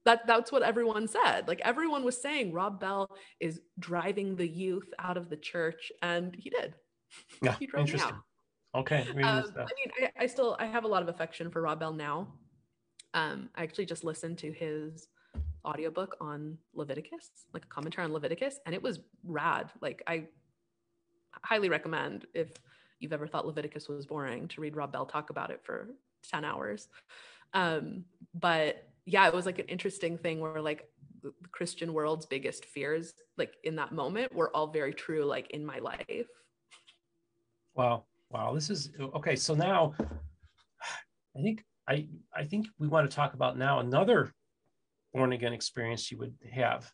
that 0.04 0.26
that's 0.26 0.50
what 0.50 0.62
everyone 0.62 1.06
said. 1.06 1.46
Like 1.46 1.60
everyone 1.60 2.04
was 2.04 2.20
saying 2.20 2.52
Rob 2.52 2.80
Bell 2.80 3.10
is 3.38 3.60
driving 3.78 4.36
the 4.36 4.48
youth 4.48 4.88
out 4.98 5.16
of 5.16 5.28
the 5.28 5.36
church, 5.36 5.92
and 6.02 6.34
he 6.34 6.50
did. 6.50 6.74
Yeah, 7.42 7.56
he 7.58 7.66
drove 7.66 7.86
interesting. 7.86 8.12
Me 8.12 8.16
out. 8.74 8.80
Okay. 8.82 9.04
Um, 9.10 9.16
I 9.16 9.24
mean, 9.58 9.90
I, 10.00 10.10
I, 10.20 10.26
still 10.26 10.56
I 10.60 10.66
have 10.66 10.84
a 10.84 10.88
lot 10.88 11.02
of 11.02 11.08
affection 11.08 11.50
for 11.50 11.60
Rob 11.60 11.80
Bell 11.80 11.92
now. 11.92 12.28
Um, 13.14 13.50
I 13.56 13.64
actually 13.64 13.86
just 13.86 14.04
listened 14.04 14.38
to 14.38 14.52
his 14.52 15.08
audiobook 15.64 16.16
on 16.20 16.58
Leviticus, 16.74 17.30
like 17.52 17.64
a 17.64 17.68
commentary 17.68 18.04
on 18.04 18.12
Leviticus, 18.12 18.58
and 18.66 18.74
it 18.74 18.82
was 18.82 19.00
rad. 19.24 19.70
Like 19.80 20.02
I 20.06 20.26
highly 21.42 21.68
recommend 21.68 22.26
if 22.34 22.52
you've 22.98 23.12
ever 23.12 23.26
thought 23.26 23.46
Leviticus 23.46 23.88
was 23.88 24.06
boring 24.06 24.48
to 24.48 24.60
read 24.60 24.76
Rob 24.76 24.92
Bell 24.92 25.06
talk 25.06 25.30
about 25.30 25.50
it 25.50 25.60
for 25.62 25.88
10 26.30 26.44
hours. 26.44 26.88
Um, 27.54 28.04
but 28.34 28.88
yeah, 29.06 29.26
it 29.26 29.34
was 29.34 29.46
like 29.46 29.58
an 29.58 29.66
interesting 29.66 30.18
thing 30.18 30.40
where 30.40 30.60
like 30.60 30.88
the 31.22 31.32
Christian 31.50 31.92
world's 31.92 32.26
biggest 32.26 32.64
fears, 32.64 33.14
like 33.36 33.54
in 33.64 33.76
that 33.76 33.92
moment, 33.92 34.34
were 34.34 34.54
all 34.54 34.66
very 34.68 34.94
true, 34.94 35.24
like 35.24 35.50
in 35.50 35.64
my 35.64 35.78
life. 35.78 36.28
Wow. 37.74 38.04
Wow. 38.30 38.54
This 38.54 38.70
is 38.70 38.90
okay. 39.00 39.34
So 39.36 39.54
now 39.54 39.94
I 41.36 41.42
think 41.42 41.64
I 41.88 42.06
I 42.34 42.44
think 42.44 42.66
we 42.78 42.86
want 42.86 43.10
to 43.10 43.14
talk 43.14 43.34
about 43.34 43.58
now 43.58 43.80
another 43.80 44.32
born 45.12 45.32
again 45.32 45.52
experience 45.52 46.10
you 46.10 46.18
would 46.18 46.34
have. 46.52 46.90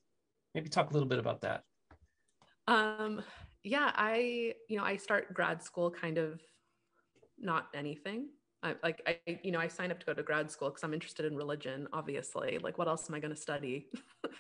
Maybe 0.55 0.69
talk 0.69 0.91
a 0.91 0.93
little 0.93 1.09
bit 1.09 1.19
about 1.19 1.43
that. 1.43 1.63
Um 2.67 3.23
yeah, 3.63 3.93
I 3.95 4.55
you 4.69 4.79
know, 4.79 4.85
I 4.85 4.97
start 4.97 5.35
grad 5.35 5.63
school 5.63 5.91
kind 5.91 6.19
of 6.19 6.41
not 7.39 7.67
anything. 7.75 8.29
I, 8.63 8.75
like 8.83 9.03
I, 9.07 9.39
you 9.43 9.53
know, 9.53 9.61
I 9.61 9.69
signed 9.69 9.93
up 9.93 10.01
to 10.01 10.07
go 10.07 10.15
to 10.15 10.23
grad 10.23 10.51
school 10.51 10.71
because 10.71 10.83
I'm 10.83 10.95
interested 10.95 11.27
in 11.27 11.37
religion. 11.37 11.87
Obviously, 11.93 12.59
like 12.59 12.79
what 12.79 12.89
else 12.89 13.09
am 13.09 13.15
I 13.15 13.21
going 13.21 13.35
to 13.35 13.41
study? 13.41 13.89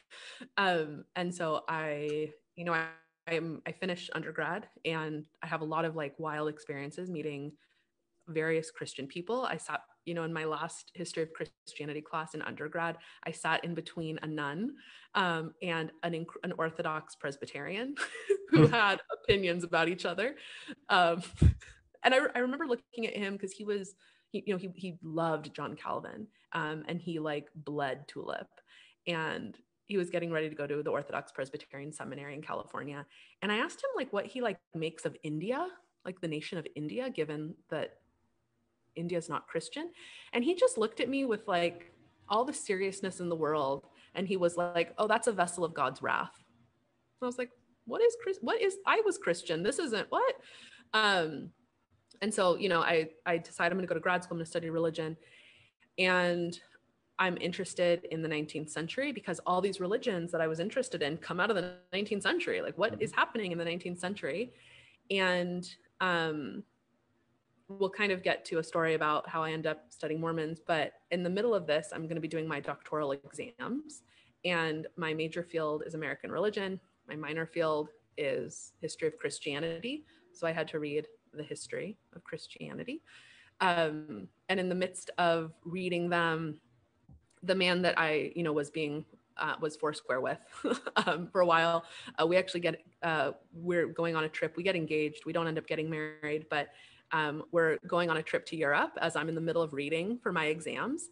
um, 0.56 1.04
and 1.14 1.34
so 1.34 1.62
I, 1.68 2.30
you 2.56 2.64
know, 2.64 2.72
I, 2.72 2.86
I'm 3.28 3.62
I 3.66 3.72
finished 3.72 4.10
undergrad 4.14 4.68
and 4.84 5.26
I 5.42 5.46
have 5.46 5.60
a 5.60 5.64
lot 5.64 5.84
of 5.84 5.96
like 5.96 6.14
wild 6.18 6.48
experiences 6.48 7.10
meeting 7.10 7.52
various 8.28 8.70
Christian 8.70 9.06
people. 9.06 9.44
I 9.44 9.58
sat, 9.58 9.80
you 10.06 10.14
know, 10.14 10.22
in 10.22 10.32
my 10.32 10.44
last 10.44 10.92
history 10.94 11.22
of 11.24 11.30
Christianity 11.32 12.00
class 12.00 12.34
in 12.34 12.40
undergrad, 12.42 12.96
I 13.24 13.32
sat 13.32 13.64
in 13.64 13.74
between 13.74 14.18
a 14.22 14.26
nun 14.26 14.76
um, 15.14 15.52
and 15.62 15.90
an, 16.02 16.24
an 16.44 16.52
Orthodox 16.56 17.16
Presbyterian 17.16 17.96
who 18.50 18.66
hmm. 18.66 18.72
had 18.72 19.00
opinions 19.12 19.64
about 19.64 19.88
each 19.88 20.06
other. 20.06 20.36
Um, 20.88 21.22
and 22.04 22.14
I, 22.14 22.18
I 22.34 22.38
remember 22.38 22.66
looking 22.66 23.06
at 23.06 23.16
him 23.16 23.34
because 23.34 23.52
he 23.52 23.64
was, 23.64 23.94
he, 24.30 24.44
you 24.46 24.54
know, 24.54 24.58
he, 24.58 24.70
he 24.74 24.98
loved 25.02 25.52
John 25.54 25.74
Calvin 25.74 26.28
um, 26.52 26.84
and 26.86 27.00
he 27.00 27.18
like 27.18 27.48
bled 27.54 28.06
tulip. 28.06 28.48
And 29.08 29.56
he 29.86 29.96
was 29.96 30.10
getting 30.10 30.32
ready 30.32 30.48
to 30.48 30.54
go 30.54 30.66
to 30.66 30.82
the 30.82 30.90
Orthodox 30.90 31.32
Presbyterian 31.32 31.92
Seminary 31.92 32.34
in 32.34 32.42
California. 32.42 33.06
And 33.42 33.52
I 33.52 33.56
asked 33.56 33.78
him 33.78 33.90
like 33.96 34.12
what 34.12 34.26
he 34.26 34.40
like 34.40 34.58
makes 34.74 35.04
of 35.04 35.16
India, 35.22 35.66
like 36.04 36.20
the 36.20 36.28
nation 36.28 36.58
of 36.58 36.66
India, 36.74 37.10
given 37.10 37.54
that 37.70 37.98
India's 38.96 39.28
not 39.28 39.46
Christian. 39.46 39.90
And 40.32 40.42
he 40.42 40.54
just 40.54 40.78
looked 40.78 41.00
at 41.00 41.08
me 41.08 41.24
with 41.24 41.46
like 41.46 41.92
all 42.28 42.44
the 42.44 42.52
seriousness 42.52 43.20
in 43.20 43.28
the 43.28 43.36
world. 43.36 43.86
And 44.14 44.26
he 44.26 44.36
was 44.36 44.56
like, 44.56 44.94
oh, 44.98 45.06
that's 45.06 45.26
a 45.26 45.32
vessel 45.32 45.64
of 45.64 45.74
God's 45.74 46.02
wrath. 46.02 46.32
And 47.20 47.26
I 47.26 47.26
was 47.26 47.38
like, 47.38 47.50
what 47.86 48.02
is 48.02 48.16
Chris? 48.22 48.38
What 48.40 48.60
is, 48.60 48.76
I 48.86 49.02
was 49.04 49.18
Christian. 49.18 49.62
This 49.62 49.78
isn't 49.78 50.06
what? 50.10 50.34
Um, 50.92 51.50
and 52.22 52.32
so, 52.32 52.56
you 52.56 52.68
know, 52.68 52.80
I, 52.80 53.10
I 53.26 53.38
decided 53.38 53.72
I'm 53.72 53.78
going 53.78 53.86
to 53.86 53.88
go 53.88 53.94
to 53.94 54.00
grad 54.00 54.24
school. 54.24 54.34
I'm 54.34 54.38
going 54.38 54.46
to 54.46 54.50
study 54.50 54.70
religion. 54.70 55.16
And 55.98 56.58
I'm 57.18 57.36
interested 57.38 58.06
in 58.10 58.22
the 58.22 58.28
19th 58.28 58.70
century 58.70 59.12
because 59.12 59.40
all 59.46 59.60
these 59.60 59.80
religions 59.80 60.32
that 60.32 60.40
I 60.40 60.46
was 60.46 60.60
interested 60.60 61.02
in 61.02 61.16
come 61.16 61.40
out 61.40 61.50
of 61.50 61.56
the 61.56 61.74
19th 61.94 62.22
century. 62.22 62.60
Like, 62.60 62.76
what 62.76 63.00
is 63.00 63.12
happening 63.12 63.52
in 63.52 63.58
the 63.58 63.64
19th 63.64 63.98
century? 63.98 64.52
And 65.10 65.66
um, 66.00 66.62
we'll 67.68 67.90
kind 67.90 68.12
of 68.12 68.22
get 68.22 68.44
to 68.46 68.58
a 68.58 68.62
story 68.62 68.94
about 68.94 69.28
how 69.28 69.42
I 69.42 69.50
end 69.50 69.66
up 69.66 69.86
studying 69.88 70.20
Mormons. 70.20 70.60
But 70.64 70.92
in 71.10 71.22
the 71.22 71.30
middle 71.30 71.54
of 71.54 71.66
this, 71.66 71.88
I'm 71.92 72.02
going 72.02 72.16
to 72.16 72.20
be 72.20 72.28
doing 72.28 72.46
my 72.46 72.60
doctoral 72.60 73.12
exams. 73.12 74.02
And 74.44 74.86
my 74.96 75.12
major 75.12 75.42
field 75.42 75.82
is 75.86 75.94
American 75.94 76.30
religion. 76.30 76.78
My 77.08 77.16
minor 77.16 77.46
field 77.46 77.88
is 78.16 78.72
history 78.80 79.08
of 79.08 79.16
Christianity. 79.16 80.04
So 80.32 80.46
I 80.46 80.52
had 80.52 80.68
to 80.68 80.78
read 80.78 81.06
the 81.34 81.42
history 81.42 81.96
of 82.14 82.22
Christianity. 82.22 83.02
Um, 83.60 84.28
and 84.48 84.60
in 84.60 84.68
the 84.68 84.74
midst 84.74 85.10
of 85.18 85.52
reading 85.64 86.08
them, 86.08 86.58
the 87.42 87.54
man 87.54 87.82
that 87.82 87.98
I, 87.98 88.32
you 88.36 88.42
know, 88.42 88.52
was 88.52 88.70
being 88.70 89.04
uh, 89.38 89.54
was 89.60 89.76
Foursquare 89.76 90.20
with 90.20 90.38
um, 91.06 91.28
for 91.30 91.40
a 91.40 91.46
while. 91.46 91.84
Uh, 92.20 92.26
we 92.26 92.36
actually 92.36 92.60
get 92.60 92.82
uh, 93.02 93.32
we're 93.52 93.86
going 93.86 94.16
on 94.16 94.24
a 94.24 94.28
trip. 94.28 94.56
We 94.56 94.62
get 94.62 94.76
engaged. 94.76 95.24
We 95.26 95.32
don't 95.32 95.46
end 95.46 95.58
up 95.58 95.66
getting 95.66 95.90
married, 95.90 96.46
but 96.48 96.68
um, 97.12 97.44
we're 97.52 97.78
going 97.86 98.10
on 98.10 98.16
a 98.16 98.22
trip 98.22 98.46
to 98.46 98.56
Europe 98.56 98.92
as 99.00 99.16
I'm 99.16 99.28
in 99.28 99.34
the 99.34 99.40
middle 99.40 99.62
of 99.62 99.72
reading 99.72 100.18
for 100.22 100.32
my 100.32 100.46
exams. 100.46 101.10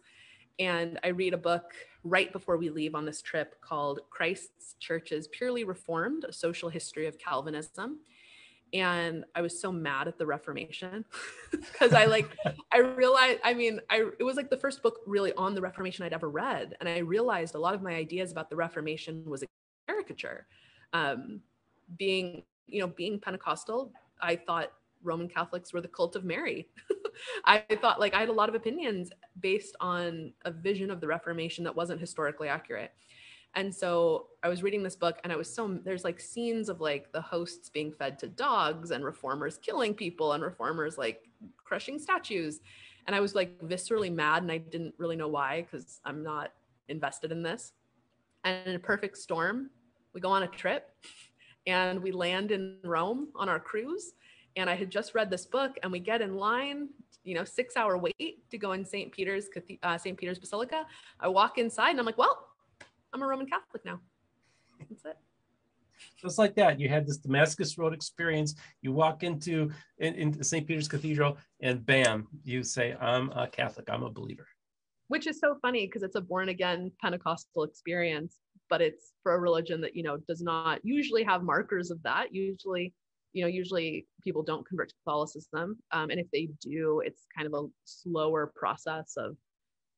And 0.59 0.99
I 1.03 1.09
read 1.09 1.33
a 1.33 1.37
book 1.37 1.73
right 2.03 2.31
before 2.31 2.57
we 2.57 2.69
leave 2.69 2.95
on 2.95 3.05
this 3.05 3.21
trip 3.21 3.59
called 3.61 3.99
Christ's 4.09 4.75
Churches 4.79 5.27
Purely 5.27 5.63
Reformed: 5.63 6.23
A 6.23 6.33
Social 6.33 6.69
History 6.69 7.07
of 7.07 7.17
Calvinism. 7.17 7.99
And 8.73 9.25
i 9.35 9.41
was 9.41 9.61
so 9.61 9.71
mad 9.71 10.07
at 10.07 10.17
the 10.17 10.25
reformation 10.25 11.05
because 11.51 11.93
i 11.93 12.05
like 12.05 12.35
i 12.73 12.79
realized 12.79 13.39
i 13.43 13.53
mean 13.53 13.79
i 13.91 14.09
it 14.19 14.23
was 14.23 14.35
like 14.35 14.49
the 14.49 14.57
first 14.57 14.81
book 14.81 15.01
really 15.05 15.31
on 15.33 15.53
the 15.53 15.61
reformation 15.61 16.03
i'd 16.03 16.13
ever 16.13 16.29
read. 16.29 16.75
And 16.79 16.89
i 16.89 16.97
realized 16.97 17.53
a 17.55 17.59
lot 17.59 17.75
of 17.75 17.83
my 17.83 17.93
ideas 17.93 18.31
about 18.31 18.49
the 18.49 18.55
reformation 18.55 19.23
was 19.25 19.43
a 19.43 19.45
caricature. 19.87 20.47
Um, 20.93 21.41
being 21.97 22.43
you 22.67 22.81
know 22.81 22.87
being 22.87 23.19
pentecostal 23.19 23.91
i 24.21 24.35
thought 24.35 24.71
roman 25.05 25.27
catholics 25.27 25.71
were 25.71 25.81
the 25.81 25.87
cult 25.87 26.15
of 26.15 26.23
mary 26.23 26.67
i 27.45 27.63
thought 27.81 27.99
like 27.99 28.13
i 28.13 28.19
had 28.19 28.29
a 28.29 28.33
lot 28.33 28.49
of 28.49 28.55
opinions 28.55 29.11
based 29.39 29.75
on 29.79 30.33
a 30.43 30.51
vision 30.51 30.91
of 30.91 30.99
the 30.99 31.07
reformation 31.07 31.63
that 31.63 31.75
wasn't 31.75 31.99
historically 31.99 32.47
accurate 32.47 32.91
and 33.55 33.73
so 33.73 34.27
I 34.43 34.49
was 34.49 34.61
reading 34.61 34.83
this 34.83 34.97
book 34.97 35.17
and 35.23 35.31
I 35.31 35.37
was 35.37 35.53
so 35.53 35.79
there's 35.83 36.03
like 36.03 36.19
scenes 36.19 36.67
of 36.67 36.81
like 36.81 37.11
the 37.13 37.21
hosts 37.21 37.69
being 37.69 37.93
fed 37.93 38.19
to 38.19 38.27
dogs 38.27 38.91
and 38.91 39.03
reformers 39.03 39.57
killing 39.57 39.93
people 39.93 40.33
and 40.33 40.43
reformers 40.43 40.97
like 40.97 41.29
crushing 41.63 41.97
statues. 41.97 42.59
And 43.07 43.15
I 43.15 43.21
was 43.21 43.33
like 43.33 43.57
viscerally 43.61 44.13
mad 44.13 44.43
and 44.43 44.51
I 44.51 44.57
didn't 44.57 44.93
really 44.97 45.15
know 45.15 45.29
why 45.29 45.61
because 45.61 46.01
I'm 46.03 46.21
not 46.21 46.51
invested 46.89 47.31
in 47.31 47.43
this. 47.43 47.71
And 48.43 48.67
in 48.67 48.75
a 48.75 48.79
perfect 48.79 49.17
storm, 49.17 49.69
we 50.13 50.19
go 50.19 50.29
on 50.29 50.43
a 50.43 50.47
trip 50.47 50.91
and 51.65 52.01
we 52.01 52.11
land 52.11 52.51
in 52.51 52.77
Rome 52.83 53.29
on 53.35 53.47
our 53.47 53.59
cruise. 53.59 54.13
And 54.55 54.69
I 54.69 54.75
had 54.75 54.89
just 54.89 55.15
read 55.15 55.29
this 55.29 55.45
book 55.45 55.77
and 55.83 55.91
we 55.91 55.99
get 55.99 56.21
in 56.21 56.35
line 56.35 56.89
you 57.23 57.33
know 57.33 57.43
six 57.43 57.75
hour 57.75 57.97
wait 57.97 58.47
to 58.51 58.57
go 58.59 58.73
in 58.73 58.85
st 58.85 59.11
peter's 59.11 59.47
uh, 59.81 59.97
st 59.97 60.15
peter's 60.15 60.37
basilica 60.37 60.85
i 61.19 61.27
walk 61.27 61.57
inside 61.57 61.89
and 61.89 61.99
i'm 61.99 62.05
like 62.05 62.19
well 62.19 62.49
I'm 63.15 63.21
a 63.21 63.27
Roman 63.27 63.45
Catholic 63.45 63.85
now. 63.85 64.01
That's 64.89 65.05
it. 65.05 65.17
Just 66.21 66.37
like 66.37 66.53
that, 66.55 66.81
you 66.81 66.89
had 66.89 67.07
this 67.07 67.15
Damascus 67.15 67.77
Road 67.77 67.93
experience. 67.93 68.55
You 68.81 68.91
walk 68.91 69.23
into 69.23 69.71
in, 69.99 70.15
into 70.15 70.43
St. 70.43 70.67
Peter's 70.67 70.89
Cathedral, 70.89 71.37
and 71.61 71.85
bam, 71.85 72.27
you 72.43 72.61
say, 72.61 72.93
"I'm 72.99 73.29
a 73.31 73.47
Catholic. 73.47 73.89
I'm 73.89 74.03
a 74.03 74.09
believer." 74.09 74.45
Which 75.07 75.27
is 75.27 75.39
so 75.39 75.57
funny 75.61 75.85
because 75.85 76.03
it's 76.03 76.17
a 76.17 76.21
born 76.21 76.49
again 76.49 76.91
Pentecostal 77.01 77.63
experience, 77.63 78.35
but 78.69 78.81
it's 78.81 79.13
for 79.23 79.35
a 79.35 79.39
religion 79.39 79.79
that 79.79 79.95
you 79.95 80.03
know 80.03 80.17
does 80.27 80.41
not 80.41 80.83
usually 80.83 81.23
have 81.23 81.41
markers 81.41 81.91
of 81.91 82.03
that. 82.03 82.35
Usually, 82.35 82.93
you 83.35 83.41
know, 83.41 83.49
usually 83.49 84.07
people 84.23 84.41
don't 84.41 84.65
convert 84.65 84.89
to 84.89 84.95
Catholicism, 85.03 85.77
um, 85.91 86.09
and 86.09 86.19
if 86.19 86.27
they 86.31 86.47
do, 86.61 87.01
it's 87.05 87.27
kind 87.35 87.45
of 87.45 87.53
a 87.53 87.67
slower 87.83 88.51
process 88.55 89.13
of 89.17 89.35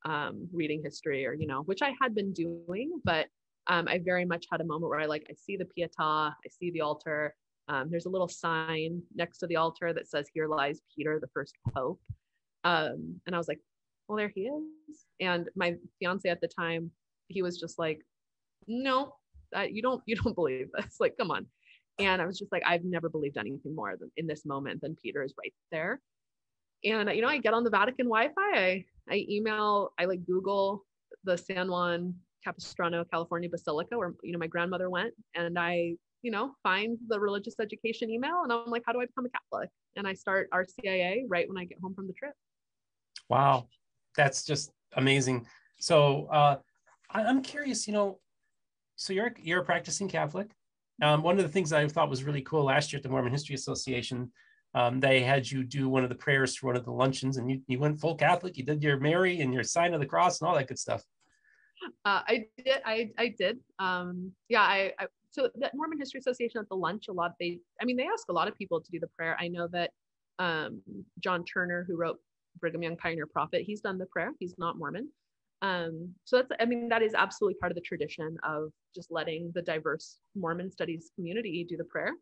um, 0.06 0.48
reading 0.52 0.82
history 0.84 1.26
or, 1.26 1.34
you 1.34 1.46
know, 1.46 1.62
which 1.62 1.82
I 1.84 1.94
had 2.02 2.16
been 2.16 2.34
doing, 2.34 3.00
but 3.04 3.28
um, 3.68 3.88
I 3.88 4.00
very 4.00 4.26
much 4.26 4.46
had 4.52 4.62
a 4.62 4.66
moment 4.66 4.90
where 4.90 5.00
I 5.00 5.06
like, 5.06 5.28
I 5.30 5.34
see 5.34 5.56
the 5.56 5.66
Pietà, 5.66 5.90
I 6.00 6.50
see 6.50 6.72
the 6.72 6.82
altar. 6.82 7.36
Um, 7.68 7.90
there's 7.92 8.06
a 8.06 8.10
little 8.10 8.30
sign 8.30 9.02
next 9.14 9.40
to 9.40 9.48
the 9.48 9.58
altar 9.58 9.94
that 9.94 10.08
says, 10.08 10.28
Here 10.34 10.48
lies 10.48 10.82
Peter, 10.96 11.20
the 11.20 11.28
first 11.34 11.54
pope. 11.76 12.00
Um, 12.64 13.20
and 13.28 13.36
I 13.36 13.38
was 13.38 13.48
like, 13.48 13.60
Well, 14.08 14.18
there 14.18 14.32
he 14.34 14.44
is. 14.44 15.06
And 15.20 15.50
my 15.56 15.76
fiance 16.00 16.30
at 16.30 16.42
the 16.42 16.48
time, 16.48 16.90
he 17.28 17.42
was 17.42 17.60
just 17.60 17.78
like, 17.78 18.00
No, 18.68 19.16
you 19.70 19.82
don't, 19.82 20.02
you 20.06 20.16
don't 20.16 20.36
believe 20.36 20.70
this. 20.74 20.96
Like, 21.00 21.18
come 21.18 21.30
on. 21.30 21.46
And 22.00 22.22
I 22.22 22.26
was 22.26 22.38
just 22.38 22.52
like, 22.52 22.64
I've 22.66 22.84
never 22.84 23.10
believed 23.10 23.38
anything 23.38 23.76
more 23.76 23.96
than 24.00 24.12
in 24.18 24.28
this 24.28 24.46
moment 24.46 24.82
than 24.82 24.96
Peter 25.02 25.24
is 25.24 25.34
right 25.38 25.54
there. 25.72 26.00
And 26.84 27.10
you 27.10 27.22
know, 27.22 27.28
I 27.28 27.40
get 27.40 27.54
on 27.54 27.64
the 27.64 27.70
Vatican 27.70 28.06
Wi-Fi, 28.06 28.36
I 28.54 28.86
I 29.10 29.26
email, 29.30 29.94
I 29.98 30.06
like 30.06 30.26
Google 30.26 30.86
the 31.24 31.38
San 31.38 31.70
Juan 31.70 32.14
Capistrano, 32.44 33.04
California 33.06 33.50
Basilica, 33.50 33.98
where 33.98 34.14
you 34.24 34.32
know 34.32 34.40
my 34.40 34.48
grandmother 34.48 34.90
went, 34.90 35.14
and 35.36 35.58
I, 35.58 35.96
you 36.22 36.32
know, 36.32 36.54
find 36.64 36.98
the 37.08 37.20
religious 37.20 37.56
education 37.60 38.10
email, 38.10 38.42
and 38.44 38.52
I'm 38.52 38.70
like, 38.70 38.84
how 38.86 38.94
do 38.94 39.02
I 39.02 39.06
become 39.06 39.26
a 39.26 39.30
Catholic? 39.30 39.70
And 39.96 40.08
I 40.08 40.14
start 40.14 40.50
RCIA 40.54 41.24
right 41.28 41.48
when 41.48 41.58
I 41.58 41.66
get 41.66 41.80
home 41.82 41.96
from 41.96 42.08
the 42.08 42.14
trip. 42.14 42.34
Wow, 43.30 43.68
that's 44.16 44.46
just 44.46 44.72
amazing. 44.96 45.48
So 45.80 46.28
uh, 46.32 46.58
I, 47.12 47.24
I'm 47.24 47.42
curious, 47.42 47.88
you 47.88 47.94
know, 47.94 48.20
so 48.96 49.14
you're 49.14 49.34
you're 49.42 49.62
a 49.62 49.66
practicing 49.66 50.08
Catholic. 50.08 50.52
Um, 51.02 51.22
one 51.22 51.38
of 51.38 51.44
the 51.44 51.52
things 51.52 51.74
I 51.74 51.88
thought 51.88 52.10
was 52.10 52.24
really 52.24 52.42
cool 52.42 52.64
last 52.64 52.92
year 52.92 52.98
at 52.98 53.04
the 53.04 53.10
Mormon 53.10 53.32
History 53.32 53.56
Association 53.56 54.32
um, 54.74 55.00
they 55.00 55.22
had 55.22 55.50
you 55.50 55.64
do 55.64 55.90
one 55.90 56.04
of 56.04 56.10
the 56.10 56.16
prayers 56.16 56.56
for 56.56 56.68
one 56.68 56.76
of 56.76 56.86
the 56.86 56.92
luncheons, 56.92 57.38
and 57.38 57.50
you, 57.50 57.62
you 57.68 57.80
went 57.80 58.00
full 58.00 58.16
Catholic. 58.16 58.58
You 58.58 58.64
did 58.64 58.84
your 58.84 59.00
Mary 59.00 59.40
and 59.42 59.54
your 59.54 59.64
sign 59.64 59.94
of 59.94 60.00
the 60.00 60.06
cross 60.06 60.40
and 60.40 60.48
all 60.48 60.56
that 60.56 60.68
good 60.68 60.78
stuff. 60.78 61.04
Uh, 62.06 62.22
I 62.28 62.46
did. 62.64 62.82
I 62.86 63.12
I 63.18 63.36
did. 63.38 63.60
Um, 63.80 64.32
yeah. 64.50 64.62
I, 64.62 64.92
I 65.00 65.08
so 65.32 65.50
the 65.56 65.72
Mormon 65.74 66.00
History 66.00 66.20
Association 66.20 66.60
at 66.60 66.70
the 66.70 66.76
lunch 66.76 67.08
a 67.08 67.14
lot. 67.14 67.34
They 67.40 67.60
I 67.82 67.86
mean 67.86 67.98
they 67.98 68.08
ask 68.08 68.30
a 68.30 68.34
lot 68.34 68.48
of 68.48 68.56
people 68.56 68.82
to 68.82 68.92
do 68.92 69.00
the 69.00 69.08
prayer. 69.18 69.38
I 69.40 69.48
know 69.48 69.68
that 69.72 69.92
um, 70.40 70.82
John 71.24 71.44
Turner, 71.46 71.84
who 71.88 71.96
wrote 71.96 72.20
Brigham 72.60 72.84
Young 72.84 72.98
Pioneer 72.98 73.26
Prophet, 73.26 73.64
he's 73.64 73.82
done 73.82 73.98
the 73.98 74.06
prayer. 74.08 74.32
He's 74.40 74.56
not 74.58 74.78
Mormon. 74.78 75.10
Um, 75.62 76.14
so 76.26 76.38
that's 76.38 76.52
I 76.60 76.66
mean 76.66 76.90
that 76.90 77.02
is 77.02 77.14
absolutely 77.16 77.58
part 77.60 77.72
of 77.72 77.76
the 77.76 77.82
tradition 77.82 78.38
of 78.44 78.72
just 78.96 79.12
letting 79.12 79.52
the 79.56 79.62
diverse 79.62 80.18
Mormon 80.36 80.72
studies 80.72 81.12
community 81.16 81.66
do 81.68 81.78
the 81.78 81.84
prayer. 81.84 82.14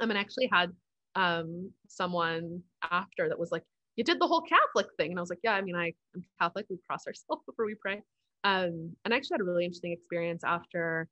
I 0.00 0.06
mean, 0.06 0.16
I 0.16 0.20
actually 0.20 0.48
had 0.52 0.72
um, 1.14 1.70
someone 1.88 2.62
after 2.90 3.28
that 3.28 3.38
was 3.38 3.50
like, 3.50 3.62
"You 3.96 4.04
did 4.04 4.20
the 4.20 4.26
whole 4.26 4.42
Catholic 4.42 4.88
thing," 4.98 5.10
and 5.10 5.18
I 5.18 5.22
was 5.22 5.30
like, 5.30 5.40
"Yeah, 5.42 5.54
I 5.54 5.62
mean, 5.62 5.76
I, 5.76 5.92
I'm 6.14 6.24
Catholic. 6.40 6.66
We 6.68 6.78
cross 6.86 7.06
ourselves 7.06 7.42
before 7.46 7.66
we 7.66 7.74
pray." 7.74 8.02
Um, 8.44 8.94
and 9.04 9.12
I 9.12 9.16
actually 9.16 9.34
had 9.34 9.40
a 9.42 9.44
really 9.44 9.64
interesting 9.64 9.92
experience 9.92 10.44
after 10.44 11.08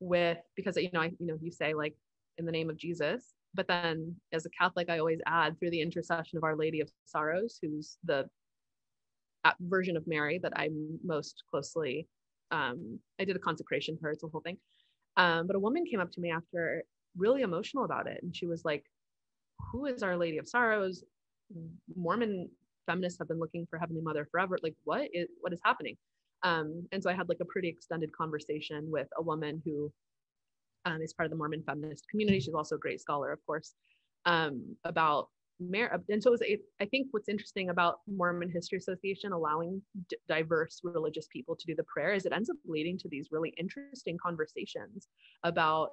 with 0.00 0.38
because 0.56 0.76
you 0.76 0.90
know 0.92 1.00
I 1.00 1.12
you 1.18 1.26
know 1.26 1.38
you 1.40 1.52
say 1.52 1.74
like 1.74 1.94
in 2.38 2.46
the 2.46 2.52
name 2.52 2.70
of 2.70 2.76
Jesus, 2.76 3.34
but 3.54 3.68
then 3.68 4.16
as 4.32 4.46
a 4.46 4.50
Catholic 4.50 4.90
I 4.90 4.98
always 4.98 5.20
add 5.26 5.58
through 5.58 5.70
the 5.70 5.82
intercession 5.82 6.38
of 6.38 6.44
Our 6.44 6.56
Lady 6.56 6.80
of 6.80 6.90
Sorrows, 7.06 7.58
who's 7.62 7.98
the 8.04 8.28
version 9.60 9.96
of 9.96 10.06
Mary 10.06 10.38
that 10.42 10.52
I'm 10.56 10.98
most 11.04 11.44
closely. 11.50 12.06
Um, 12.50 12.98
I 13.20 13.24
did 13.24 13.36
a 13.36 13.40
consecration 13.40 13.96
for 13.96 14.06
her. 14.06 14.12
It's 14.12 14.24
a 14.24 14.28
whole 14.28 14.40
thing. 14.40 14.58
Um, 15.16 15.46
but 15.46 15.56
a 15.56 15.58
woman 15.58 15.84
came 15.84 16.00
up 16.00 16.10
to 16.12 16.20
me 16.20 16.30
after 16.30 16.84
really 17.16 17.42
emotional 17.42 17.84
about 17.84 18.06
it, 18.06 18.20
and 18.22 18.34
she 18.34 18.46
was 18.46 18.64
like, 18.64 18.84
"Who 19.70 19.86
is 19.86 20.02
Our 20.02 20.16
Lady 20.16 20.38
of 20.38 20.48
Sorrows?" 20.48 21.04
Mormon 21.94 22.48
feminists 22.86 23.18
have 23.18 23.28
been 23.28 23.38
looking 23.38 23.66
for 23.68 23.78
Heavenly 23.78 24.02
Mother 24.02 24.26
forever. 24.30 24.58
Like, 24.62 24.74
what 24.84 25.08
is 25.12 25.28
what 25.40 25.52
is 25.52 25.60
happening? 25.64 25.96
Um, 26.42 26.88
and 26.92 27.02
so 27.02 27.10
I 27.10 27.14
had 27.14 27.28
like 27.28 27.40
a 27.40 27.44
pretty 27.44 27.68
extended 27.68 28.10
conversation 28.12 28.90
with 28.90 29.08
a 29.16 29.22
woman 29.22 29.62
who 29.64 29.92
um, 30.84 31.00
is 31.00 31.12
part 31.12 31.26
of 31.26 31.30
the 31.30 31.36
Mormon 31.36 31.62
feminist 31.64 32.08
community. 32.08 32.40
She's 32.40 32.54
also 32.54 32.76
a 32.76 32.78
great 32.78 33.00
scholar, 33.00 33.30
of 33.32 33.44
course, 33.46 33.74
um, 34.24 34.76
about 34.84 35.28
Mar- 35.60 36.02
and 36.08 36.22
so 36.22 36.30
it 36.30 36.32
was, 36.32 36.42
I 36.80 36.84
think 36.86 37.08
what's 37.10 37.28
interesting 37.28 37.70
about 37.70 38.00
Mormon 38.06 38.50
History 38.50 38.78
Association 38.78 39.32
allowing 39.32 39.82
d- 40.08 40.16
diverse 40.28 40.80
religious 40.82 41.26
people 41.28 41.56
to 41.56 41.66
do 41.66 41.74
the 41.74 41.84
prayer 41.84 42.12
is 42.14 42.26
it 42.26 42.32
ends 42.32 42.50
up 42.50 42.56
leading 42.64 42.98
to 42.98 43.08
these 43.08 43.28
really 43.30 43.54
interesting 43.58 44.18
conversations 44.18 45.08
about 45.44 45.90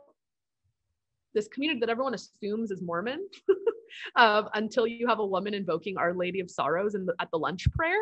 this 1.34 1.48
community 1.48 1.80
that 1.80 1.90
everyone 1.90 2.14
assumes 2.14 2.72
is 2.72 2.82
Mormon 2.82 3.28
um, 4.16 4.50
until 4.54 4.88
you 4.88 5.08
have 5.08 5.20
a 5.20 5.26
woman 5.26 5.54
invoking 5.54 5.98
Our 5.98 6.14
Lady 6.14 6.40
of 6.40 6.50
Sorrows 6.50 6.96
in 6.96 7.06
the, 7.06 7.14
at 7.20 7.30
the 7.32 7.38
lunch 7.38 7.72
prayer. 7.72 8.02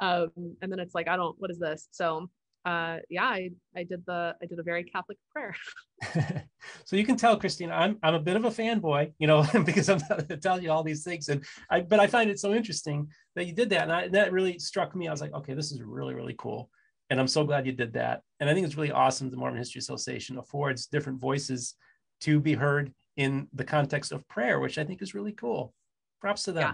Um, 0.00 0.30
and 0.60 0.72
then 0.72 0.80
it's 0.80 0.94
like 0.94 1.06
i 1.06 1.14
don't 1.14 1.36
what 1.38 1.52
is 1.52 1.58
this? 1.58 1.86
So 1.92 2.28
uh, 2.64 2.96
yeah 3.10 3.24
I, 3.24 3.50
I 3.76 3.84
did 3.84 4.04
the 4.06 4.34
i 4.42 4.46
did 4.46 4.58
a 4.58 4.62
very 4.62 4.84
catholic 4.84 5.18
prayer. 5.32 5.54
So 6.86 6.96
you 6.96 7.04
can 7.04 7.16
tell 7.16 7.38
Cristina 7.38 7.74
i'm 7.74 7.98
i'm 8.02 8.14
a 8.14 8.20
bit 8.20 8.36
of 8.36 8.44
a 8.44 8.50
fanboy 8.50 9.12
you 9.18 9.26
know 9.26 9.46
because 9.64 9.88
i'm 9.88 10.00
telling 10.40 10.62
you 10.62 10.70
all 10.70 10.82
these 10.82 11.04
things. 11.04 11.28
And 11.28 11.44
i 11.70 11.80
but 11.80 12.00
i 12.00 12.06
find 12.06 12.30
it 12.30 12.38
so 12.38 12.54
interesting 12.54 13.08
that 13.36 13.46
you 13.46 13.52
did 13.52 13.70
that. 13.70 13.82
And, 13.82 13.92
I, 13.92 14.02
and 14.04 14.14
that 14.14 14.32
really 14.32 14.58
struck 14.58 14.96
me. 14.96 15.08
I 15.08 15.10
was 15.10 15.20
like 15.20 15.34
okay 15.34 15.54
this 15.54 15.72
is 15.72 15.82
really 15.82 16.14
really 16.14 16.34
cool. 16.38 16.70
And 17.10 17.20
i'm 17.20 17.28
so 17.28 17.44
glad 17.44 17.66
you 17.66 17.72
did 17.72 17.92
that. 17.94 18.22
And 18.40 18.48
i 18.48 18.54
think 18.54 18.66
it's 18.66 18.76
really 18.76 18.92
awesome 18.92 19.30
the 19.30 19.36
mormon 19.36 19.58
history 19.58 19.80
association 19.80 20.38
affords 20.38 20.86
different 20.86 21.20
voices 21.20 21.74
to 22.22 22.40
be 22.40 22.54
heard 22.54 22.92
in 23.16 23.48
the 23.52 23.64
context 23.64 24.10
of 24.10 24.26
prayer 24.28 24.58
which 24.58 24.78
i 24.78 24.84
think 24.84 25.02
is 25.02 25.14
really 25.14 25.32
cool. 25.32 25.74
Props 26.20 26.44
to 26.44 26.52
them. 26.52 26.72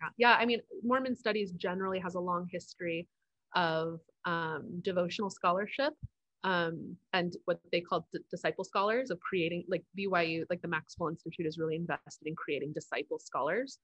Yeah. 0.00 0.08
Yeah. 0.16 0.36
I 0.40 0.46
mean 0.46 0.60
mormon 0.84 1.16
studies 1.16 1.50
generally 1.50 1.98
has 1.98 2.14
a 2.14 2.20
long 2.20 2.46
history 2.50 3.08
of 3.54 4.00
um, 4.24 4.80
devotional 4.82 5.30
scholarship 5.30 5.94
um, 6.44 6.96
and 7.12 7.36
what 7.46 7.60
they 7.72 7.80
call 7.80 8.06
d- 8.12 8.20
disciple 8.30 8.64
scholars 8.64 9.10
of 9.10 9.18
creating 9.20 9.64
like 9.68 9.82
byu 9.98 10.44
like 10.50 10.62
the 10.62 10.68
maxwell 10.68 11.08
institute 11.08 11.46
is 11.46 11.58
really 11.58 11.76
invested 11.76 12.26
in 12.26 12.34
creating 12.36 12.72
disciple 12.72 13.18
scholars 13.18 13.78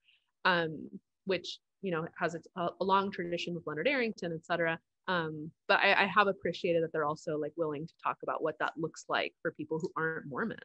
um, 0.45 0.89
which 1.25 1.59
you 1.81 1.91
know 1.91 2.07
has 2.17 2.35
a, 2.35 2.61
a, 2.61 2.83
long 2.83 3.11
tradition 3.11 3.53
with 3.53 3.65
leonard 3.65 3.87
arrington 3.87 4.31
et 4.33 4.45
cetera 4.45 4.79
um, 5.07 5.51
but 5.67 5.79
I, 5.79 6.03
I 6.03 6.05
have 6.07 6.27
appreciated 6.27 6.81
that 6.81 6.91
they're 6.91 7.05
also 7.05 7.37
like 7.37 7.53
willing 7.57 7.85
to 7.85 7.93
talk 8.03 8.17
about 8.23 8.41
what 8.41 8.57
that 8.59 8.73
looks 8.75 9.05
like 9.07 9.33
for 9.41 9.51
people 9.51 9.79
who 9.79 9.91
aren't 9.95 10.27
mormon 10.27 10.57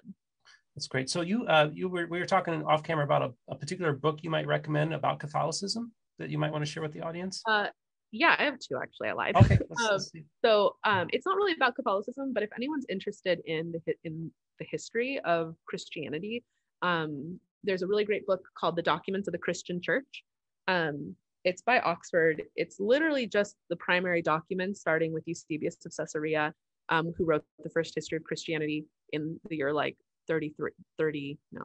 that's 0.76 0.86
great. 0.86 1.10
So 1.10 1.20
you 1.20 1.46
uh, 1.46 1.68
you 1.72 1.88
were 1.88 2.06
we 2.06 2.20
were 2.20 2.26
talking 2.26 2.64
off 2.64 2.82
camera 2.82 3.04
about 3.04 3.22
a, 3.22 3.52
a, 3.52 3.56
particular 3.56 3.92
book 3.92 4.20
you 4.22 4.30
might 4.30 4.46
recommend 4.46 4.94
about 4.94 5.18
Catholicism 5.18 5.92
that 6.18 6.30
you 6.30 6.38
might 6.38 6.52
want 6.52 6.64
to 6.64 6.70
share 6.70 6.82
with 6.82 6.92
the 6.92 7.00
audience. 7.00 7.42
Uh, 7.46 7.66
yeah, 8.12 8.34
I 8.38 8.44
have 8.44 8.58
two 8.58 8.76
actually. 8.82 9.08
I 9.08 9.12
lied. 9.12 9.36
Okay. 9.36 9.58
Um, 9.90 9.98
so 10.44 10.76
um, 10.84 11.08
it's 11.10 11.24
not 11.24 11.36
really 11.36 11.54
about 11.54 11.74
Catholicism, 11.74 12.32
but 12.34 12.42
if 12.42 12.50
anyone's 12.54 12.84
interested 12.88 13.40
in 13.46 13.72
the 13.72 13.94
in 14.04 14.30
the 14.58 14.66
history 14.70 15.20
of 15.20 15.54
Christianity, 15.66 16.44
um, 16.82 17.40
there's 17.64 17.82
a 17.82 17.86
really 17.86 18.04
great 18.04 18.26
book 18.26 18.42
called 18.58 18.76
The 18.76 18.82
Documents 18.82 19.28
of 19.28 19.32
the 19.32 19.38
Christian 19.38 19.80
Church. 19.80 20.24
Um, 20.68 21.14
it's 21.44 21.62
by 21.62 21.80
Oxford. 21.80 22.42
It's 22.56 22.78
literally 22.78 23.26
just 23.26 23.56
the 23.70 23.76
primary 23.76 24.22
documents, 24.22 24.80
starting 24.80 25.12
with 25.12 25.26
Eusebius 25.26 25.76
of 25.86 25.92
Caesarea, 25.96 26.52
um, 26.90 27.14
who 27.16 27.24
wrote 27.24 27.44
the 27.62 27.70
first 27.70 27.94
history 27.94 28.16
of 28.16 28.24
Christianity 28.24 28.84
in 29.12 29.40
the 29.48 29.56
year 29.56 29.72
like 29.72 29.96
33, 30.28 30.70
30, 30.98 31.38
no. 31.52 31.64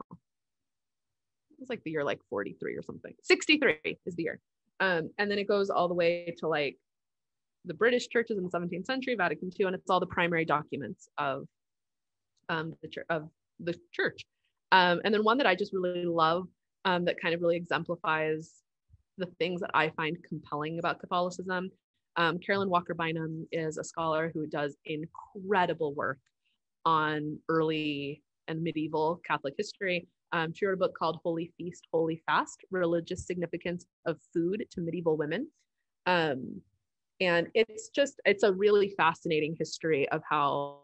It 1.50 1.60
was 1.60 1.68
like 1.68 1.82
the 1.84 1.90
year 1.90 2.04
like 2.04 2.20
43 2.30 2.76
or 2.76 2.82
something. 2.82 3.12
63 3.22 3.98
is 4.06 4.16
the 4.16 4.22
year. 4.22 4.40
Um, 4.80 5.10
and 5.18 5.30
then 5.30 5.38
it 5.38 5.48
goes 5.48 5.70
all 5.70 5.88
the 5.88 5.94
way 5.94 6.34
to 6.38 6.48
like 6.48 6.76
the 7.64 7.74
British 7.74 8.08
churches 8.08 8.38
in 8.38 8.44
the 8.44 8.50
17th 8.50 8.86
century, 8.86 9.14
Vatican 9.14 9.50
II, 9.58 9.66
and 9.66 9.74
it's 9.74 9.90
all 9.90 10.00
the 10.00 10.06
primary 10.06 10.44
documents 10.44 11.08
of 11.18 11.46
um, 12.48 12.74
the 12.82 12.88
church 12.88 13.06
of 13.10 13.28
the 13.60 13.74
church. 13.92 14.22
Um, 14.72 15.00
and 15.04 15.12
then 15.12 15.24
one 15.24 15.38
that 15.38 15.46
I 15.46 15.54
just 15.54 15.72
really 15.72 16.04
love 16.04 16.46
um, 16.84 17.04
that 17.06 17.20
kind 17.20 17.34
of 17.34 17.40
really 17.40 17.56
exemplifies 17.56 18.52
the 19.18 19.26
things 19.38 19.60
that 19.60 19.70
I 19.74 19.90
find 19.90 20.16
compelling 20.28 20.78
about 20.78 21.00
Catholicism. 21.00 21.70
Um, 22.16 22.38
Caroline 22.38 22.70
Walker 22.70 22.94
Bynum 22.94 23.46
is 23.52 23.78
a 23.78 23.84
scholar 23.84 24.30
who 24.32 24.46
does 24.46 24.76
incredible 24.84 25.94
work 25.94 26.18
on 26.84 27.38
early 27.48 28.22
and 28.48 28.62
medieval 28.62 29.20
Catholic 29.26 29.54
history. 29.56 30.06
Um, 30.32 30.52
she 30.52 30.66
wrote 30.66 30.74
a 30.74 30.78
book 30.78 30.96
called 30.98 31.20
Holy 31.22 31.52
Feast, 31.56 31.86
Holy 31.92 32.22
Fast 32.26 32.64
Religious 32.70 33.26
Significance 33.26 33.86
of 34.06 34.18
Food 34.32 34.66
to 34.72 34.80
Medieval 34.80 35.16
Women. 35.16 35.48
Um, 36.06 36.60
and 37.20 37.48
it's 37.54 37.88
just, 37.88 38.20
it's 38.24 38.42
a 38.42 38.52
really 38.52 38.90
fascinating 38.96 39.56
history 39.58 40.08
of 40.10 40.22
how 40.28 40.80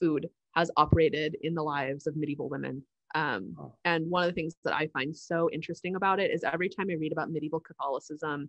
food 0.00 0.28
has 0.54 0.70
operated 0.76 1.36
in 1.42 1.54
the 1.54 1.62
lives 1.62 2.06
of 2.06 2.16
medieval 2.16 2.48
women. 2.48 2.82
Um, 3.14 3.54
and 3.84 4.08
one 4.10 4.22
of 4.22 4.30
the 4.30 4.34
things 4.34 4.56
that 4.64 4.74
I 4.74 4.86
find 4.88 5.14
so 5.14 5.50
interesting 5.52 5.96
about 5.96 6.18
it 6.20 6.30
is 6.30 6.44
every 6.44 6.68
time 6.68 6.88
I 6.90 6.94
read 6.94 7.12
about 7.12 7.30
medieval 7.30 7.60
Catholicism, 7.60 8.48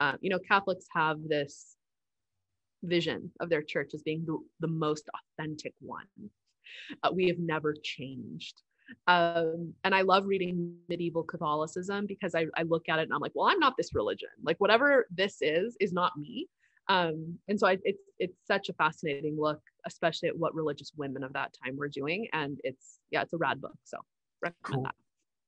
uh, 0.00 0.14
you 0.20 0.30
know, 0.30 0.38
Catholics 0.38 0.86
have 0.94 1.18
this 1.28 1.76
vision 2.82 3.30
of 3.40 3.50
their 3.50 3.62
church 3.62 3.90
as 3.92 4.02
being 4.02 4.24
the, 4.24 4.38
the 4.60 4.68
most 4.68 5.08
authentic 5.38 5.74
one. 5.80 6.06
Uh, 7.02 7.10
we 7.12 7.26
have 7.28 7.38
never 7.38 7.74
changed. 7.82 8.62
Um, 9.06 9.74
and 9.84 9.94
I 9.94 10.02
love 10.02 10.26
reading 10.26 10.76
medieval 10.88 11.22
Catholicism 11.22 12.06
because 12.06 12.34
I, 12.34 12.46
I 12.56 12.62
look 12.62 12.88
at 12.88 12.98
it 12.98 13.02
and 13.02 13.12
I'm 13.12 13.20
like, 13.20 13.32
well, 13.34 13.48
I'm 13.48 13.58
not 13.58 13.74
this 13.76 13.94
religion. 13.94 14.28
Like 14.42 14.58
whatever 14.58 15.06
this 15.10 15.38
is, 15.40 15.76
is 15.80 15.92
not 15.92 16.16
me. 16.16 16.48
Um, 16.88 17.38
and 17.48 17.60
so 17.60 17.66
I, 17.66 17.78
it's 17.84 18.02
it's 18.18 18.38
such 18.46 18.70
a 18.70 18.72
fascinating 18.72 19.36
look, 19.38 19.60
especially 19.86 20.30
at 20.30 20.36
what 20.38 20.54
religious 20.54 20.92
women 20.96 21.22
of 21.22 21.34
that 21.34 21.54
time 21.62 21.76
were 21.76 21.88
doing. 21.88 22.28
And 22.32 22.58
it's 22.64 22.98
yeah, 23.10 23.22
it's 23.22 23.34
a 23.34 23.36
rad 23.36 23.60
book. 23.60 23.76
So 23.84 23.98
recommend 24.42 24.62
cool. 24.62 24.82
that. 24.84 24.94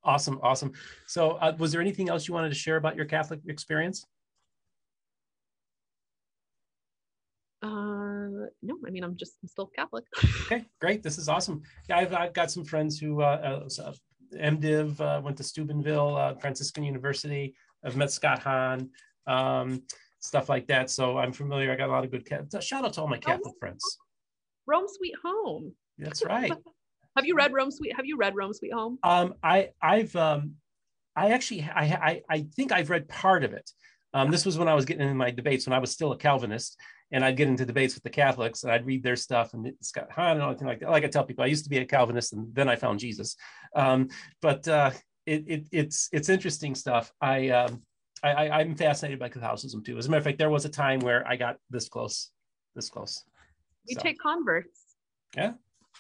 Awesome, 0.03 0.39
awesome. 0.43 0.73
So, 1.07 1.33
uh, 1.33 1.55
was 1.59 1.73
there 1.73 1.81
anything 1.81 2.09
else 2.09 2.27
you 2.27 2.35
wanted 2.35 2.49
to 2.51 2.55
share 2.55 2.77
about 2.77 2.97
your 2.97 3.05
Catholic 3.05 3.41
experience? 3.47 4.07
Uh, 8.51 8.55
no, 8.63 8.79
I 8.87 8.91
mean, 8.91 9.05
I'm 9.05 9.17
just 9.17 9.35
I'm 9.43 9.49
still 9.49 9.67
Catholic. 9.67 10.05
okay, 10.45 10.65
great. 10.81 11.03
This 11.03 11.19
is 11.19 11.29
awesome. 11.29 11.63
Yeah, 11.89 11.99
I've, 11.99 12.15
I've 12.15 12.33
got 12.33 12.51
some 12.51 12.65
friends 12.65 12.99
who 12.99 13.23
uh, 13.23 13.67
uh, 13.79 13.93
MDiv 14.35 15.01
uh, 15.01 15.21
went 15.23 15.37
to 15.39 15.45
Steubenville 15.45 16.17
uh, 16.17 16.35
Franciscan 16.35 16.85
University. 16.85 17.55
I've 17.85 17.97
met 17.97 18.11
Scott 18.11 18.41
Hahn, 18.41 18.91
um, 19.27 19.83
stuff 20.21 20.49
like 20.49 20.67
that. 20.69 20.91
So 20.91 21.19
I'm 21.19 21.33
familiar. 21.33 21.73
I 21.73 21.77
got 21.77 21.89
a 21.89 21.93
lot 21.93 22.05
of 22.05 22.11
good. 22.11 22.27
Catholic. 22.27 22.63
Shout 22.63 22.85
out 22.85 22.93
to 22.95 23.01
all 23.01 23.09
my 23.09 23.19
Catholic 23.19 23.55
oh, 23.57 23.59
friends. 23.59 23.99
Rome 24.67 24.87
Sweet 24.87 25.15
Home. 25.25 25.73
That's 25.99 26.25
right. 26.25 26.53
have 27.17 27.27
you 27.27 27.35
read 27.35 27.53
Rome 27.53 27.71
Sweet? 27.71 27.95
Have 27.97 28.07
you 28.07 28.17
read 28.17 28.35
Rome 28.37 28.53
Sweet 28.53 28.73
Home? 28.73 28.99
Um, 29.03 29.35
I 29.43 29.71
I've 29.83 30.15
um, 30.17 30.55
I 31.17 31.31
actually 31.31 31.63
I, 31.63 31.85
I 31.85 32.23
I 32.29 32.47
think 32.57 32.73
I've 32.73 32.91
read 32.91 33.09
part 33.09 33.45
of 33.45 33.53
it. 33.53 33.71
Um, 34.13 34.31
this 34.31 34.45
was 34.45 34.59
when 34.59 34.69
I 34.69 34.75
was 34.75 34.85
getting 34.85 35.03
into 35.03 35.15
my 35.15 35.31
debates 35.31 35.67
when 35.67 35.73
I 35.73 35.79
was 35.79 35.93
still 35.93 36.13
a 36.13 36.17
Calvinist, 36.17 36.77
and 37.13 37.25
I'd 37.25 37.37
get 37.37 37.49
into 37.49 37.67
debates 37.67 37.95
with 37.95 38.05
the 38.05 38.11
Catholics 38.11 38.63
and 38.63 38.73
I'd 38.73 38.87
read 38.87 39.03
their 39.03 39.17
stuff 39.17 39.55
and 39.55 39.67
it's 39.67 39.89
Scott 39.89 40.11
Hahn 40.11 40.33
and 40.33 40.43
everything 40.43 40.69
like 40.69 40.81
that. 40.81 40.91
Like 40.91 41.05
I 41.05 41.09
tell 41.09 41.25
people, 41.25 41.45
I 41.45 41.49
used 41.49 41.65
to 41.65 41.71
be 41.71 41.79
a 41.79 41.85
Calvinist 41.85 42.33
and 42.33 42.55
then 42.55 42.69
I 42.69 42.77
found 42.77 43.01
Jesus. 43.01 43.37
Um, 43.75 44.09
but 44.41 44.67
uh, 44.69 44.91
it, 45.27 45.45
it 45.47 45.69
it's 45.73 46.09
it's 46.13 46.29
interesting 46.29 46.75
stuff. 46.75 47.13
I 47.21 47.51
um 47.51 47.83
I, 48.23 48.49
I 48.49 48.61
am 48.61 48.75
fascinated 48.75 49.19
by 49.19 49.29
Catholicism 49.29 49.83
too. 49.83 49.97
As 49.97 50.07
a 50.07 50.11
matter 50.11 50.19
of 50.19 50.25
fact, 50.25 50.39
there 50.39 50.51
was 50.51 50.65
a 50.65 50.69
time 50.69 51.01
where 51.01 51.27
I 51.27 51.37
got 51.37 51.57
this 51.71 51.89
close, 51.89 52.31
this 52.75 52.91
close. 52.91 53.25
You 53.87 53.95
so. 53.95 54.03
take 54.03 54.19
converts. 54.19 54.79
Yeah, 55.37 55.53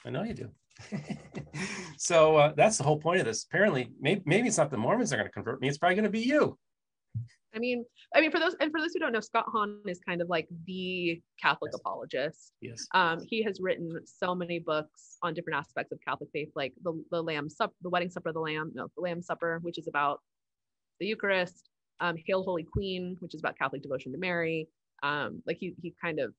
I 0.04 0.10
know 0.10 0.22
you 0.22 0.34
do. 0.34 0.50
so 1.96 2.36
uh, 2.36 2.52
that's 2.56 2.76
the 2.78 2.84
whole 2.84 2.98
point 2.98 3.20
of 3.20 3.26
this. 3.26 3.44
Apparently, 3.44 3.90
maybe, 4.00 4.22
maybe 4.26 4.48
it's 4.48 4.58
not 4.58 4.70
the 4.70 4.76
Mormons 4.76 5.10
that 5.10 5.16
are 5.16 5.18
going 5.18 5.28
to 5.28 5.32
convert 5.32 5.60
me. 5.60 5.68
It's 5.68 5.78
probably 5.78 5.94
going 5.94 6.04
to 6.04 6.10
be 6.10 6.20
you. 6.20 6.58
I 7.54 7.58
mean, 7.58 7.84
I 8.14 8.20
mean, 8.20 8.30
for 8.30 8.38
those 8.38 8.54
and 8.60 8.70
for 8.70 8.80
those 8.80 8.92
who 8.92 9.00
don't 9.00 9.12
know, 9.12 9.20
Scott 9.20 9.46
Hahn 9.48 9.80
is 9.86 10.00
kind 10.06 10.22
of 10.22 10.28
like 10.28 10.48
the 10.66 11.20
Catholic 11.40 11.72
yes. 11.72 11.80
apologist. 11.80 12.52
Yes. 12.60 12.86
Um, 12.94 13.20
he 13.28 13.42
has 13.42 13.60
written 13.60 13.98
so 14.04 14.34
many 14.34 14.58
books 14.60 15.18
on 15.22 15.34
different 15.34 15.58
aspects 15.58 15.92
of 15.92 15.98
Catholic 16.06 16.30
faith, 16.32 16.50
like 16.54 16.72
the 16.82 17.02
the 17.10 17.22
Lamb 17.22 17.48
Supper, 17.48 17.74
the 17.82 17.90
Wedding 17.90 18.10
Supper 18.10 18.28
of 18.28 18.34
the 18.34 18.40
Lamb, 18.40 18.70
no, 18.74 18.88
the 18.96 19.02
Lamb 19.02 19.22
Supper, 19.22 19.58
which 19.62 19.78
is 19.78 19.88
about 19.88 20.20
the 21.00 21.06
Eucharist. 21.06 21.68
Um, 22.02 22.16
Hail 22.26 22.42
Holy 22.42 22.62
Queen, 22.62 23.16
which 23.20 23.34
is 23.34 23.40
about 23.40 23.58
Catholic 23.58 23.82
devotion 23.82 24.12
to 24.12 24.18
Mary. 24.18 24.68
Um, 25.02 25.42
like 25.46 25.58
he 25.58 25.74
he 25.82 25.94
kind 26.02 26.20
of, 26.20 26.32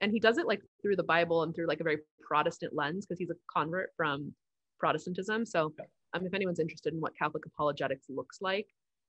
and 0.00 0.12
he 0.12 0.20
does 0.20 0.38
it 0.38 0.46
like 0.46 0.62
through 0.80 0.96
the 0.96 1.02
Bible 1.02 1.42
and 1.42 1.54
through 1.54 1.66
like 1.66 1.80
a 1.80 1.84
very 1.84 1.98
Protestant 2.22 2.74
lens 2.74 3.04
because 3.04 3.18
he's 3.18 3.30
a 3.30 3.34
convert 3.54 3.90
from 3.96 4.32
Protestantism. 4.78 5.44
So, 5.44 5.72
um, 6.14 6.26
if 6.26 6.32
anyone's 6.32 6.60
interested 6.60 6.94
in 6.94 7.00
what 7.00 7.16
Catholic 7.18 7.44
apologetics 7.46 8.06
looks 8.08 8.38
like, 8.40 8.66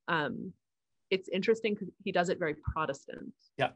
um, 0.08 0.52
it's 1.10 1.30
interesting 1.30 1.74
because 1.74 1.90
he 2.04 2.12
does 2.12 2.30
it 2.30 2.40
very 2.40 2.56
Protestant. 2.56 3.34
Yeah. 3.58 3.70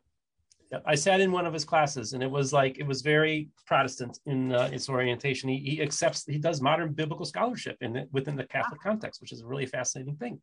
Yeah, 0.71 0.79
I 0.85 0.93
sat 0.93 1.19
in 1.19 1.31
one 1.31 1.47
of 1.47 1.53
his 1.53 1.65
classes, 1.65 2.13
and 2.13 2.21
it 2.21 2.29
was 2.29 2.53
like 2.53 2.77
it 2.77 2.85
was 2.85 3.01
very 3.01 3.49
Protestant 3.65 4.19
in 4.27 4.53
uh, 4.53 4.69
its 4.71 4.87
orientation. 4.87 5.49
He, 5.49 5.57
he 5.57 5.81
accepts 5.81 6.25
he 6.27 6.37
does 6.37 6.61
modern 6.61 6.93
biblical 6.93 7.25
scholarship 7.25 7.77
in 7.81 7.93
the, 7.93 8.07
within 8.11 8.35
the 8.35 8.43
Catholic 8.43 8.79
yeah. 8.85 8.91
context, 8.91 9.19
which 9.19 9.31
is 9.31 9.41
a 9.41 9.47
really 9.47 9.65
fascinating 9.65 10.15
thing. 10.17 10.39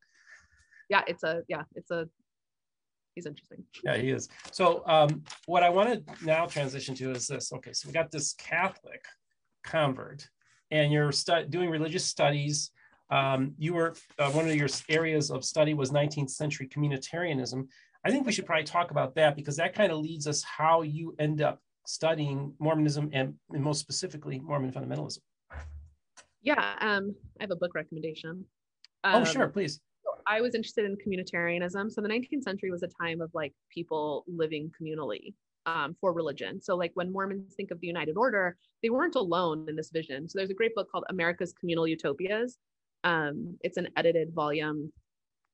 Yeah, 0.91 1.03
it's 1.07 1.23
a 1.23 1.43
yeah, 1.47 1.63
it's 1.77 1.93
a 1.93 2.09
he's 3.15 3.27
interesting. 3.27 3.63
Yeah, 3.85 3.97
he 3.99 4.11
is. 4.11 4.29
So 4.51 4.83
um, 4.87 5.23
what 5.47 5.63
I 5.63 5.71
want 5.71 6.07
to 6.07 6.27
now 6.27 6.47
transition 6.47 6.97
to 6.97 7.13
is 7.13 7.29
this. 7.29 7.53
Okay, 7.53 7.73
so 7.73 7.89
we 7.89 7.93
got 7.93 8.11
this 8.11 8.33
Catholic 8.33 9.05
convert, 9.63 10.29
and 10.73 10.93
you're 10.93 11.13
stu- 11.13 11.47
doing 11.49 11.71
religious 11.71 12.05
studies 12.05 12.73
um, 13.11 13.55
you 13.59 13.75
were 13.75 13.95
uh, 14.19 14.31
one 14.31 14.49
of 14.49 14.55
your 14.55 14.69
areas 14.89 15.31
of 15.31 15.45
study 15.45 15.75
was 15.75 15.91
19th 15.91 16.31
century 16.31 16.69
communitarianism. 16.69 17.69
I 18.05 18.11
think 18.11 18.27
we 18.27 18.33
should 18.33 18.47
probably 18.47 18.65
talk 18.65 18.91
about 18.91 19.15
that 19.17 19.37
because 19.37 19.57
that 19.57 19.75
kind 19.75 19.93
of 19.93 19.99
leads 19.99 20.27
us 20.27 20.43
how 20.43 20.83
you 20.83 21.15
end 21.19 21.41
up 21.41 21.61
studying 21.87 22.53
Mormonism 22.59 23.11
and, 23.13 23.35
and 23.51 23.63
most 23.63 23.81
specifically 23.81 24.41
Mormon 24.41 24.73
fundamentalism. 24.73 25.19
Yeah, 26.43 26.75
um, 26.81 27.15
I 27.41 27.45
have 27.45 27.51
a 27.51 27.57
book 27.57 27.75
recommendation. 27.75 28.45
Um, 29.05 29.23
oh, 29.23 29.25
sure, 29.25 29.49
please. 29.49 29.81
I 30.29 30.41
was 30.41 30.55
interested 30.55 30.85
in 30.85 30.97
communitarianism. 30.97 31.91
So 31.91 32.01
the 32.01 32.09
19th 32.09 32.43
century 32.43 32.71
was 32.71 32.83
a 32.83 32.89
time 33.01 33.21
of 33.21 33.31
like 33.35 33.53
people 33.73 34.25
living 34.27 34.71
communally 34.81 35.35
um, 35.67 35.97
for 36.01 36.13
religion. 36.13 36.61
So 36.61 36.77
like 36.77 36.93
when 36.95 37.13
Mormons 37.13 37.55
think 37.55 37.71
of 37.71 37.81
the 37.81 37.87
United 37.87 38.17
Order, 38.17 38.57
they 38.83 38.91
weren't 38.91 39.17
alone 39.17 39.67
in 39.69 39.77
this 39.77 39.91
vision. 39.91 40.29
So 40.29 40.39
there's 40.39 40.51
a 40.51 40.55
great 40.55 40.75
book 40.75 40.91
called 40.91 41.05
America's 41.09 41.53
Communal 41.53 41.87
Utopias 41.87 42.59
um, 43.07 43.57
it's 43.63 43.77
an 43.77 43.89
edited 43.97 44.35
volume 44.35 44.93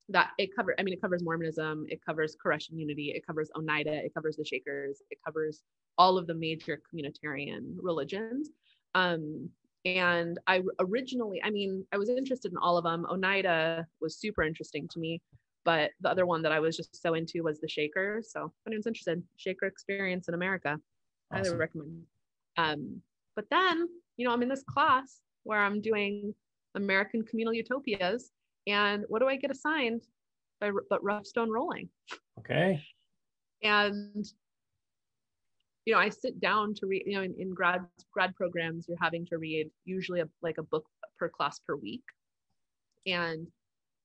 that 0.09 0.31
it 0.39 0.57
covers, 0.57 0.75
I 0.79 0.83
mean, 0.83 0.95
it 0.95 1.03
covers 1.03 1.23
Mormonism, 1.23 1.85
it 1.89 2.01
covers 2.05 2.35
Koreshan 2.45 2.79
Unity, 2.79 3.13
it 3.15 3.27
covers 3.27 3.51
Oneida, 3.55 3.93
it 3.93 4.13
covers 4.15 4.37
the 4.37 4.45
Shakers, 4.45 5.03
it 5.11 5.19
covers 5.25 5.63
all 5.99 6.17
of 6.17 6.27
the 6.27 6.35
major 6.35 6.81
communitarian 6.93 7.77
religions. 7.77 8.49
Um, 8.95 9.51
and 9.85 10.39
I 10.47 10.63
originally, 10.81 11.43
I 11.45 11.51
mean, 11.51 11.87
I 11.93 11.99
was 11.99 12.09
interested 12.09 12.53
in 12.53 12.59
all 12.59 12.79
of 12.79 12.85
them. 12.85 13.05
Oneida 13.11 13.87
was 14.01 14.17
super 14.17 14.43
interesting 14.43 14.89
to 14.89 14.99
me, 14.99 15.21
but 15.65 15.91
the 16.01 16.11
other 16.11 16.25
one 16.25 16.41
that 16.43 16.53
I 16.53 16.61
was 16.61 16.75
just 16.75 17.01
so 17.03 17.15
into 17.15 17.43
was 17.43 17.61
the 17.61 17.69
Shakers. 17.69 18.33
So 18.33 18.47
if 18.47 18.67
anyone's 18.67 18.87
interested, 18.87 19.23
Shaker 19.37 19.67
experience 19.67 20.27
in 20.29 20.35
America, 20.35 20.79
awesome. 21.31 21.45
highly 21.45 21.57
recommend. 21.59 22.03
Um, 22.57 23.03
but 23.37 23.45
then, 23.51 23.89
you 24.17 24.27
know, 24.27 24.33
I'm 24.33 24.43
in 24.43 24.49
this 24.49 24.65
class 24.65 25.21
where 25.43 25.61
I'm 25.61 25.83
doing 25.83 26.35
American 26.75 27.23
Communal 27.23 27.55
Utopias. 27.55 28.31
And 28.67 29.05
what 29.09 29.21
do 29.21 29.29
I 29.29 29.37
get 29.37 29.51
assigned 29.51 30.03
by 30.61 30.71
but 30.89 31.03
Rough 31.03 31.27
Stone 31.27 31.51
Rolling? 31.51 31.89
Okay. 32.39 32.83
And 33.63 34.25
you 35.85 35.93
know, 35.93 35.99
I 35.99 36.11
sit 36.11 36.41
down 36.41 36.75
to 36.75 36.87
read. 36.87 37.03
You 37.07 37.17
know, 37.17 37.23
in, 37.23 37.35
in 37.39 37.55
grad 37.55 37.81
grad 38.13 38.35
programs, 38.37 38.87
you're 38.89 38.99
having 39.01 39.27
to 39.27 39.39
read 39.39 39.69
usually 39.85 40.21
a, 40.21 40.29
like 40.41 40.59
a 40.59 40.63
book 40.63 40.87
per 41.19 41.29
class 41.29 41.59
per 41.59 41.75
week. 41.75 42.05
And 43.07 43.49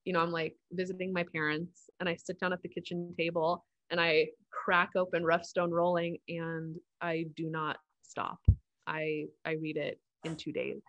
you 0.05 0.13
know, 0.13 0.21
I'm 0.21 0.31
like 0.31 0.55
visiting 0.71 1.13
my 1.13 1.23
parents, 1.23 1.89
and 1.99 2.09
I 2.09 2.15
sit 2.15 2.39
down 2.39 2.53
at 2.53 2.61
the 2.61 2.69
kitchen 2.69 3.13
table 3.17 3.65
and 3.89 4.01
I 4.01 4.27
crack 4.51 4.91
open 4.95 5.23
Rough 5.23 5.45
Stone 5.45 5.71
Rolling, 5.71 6.17
and 6.27 6.75
I 6.99 7.25
do 7.35 7.49
not 7.49 7.77
stop. 8.01 8.39
I 8.87 9.25
I 9.45 9.51
read 9.51 9.77
it 9.77 9.99
in 10.23 10.35
two 10.35 10.51
days 10.51 10.81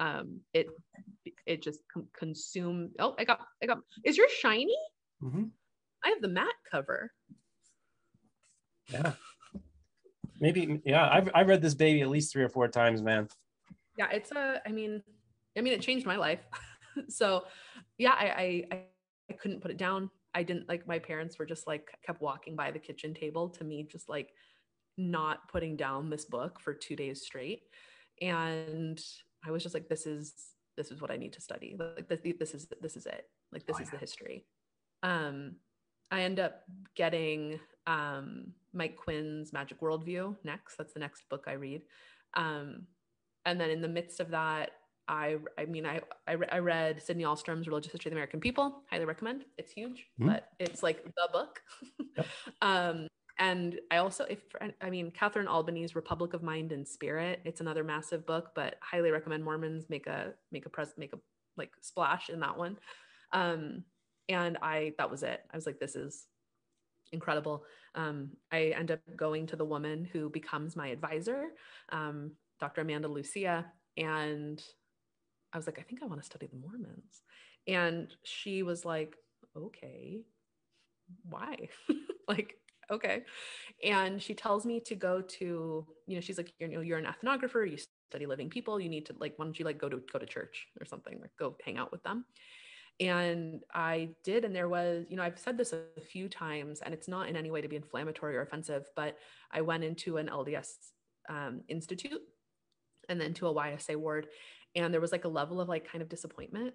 um 0.00 0.40
it 0.52 0.66
it 1.46 1.62
just 1.62 1.80
com- 1.92 2.08
consume 2.16 2.90
oh 2.98 3.14
i 3.18 3.24
got 3.24 3.40
i 3.62 3.66
got 3.66 3.78
is 4.04 4.16
your 4.16 4.28
shiny? 4.28 4.76
Mm-hmm. 5.22 5.44
i 6.04 6.08
have 6.08 6.20
the 6.20 6.28
matte 6.28 6.48
cover. 6.70 7.12
Yeah. 8.92 9.12
Maybe 10.40 10.80
yeah 10.84 11.08
I've, 11.10 11.30
I've 11.34 11.48
read 11.48 11.62
this 11.62 11.74
baby 11.74 12.02
at 12.02 12.08
least 12.08 12.32
three 12.32 12.42
or 12.42 12.48
four 12.48 12.68
times 12.68 13.02
man. 13.02 13.28
Yeah 13.96 14.10
it's 14.10 14.30
a 14.32 14.60
i 14.66 14.72
mean 14.72 15.02
i 15.56 15.60
mean 15.60 15.72
it 15.72 15.80
changed 15.80 16.06
my 16.06 16.16
life. 16.16 16.40
So 17.08 17.42
yeah 17.98 18.12
I, 18.12 18.64
I 18.70 18.78
i 19.30 19.32
couldn't 19.32 19.60
put 19.62 19.72
it 19.72 19.78
down. 19.78 20.10
I 20.32 20.44
didn't 20.44 20.68
like 20.68 20.86
my 20.86 21.00
parents 21.00 21.38
were 21.40 21.46
just 21.46 21.66
like 21.66 21.88
kept 22.06 22.20
walking 22.20 22.54
by 22.54 22.70
the 22.70 22.78
kitchen 22.78 23.14
table 23.14 23.48
to 23.50 23.64
me 23.64 23.88
just 23.90 24.08
like 24.08 24.30
not 24.96 25.48
putting 25.48 25.76
down 25.76 26.08
this 26.08 26.24
book 26.24 26.60
for 26.60 26.72
two 26.72 26.94
days 26.94 27.22
straight. 27.22 27.62
And 28.20 29.00
I 29.46 29.50
was 29.50 29.62
just 29.62 29.74
like, 29.74 29.88
this 29.88 30.06
is 30.06 30.32
this 30.76 30.90
is 30.90 31.00
what 31.00 31.10
I 31.10 31.16
need 31.16 31.32
to 31.34 31.40
study. 31.40 31.76
Like 31.78 32.08
this, 32.08 32.20
this 32.38 32.54
is 32.54 32.68
this 32.80 32.96
is 32.96 33.06
it. 33.06 33.28
Like 33.52 33.66
this 33.66 33.76
oh, 33.78 33.82
is 33.82 33.88
yeah. 33.88 33.90
the 33.92 33.98
history. 33.98 34.44
Um, 35.02 35.56
I 36.10 36.22
end 36.22 36.40
up 36.40 36.62
getting 36.94 37.60
um, 37.86 38.52
Mike 38.72 38.96
Quinn's 38.96 39.52
Magic 39.52 39.80
Worldview 39.80 40.36
next. 40.44 40.76
That's 40.76 40.92
the 40.92 41.00
next 41.00 41.28
book 41.28 41.44
I 41.46 41.52
read. 41.52 41.82
Um, 42.34 42.86
and 43.44 43.60
then 43.60 43.70
in 43.70 43.80
the 43.80 43.88
midst 43.88 44.20
of 44.20 44.30
that, 44.30 44.70
I 45.06 45.36
I 45.58 45.66
mean 45.66 45.84
I 45.84 46.00
I, 46.26 46.36
I 46.50 46.58
read 46.58 47.02
Sidney 47.02 47.24
Ahlstrom's 47.24 47.66
Religious 47.66 47.92
History 47.92 48.08
of 48.08 48.12
the 48.12 48.16
American 48.16 48.40
People. 48.40 48.82
Highly 48.90 49.04
recommend. 49.04 49.44
It's 49.58 49.72
huge, 49.72 50.06
mm-hmm. 50.18 50.30
but 50.30 50.48
it's 50.58 50.82
like 50.82 51.04
the 51.04 51.28
book. 51.32 51.60
Yep. 52.16 52.26
um, 52.62 53.08
and 53.38 53.78
I 53.90 53.96
also, 53.96 54.24
if 54.24 54.38
I 54.80 54.90
mean, 54.90 55.10
Catherine 55.10 55.48
Albanese's 55.48 55.96
Republic 55.96 56.34
of 56.34 56.42
Mind 56.42 56.70
and 56.70 56.86
Spirit, 56.86 57.40
it's 57.44 57.60
another 57.60 57.82
massive 57.82 58.26
book, 58.26 58.50
but 58.54 58.76
highly 58.80 59.10
recommend 59.10 59.44
Mormons 59.44 59.86
make 59.88 60.06
a 60.06 60.34
make 60.52 60.66
a 60.66 60.70
press 60.70 60.92
make 60.96 61.12
a 61.12 61.18
like 61.56 61.72
splash 61.80 62.30
in 62.30 62.40
that 62.40 62.56
one. 62.56 62.78
Um, 63.32 63.84
and 64.28 64.56
I 64.62 64.94
that 64.98 65.10
was 65.10 65.22
it. 65.24 65.40
I 65.52 65.56
was 65.56 65.66
like, 65.66 65.80
this 65.80 65.96
is 65.96 66.26
incredible. 67.12 67.64
Um, 67.96 68.30
I 68.52 68.74
end 68.76 68.92
up 68.92 69.00
going 69.16 69.46
to 69.48 69.56
the 69.56 69.64
woman 69.64 70.08
who 70.12 70.30
becomes 70.30 70.76
my 70.76 70.88
advisor, 70.88 71.46
um, 71.90 72.32
Dr. 72.60 72.82
Amanda 72.82 73.08
Lucia, 73.08 73.66
and 73.96 74.62
I 75.52 75.56
was 75.56 75.66
like, 75.66 75.78
I 75.78 75.82
think 75.82 76.02
I 76.02 76.06
want 76.06 76.20
to 76.20 76.26
study 76.26 76.46
the 76.46 76.56
Mormons. 76.56 77.22
And 77.66 78.14
she 78.24 78.62
was 78.62 78.84
like, 78.84 79.16
okay, 79.56 80.22
why? 81.28 81.68
like 82.28 82.56
okay. 82.90 83.22
And 83.82 84.22
she 84.22 84.34
tells 84.34 84.64
me 84.64 84.80
to 84.80 84.94
go 84.94 85.20
to, 85.20 85.86
you 86.06 86.14
know, 86.14 86.20
she's 86.20 86.38
like, 86.38 86.52
you 86.58 86.68
know, 86.68 86.80
you're 86.80 86.98
an 86.98 87.06
ethnographer, 87.06 87.70
you 87.70 87.78
study 88.10 88.26
living 88.26 88.50
people, 88.50 88.80
you 88.80 88.88
need 88.88 89.06
to 89.06 89.14
like, 89.18 89.34
why 89.36 89.44
don't 89.44 89.58
you 89.58 89.64
like 89.64 89.78
go 89.78 89.88
to 89.88 90.00
go 90.12 90.18
to 90.18 90.26
church 90.26 90.68
or 90.80 90.86
something, 90.86 91.18
like 91.20 91.30
go 91.38 91.56
hang 91.64 91.78
out 91.78 91.92
with 91.92 92.02
them. 92.02 92.24
And 93.00 93.62
I 93.74 94.10
did, 94.22 94.44
and 94.44 94.54
there 94.54 94.68
was, 94.68 95.06
you 95.08 95.16
know, 95.16 95.24
I've 95.24 95.38
said 95.38 95.58
this 95.58 95.72
a 95.72 96.00
few 96.00 96.28
times, 96.28 96.80
and 96.80 96.94
it's 96.94 97.08
not 97.08 97.28
in 97.28 97.34
any 97.34 97.50
way 97.50 97.60
to 97.60 97.66
be 97.66 97.74
inflammatory 97.74 98.36
or 98.36 98.42
offensive, 98.42 98.86
but 98.94 99.18
I 99.50 99.62
went 99.62 99.82
into 99.82 100.16
an 100.18 100.28
LDS 100.28 100.68
um, 101.28 101.62
institute 101.68 102.20
and 103.08 103.20
then 103.20 103.34
to 103.34 103.48
a 103.48 103.54
YSA 103.54 103.96
ward, 103.96 104.28
and 104.76 104.94
there 104.94 105.00
was 105.00 105.10
like 105.10 105.24
a 105.24 105.28
level 105.28 105.60
of 105.60 105.68
like 105.68 105.90
kind 105.90 106.02
of 106.02 106.08
disappointment 106.08 106.74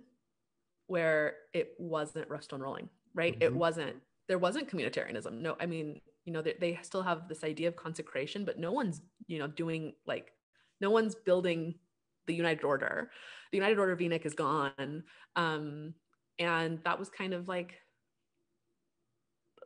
where 0.88 1.36
it 1.54 1.74
wasn't 1.78 2.30
Rough 2.30 2.44
Stone 2.44 2.62
Rolling, 2.62 2.90
right? 3.14 3.34
Mm-hmm. 3.34 3.44
It 3.44 3.56
wasn't 3.56 3.96
there 4.30 4.38
wasn't 4.38 4.70
communitarianism. 4.70 5.42
No, 5.42 5.58
I 5.60 5.66
mean, 5.66 6.00
you 6.24 6.32
know, 6.32 6.44
they, 6.44 6.56
they 6.60 6.80
still 6.84 7.02
have 7.02 7.28
this 7.28 7.44
idea 7.44 7.68
of 7.68 7.76
consecration, 7.76 8.46
but 8.46 8.60
no 8.60 8.72
one's, 8.72 9.02
you 9.28 9.40
know, 9.40 9.48
doing 9.48 9.94
like, 10.06 10.32
no 10.80 10.92
one's 10.92 11.16
building 11.16 11.74
the 12.28 12.36
United 12.36 12.64
Order. 12.64 13.10
The 13.52 13.58
United 13.58 13.80
Order 13.80 13.94
of 13.94 14.02
Enoch 14.02 14.26
is 14.28 14.36
gone. 14.36 15.04
Um, 15.36 15.96
and 16.38 16.80
that 16.86 17.00
was 17.00 17.10
kind 17.10 17.34
of 17.34 17.48
like 17.48 17.74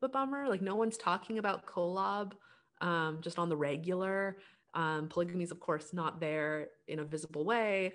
a 0.01 0.07
bummer. 0.07 0.47
Like 0.47 0.61
no 0.61 0.77
one's 0.77 0.97
talking 0.97 1.39
about 1.39 1.65
Kolob 1.65 2.31
um, 2.79 3.19
just 3.21 3.37
on 3.37 3.49
the 3.49 3.57
regular. 3.57 4.37
Um, 4.73 5.09
polygamy 5.09 5.43
is, 5.43 5.51
of 5.51 5.59
course, 5.59 5.93
not 5.93 6.21
there 6.21 6.69
in 6.87 6.99
a 6.99 7.03
visible 7.03 7.43
way. 7.43 7.91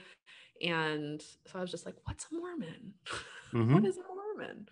And 0.63 1.21
so 1.47 1.59
I 1.59 1.63
was 1.63 1.71
just 1.71 1.87
like, 1.87 1.97
what's 2.05 2.27
a 2.31 2.35
Mormon? 2.37 2.93
Mm-hmm. 3.55 3.73
what 3.73 3.87
is 3.87 3.97
a 3.97 4.03
Mormon? 4.03 4.69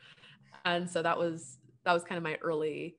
And 0.66 0.90
so 0.90 1.00
that 1.00 1.16
was 1.16 1.56
that 1.86 1.94
was 1.94 2.04
kind 2.04 2.18
of 2.18 2.24
my 2.24 2.36
early 2.42 2.96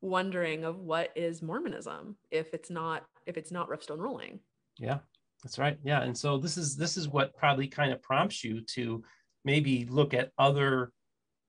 wondering 0.00 0.64
of 0.64 0.78
what 0.78 1.10
is 1.16 1.42
Mormonism 1.42 2.16
if 2.30 2.54
it's 2.54 2.70
not 2.70 3.04
if 3.26 3.36
it's 3.36 3.50
not 3.50 3.68
Rough 3.68 3.82
Stone 3.82 3.98
Rolling. 3.98 4.38
Yeah, 4.78 4.98
that's 5.42 5.58
right. 5.58 5.76
Yeah, 5.82 6.02
and 6.02 6.16
so 6.16 6.38
this 6.38 6.56
is 6.56 6.76
this 6.76 6.96
is 6.96 7.08
what 7.08 7.36
probably 7.36 7.66
kind 7.66 7.92
of 7.92 8.00
prompts 8.02 8.44
you 8.44 8.60
to 8.74 9.02
maybe 9.44 9.86
look 9.90 10.14
at 10.14 10.30
other 10.38 10.92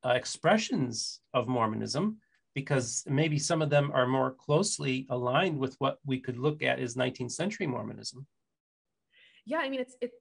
uh, 0.03 0.10
expressions 0.10 1.22
of 1.34 1.47
Mormonism 1.47 2.18
because 2.55 3.03
maybe 3.05 3.38
some 3.38 3.62
of 3.62 3.70
them 3.70 3.91
are 3.93 4.08
more 4.08 4.32
closely 4.32 5.05
aligned 5.12 5.60
with 5.60 5.76
what 5.78 5.99
we 6.05 6.20
could 6.20 6.38
look 6.38 6.64
at 6.64 6.80
as 6.80 6.95
19th 6.95 7.32
century 7.32 7.68
Mormonism. 7.68 8.26
Yeah, 9.45 9.60
I 9.60 9.70
mean 9.70 9.82
it's 9.82 9.95
it, 10.01 10.12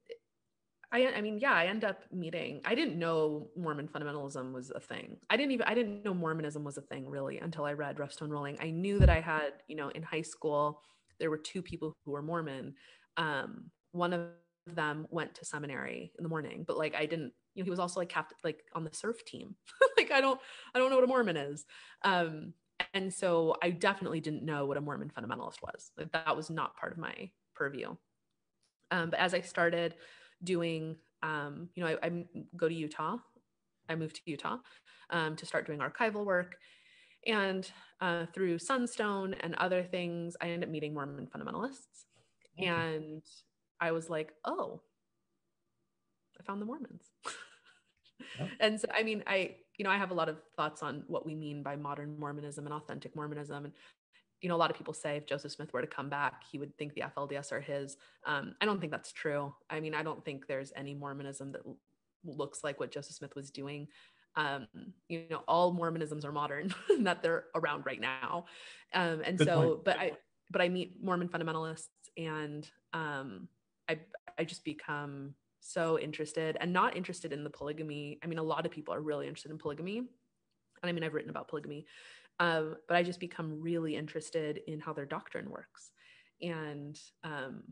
I, 0.91 1.07
I 1.07 1.21
mean, 1.21 1.37
yeah, 1.37 1.53
I 1.53 1.65
end 1.65 1.83
up 1.83 2.03
meeting. 2.13 2.61
I 2.63 2.73
didn't 2.73 2.97
know 2.97 3.49
Mormon 3.57 3.89
fundamentalism 3.89 4.53
was 4.53 4.71
a 4.73 4.79
thing. 4.79 5.17
I 5.29 5.35
didn't 5.35 5.51
even 5.51 5.67
I 5.67 5.73
didn't 5.73 6.05
know 6.05 6.13
Mormonism 6.13 6.63
was 6.63 6.77
a 6.77 6.81
thing 6.81 7.09
really 7.09 7.39
until 7.39 7.65
I 7.65 7.73
read 7.73 7.99
Rough 7.99 8.13
Stone 8.13 8.29
Rolling. 8.29 8.57
I 8.61 8.69
knew 8.69 8.97
that 8.99 9.09
I 9.09 9.19
had, 9.19 9.53
you 9.67 9.75
know, 9.75 9.89
in 9.89 10.01
high 10.01 10.21
school 10.21 10.81
there 11.19 11.29
were 11.29 11.37
two 11.37 11.61
people 11.61 11.95
who 12.05 12.11
were 12.11 12.21
Mormon. 12.21 12.75
Um, 13.17 13.71
one 13.91 14.13
of 14.13 14.27
them 14.67 15.07
went 15.09 15.35
to 15.35 15.45
seminary 15.45 16.11
in 16.17 16.23
the 16.23 16.29
morning, 16.29 16.63
but 16.67 16.77
like 16.77 16.95
I 16.95 17.05
didn't, 17.05 17.33
you 17.55 17.63
know, 17.63 17.65
he 17.65 17.69
was 17.69 17.79
also 17.79 17.99
like 17.99 18.09
captain, 18.09 18.37
like 18.43 18.63
on 18.73 18.83
the 18.83 18.93
surf 18.93 19.25
team. 19.25 19.55
like 19.97 20.11
I 20.11 20.21
don't, 20.21 20.39
I 20.73 20.79
don't 20.79 20.89
know 20.89 20.95
what 20.97 21.05
a 21.05 21.07
Mormon 21.07 21.37
is. 21.37 21.65
Um, 22.03 22.53
and 22.93 23.11
so 23.11 23.55
I 23.63 23.71
definitely 23.71 24.19
didn't 24.19 24.43
know 24.43 24.65
what 24.65 24.77
a 24.77 24.81
Mormon 24.81 25.09
fundamentalist 25.09 25.61
was. 25.63 25.91
Like 25.97 26.11
that 26.11 26.35
was 26.35 26.49
not 26.49 26.77
part 26.77 26.91
of 26.91 26.97
my 26.99 27.31
purview. 27.55 27.95
Um, 28.91 29.09
but 29.09 29.19
as 29.19 29.33
I 29.33 29.41
started 29.41 29.95
doing, 30.43 30.95
um, 31.23 31.69
you 31.75 31.83
know, 31.83 31.89
I, 31.89 32.07
I, 32.07 32.25
go 32.55 32.67
to 32.67 32.73
Utah. 32.73 33.17
I 33.89 33.95
moved 33.95 34.17
to 34.17 34.21
Utah 34.25 34.57
um, 35.09 35.35
to 35.35 35.45
start 35.45 35.65
doing 35.65 35.79
archival 35.79 36.25
work. 36.25 36.55
And 37.25 37.69
uh, 37.99 38.25
through 38.33 38.59
Sunstone 38.59 39.33
and 39.41 39.55
other 39.55 39.83
things, 39.83 40.35
I 40.41 40.47
ended 40.47 40.69
up 40.69 40.71
meeting 40.71 40.93
Mormon 40.93 41.27
fundamentalists. 41.27 42.05
Mm-hmm. 42.59 42.73
And 42.73 43.23
I 43.79 43.91
was 43.91 44.09
like, 44.09 44.33
oh, 44.45 44.81
I 46.39 46.43
found 46.43 46.61
the 46.61 46.65
Mormons. 46.65 47.03
yeah. 48.39 48.47
And 48.59 48.79
so, 48.79 48.87
I 48.95 49.03
mean, 49.03 49.23
I, 49.27 49.55
you 49.77 49.83
know, 49.83 49.91
I 49.91 49.97
have 49.97 50.11
a 50.11 50.15
lot 50.15 50.29
of 50.29 50.37
thoughts 50.55 50.83
on 50.83 51.03
what 51.07 51.25
we 51.25 51.35
mean 51.35 51.63
by 51.63 51.75
modern 51.75 52.19
Mormonism 52.19 52.65
and 52.65 52.73
authentic 52.73 53.15
Mormonism. 53.15 53.65
And 53.65 53.73
you 54.41 54.49
know, 54.49 54.55
a 54.55 54.57
lot 54.57 54.69
of 54.69 54.77
people 54.77 54.93
say 54.93 55.17
if 55.17 55.25
Joseph 55.25 55.51
Smith 55.51 55.73
were 55.73 55.81
to 55.81 55.87
come 55.87 56.09
back, 56.09 56.43
he 56.51 56.59
would 56.59 56.77
think 56.77 56.93
the 56.93 57.03
FLDS 57.15 57.51
are 57.51 57.61
his. 57.61 57.97
Um, 58.25 58.55
I 58.61 58.65
don't 58.65 58.79
think 58.79 58.91
that's 58.91 59.11
true. 59.11 59.53
I 59.69 59.79
mean, 59.79 59.95
I 59.95 60.03
don't 60.03 60.23
think 60.23 60.47
there's 60.47 60.71
any 60.75 60.93
Mormonism 60.93 61.51
that 61.53 61.61
l- 61.65 61.77
looks 62.23 62.63
like 62.63 62.79
what 62.79 62.91
Joseph 62.91 63.15
Smith 63.15 63.35
was 63.35 63.49
doing. 63.49 63.87
Um, 64.35 64.67
you 65.09 65.23
know, 65.31 65.41
all 65.47 65.73
Mormonisms 65.73 66.23
are 66.23 66.31
modern, 66.31 66.73
that 66.99 67.23
they're 67.23 67.45
around 67.55 67.85
right 67.87 67.99
now. 67.99 68.45
Um, 68.93 69.21
and 69.25 69.37
Good 69.37 69.47
so, 69.47 69.61
point. 69.61 69.83
but 69.85 69.97
I, 69.97 70.11
but 70.51 70.61
I 70.61 70.69
meet 70.69 71.03
Mormon 71.03 71.29
fundamentalists, 71.29 71.87
and 72.15 72.69
um, 72.93 73.47
I, 73.89 73.99
I 74.37 74.43
just 74.43 74.63
become 74.63 75.33
so 75.61 75.97
interested, 75.99 76.57
and 76.61 76.71
not 76.71 76.95
interested 76.95 77.33
in 77.33 77.43
the 77.43 77.49
polygamy. 77.49 78.19
I 78.23 78.27
mean, 78.27 78.37
a 78.37 78.43
lot 78.43 78.67
of 78.67 78.71
people 78.71 78.93
are 78.93 79.01
really 79.01 79.27
interested 79.27 79.51
in 79.51 79.57
polygamy, 79.57 79.97
and 79.97 80.07
I 80.83 80.91
mean, 80.91 81.03
I've 81.03 81.15
written 81.15 81.31
about 81.31 81.47
polygamy, 81.47 81.87
um, 82.39 82.75
but 82.87 82.97
I 82.97 83.03
just 83.03 83.19
become 83.19 83.61
really 83.61 83.95
interested 83.95 84.61
in 84.67 84.79
how 84.79 84.93
their 84.93 85.05
doctrine 85.05 85.49
works. 85.49 85.91
And 86.41 86.99
um, 87.23 87.63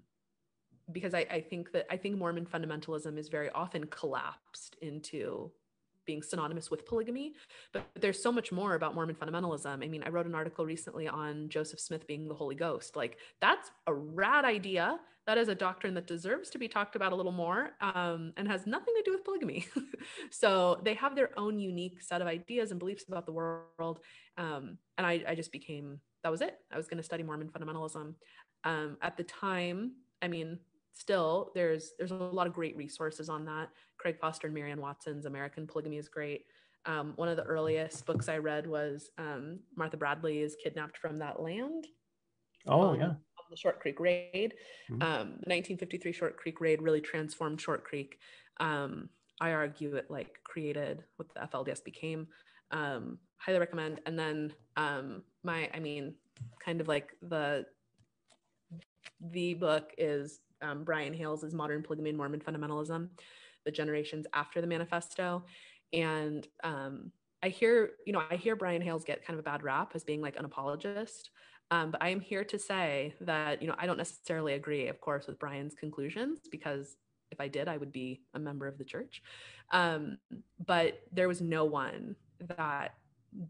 because 0.91 1.13
I, 1.13 1.25
I 1.29 1.41
think 1.41 1.71
that 1.71 1.85
I 1.89 1.97
think 1.97 2.17
Mormon 2.17 2.45
fundamentalism 2.45 3.17
is 3.17 3.29
very 3.29 3.49
often 3.51 3.85
collapsed 3.85 4.75
into 4.81 5.51
being 6.05 6.21
synonymous 6.21 6.71
with 6.71 6.85
polygamy. 6.85 7.33
But 7.73 7.85
there's 7.99 8.21
so 8.21 8.31
much 8.31 8.51
more 8.51 8.75
about 8.75 8.95
Mormon 8.95 9.15
fundamentalism. 9.15 9.83
I 9.83 9.87
mean, 9.87 10.03
I 10.03 10.09
wrote 10.09 10.25
an 10.25 10.35
article 10.35 10.65
recently 10.65 11.07
on 11.07 11.49
Joseph 11.49 11.79
Smith 11.79 12.07
being 12.07 12.27
the 12.27 12.35
Holy 12.35 12.55
Ghost. 12.55 12.95
Like, 12.95 13.17
that's 13.41 13.71
a 13.87 13.93
rad 13.93 14.45
idea. 14.45 14.99
That 15.27 15.37
is 15.39 15.47
a 15.47 15.55
doctrine 15.55 15.95
that 15.95 16.05
deserves 16.05 16.51
to 16.51 16.59
be 16.59 16.67
talked 16.67 16.95
about 16.95 17.11
a 17.11 17.15
little 17.15 17.31
more 17.31 17.71
um, 17.81 18.31
and 18.37 18.47
has 18.47 18.67
nothing 18.67 18.93
to 18.95 19.03
do 19.03 19.11
with 19.11 19.23
polygamy. 19.23 19.65
so 20.29 20.79
they 20.83 20.93
have 20.93 21.15
their 21.15 21.31
own 21.37 21.57
unique 21.59 22.01
set 22.01 22.21
of 22.21 22.27
ideas 22.27 22.69
and 22.69 22.79
beliefs 22.79 23.05
about 23.07 23.25
the 23.25 23.31
world. 23.31 23.99
Um, 24.37 24.77
and 24.97 25.07
I, 25.07 25.23
I 25.27 25.35
just 25.35 25.51
became, 25.51 25.99
that 26.23 26.31
was 26.31 26.41
it. 26.41 26.57
I 26.71 26.77
was 26.77 26.87
going 26.87 26.97
to 26.97 27.03
study 27.03 27.23
Mormon 27.23 27.49
fundamentalism. 27.49 28.13
Um, 28.63 28.97
at 29.01 29.17
the 29.17 29.23
time, 29.23 29.93
I 30.21 30.27
mean, 30.27 30.59
still 30.95 31.51
there's 31.53 31.91
there's 31.97 32.11
a 32.11 32.15
lot 32.15 32.47
of 32.47 32.53
great 32.53 32.75
resources 32.75 33.29
on 33.29 33.45
that. 33.45 33.69
Craig 33.97 34.17
foster 34.19 34.47
and 34.47 34.55
marianne 34.55 34.81
watson's 34.81 35.25
american 35.25 35.67
polygamy 35.67 35.97
is 35.97 36.09
great. 36.09 36.45
Um, 36.85 37.13
one 37.15 37.27
of 37.27 37.37
the 37.37 37.43
earliest 37.43 38.05
books 38.05 38.29
i 38.29 38.37
read 38.37 38.65
was 38.65 39.09
um, 39.17 39.59
martha 39.75 39.97
is 40.27 40.55
kidnapped 40.63 40.97
from 40.97 41.19
that 41.19 41.41
land. 41.41 41.85
Oh 42.67 42.93
yeah. 42.93 43.13
the 43.51 43.57
short 43.57 43.79
creek 43.79 43.99
raid. 43.99 44.55
Mm-hmm. 44.89 45.01
um, 45.01 45.27
the 45.43 45.53
1953 45.53 46.11
short 46.11 46.37
creek 46.37 46.61
raid 46.61 46.81
really 46.81 47.01
transformed 47.01 47.61
short 47.61 47.83
creek. 47.83 48.17
Um, 48.59 49.09
i 49.41 49.51
argue 49.51 49.95
it 49.95 50.09
like 50.09 50.39
created 50.43 51.03
what 51.17 51.27
the 51.33 51.41
flds 51.41 51.83
became. 51.83 52.27
Um, 52.71 53.19
highly 53.37 53.59
recommend. 53.59 53.99
And 54.05 54.17
then 54.17 54.53
um, 54.77 55.23
my 55.43 55.69
i 55.73 55.79
mean 55.79 56.15
kind 56.63 56.79
of 56.79 56.87
like 56.87 57.11
the 57.21 57.65
the 59.19 59.53
book 59.55 59.91
is 59.97 60.39
um, 60.61 60.83
Brian 60.83 61.13
Hales' 61.13 61.53
Modern 61.53 61.83
Polygamy 61.83 62.09
and 62.09 62.17
Mormon 62.17 62.39
Fundamentalism, 62.39 63.09
the 63.65 63.71
generations 63.71 64.25
after 64.33 64.61
the 64.61 64.67
manifesto. 64.67 65.43
And 65.93 66.47
um, 66.63 67.11
I 67.43 67.49
hear, 67.49 67.91
you 68.05 68.13
know, 68.13 68.23
I 68.29 68.35
hear 68.35 68.55
Brian 68.55 68.81
Hales 68.81 69.03
get 69.03 69.25
kind 69.25 69.39
of 69.39 69.45
a 69.45 69.49
bad 69.49 69.63
rap 69.63 69.91
as 69.93 70.03
being 70.03 70.21
like 70.21 70.37
an 70.37 70.45
apologist. 70.45 71.29
Um, 71.71 71.91
but 71.91 72.01
I 72.01 72.09
am 72.09 72.19
here 72.19 72.43
to 72.43 72.59
say 72.59 73.15
that, 73.21 73.61
you 73.61 73.67
know, 73.67 73.75
I 73.77 73.85
don't 73.85 73.97
necessarily 73.97 74.53
agree, 74.53 74.87
of 74.87 75.01
course, 75.01 75.27
with 75.27 75.39
Brian's 75.39 75.73
conclusions 75.73 76.41
because 76.51 76.97
if 77.31 77.39
I 77.41 77.47
did, 77.47 77.67
I 77.67 77.77
would 77.77 77.91
be 77.91 78.21
a 78.33 78.39
member 78.39 78.67
of 78.67 78.77
the 78.77 78.83
church. 78.83 79.23
Um, 79.71 80.17
but 80.65 81.01
there 81.11 81.27
was 81.27 81.41
no 81.41 81.65
one 81.65 82.15
that 82.57 82.95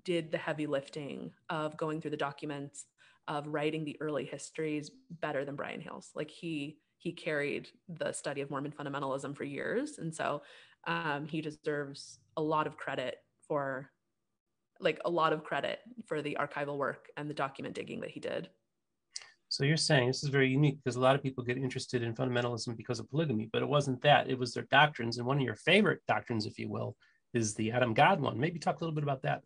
did 0.03 0.32
the 0.32 0.38
heavy 0.38 0.66
lifting 0.66 1.32
of 1.49 1.78
going 1.78 2.01
through 2.01 2.12
the 2.12 2.18
documents 2.18 2.86
of 3.28 3.47
writing 3.47 3.84
the 3.84 3.97
early 3.99 4.26
histories 4.26 4.91
better 5.22 5.45
than 5.45 5.56
Brian 5.56 5.82
Hales. 5.82 6.12
Like 6.16 6.30
he 6.30 6.78
he 7.06 7.12
carried 7.12 7.70
the 7.88 8.12
study 8.12 8.41
of 8.41 8.49
Mormon 8.49 8.72
fundamentalism 8.72 9.38
for 9.38 9.43
years. 9.43 9.99
And 9.99 10.12
so 10.12 10.41
um, 10.88 11.28
he 11.28 11.39
deserves 11.39 12.18
a 12.36 12.41
lot 12.41 12.66
of 12.66 12.78
credit 12.78 13.18
for, 13.47 13.91
like, 14.80 14.99
a 15.06 15.10
lot 15.12 15.32
of 15.32 15.43
credit 15.43 15.82
for 16.08 16.24
the 16.24 16.36
archival 16.39 16.78
work 16.80 17.10
and 17.16 17.30
the 17.30 17.36
document 17.36 17.76
digging 17.76 17.99
that 17.99 18.10
he 18.10 18.20
did. 18.20 18.49
So 19.49 19.66
you're 19.66 19.78
saying 19.78 20.08
this 20.08 20.24
is 20.24 20.30
very 20.30 20.49
unique 20.49 20.80
because 20.84 20.95
a 20.95 20.99
lot 20.99 21.14
of 21.14 21.22
people 21.22 21.43
get 21.43 21.60
interested 21.60 22.01
in 22.01 22.16
fundamentalism 22.16 22.76
because 22.76 22.99
of 22.99 23.08
polygamy, 23.12 23.49
but 23.53 23.62
it 23.62 23.70
wasn't 23.70 24.01
that. 24.01 24.28
It 24.28 24.39
was 24.39 24.56
their 24.56 24.68
doctrines. 24.72 25.20
And 25.20 25.28
one 25.28 25.38
of 25.38 25.43
your 25.43 25.58
favorite 25.58 26.01
doctrines, 26.08 26.47
if 26.47 26.58
you 26.58 26.70
will, 26.70 26.97
is 27.36 27.53
the 27.53 27.72
Adam 27.72 27.93
God 27.93 28.20
one. 28.20 28.39
Maybe 28.39 28.58
talk 28.58 28.82
a 28.82 28.84
little 28.84 28.95
bit 28.95 29.03
about 29.03 29.22
that. 29.22 29.43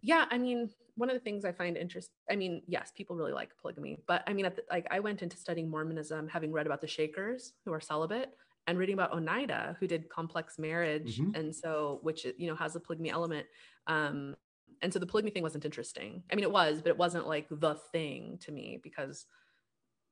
Yeah, 0.00 0.26
I 0.30 0.38
mean, 0.38 0.70
one 0.94 1.10
of 1.10 1.14
the 1.14 1.20
things 1.20 1.44
I 1.44 1.52
find 1.52 1.76
interesting, 1.76 2.14
I 2.30 2.36
mean, 2.36 2.62
yes, 2.66 2.92
people 2.96 3.16
really 3.16 3.32
like 3.32 3.50
polygamy, 3.60 3.98
but 4.06 4.22
I 4.26 4.32
mean, 4.32 4.44
the, 4.44 4.62
like 4.70 4.86
I 4.90 5.00
went 5.00 5.22
into 5.22 5.36
studying 5.36 5.70
Mormonism, 5.70 6.28
having 6.28 6.52
read 6.52 6.66
about 6.66 6.80
the 6.80 6.86
Shakers 6.86 7.52
who 7.64 7.72
are 7.72 7.80
celibate 7.80 8.32
and 8.68 8.78
reading 8.78 8.94
about 8.94 9.12
Oneida 9.12 9.76
who 9.80 9.86
did 9.86 10.08
complex 10.10 10.58
marriage. 10.58 11.18
Mm-hmm. 11.18 11.34
And 11.34 11.56
so, 11.56 12.00
which, 12.02 12.26
you 12.36 12.46
know, 12.48 12.54
has 12.54 12.76
a 12.76 12.80
polygamy 12.80 13.10
element. 13.10 13.46
Um, 13.86 14.36
and 14.82 14.92
so 14.92 14.98
the 14.98 15.06
polygamy 15.06 15.30
thing 15.30 15.42
wasn't 15.42 15.64
interesting. 15.64 16.22
I 16.30 16.36
mean, 16.36 16.44
it 16.44 16.52
was, 16.52 16.82
but 16.82 16.90
it 16.90 16.98
wasn't 16.98 17.26
like 17.26 17.46
the 17.50 17.76
thing 17.92 18.38
to 18.42 18.52
me 18.52 18.78
because 18.82 19.24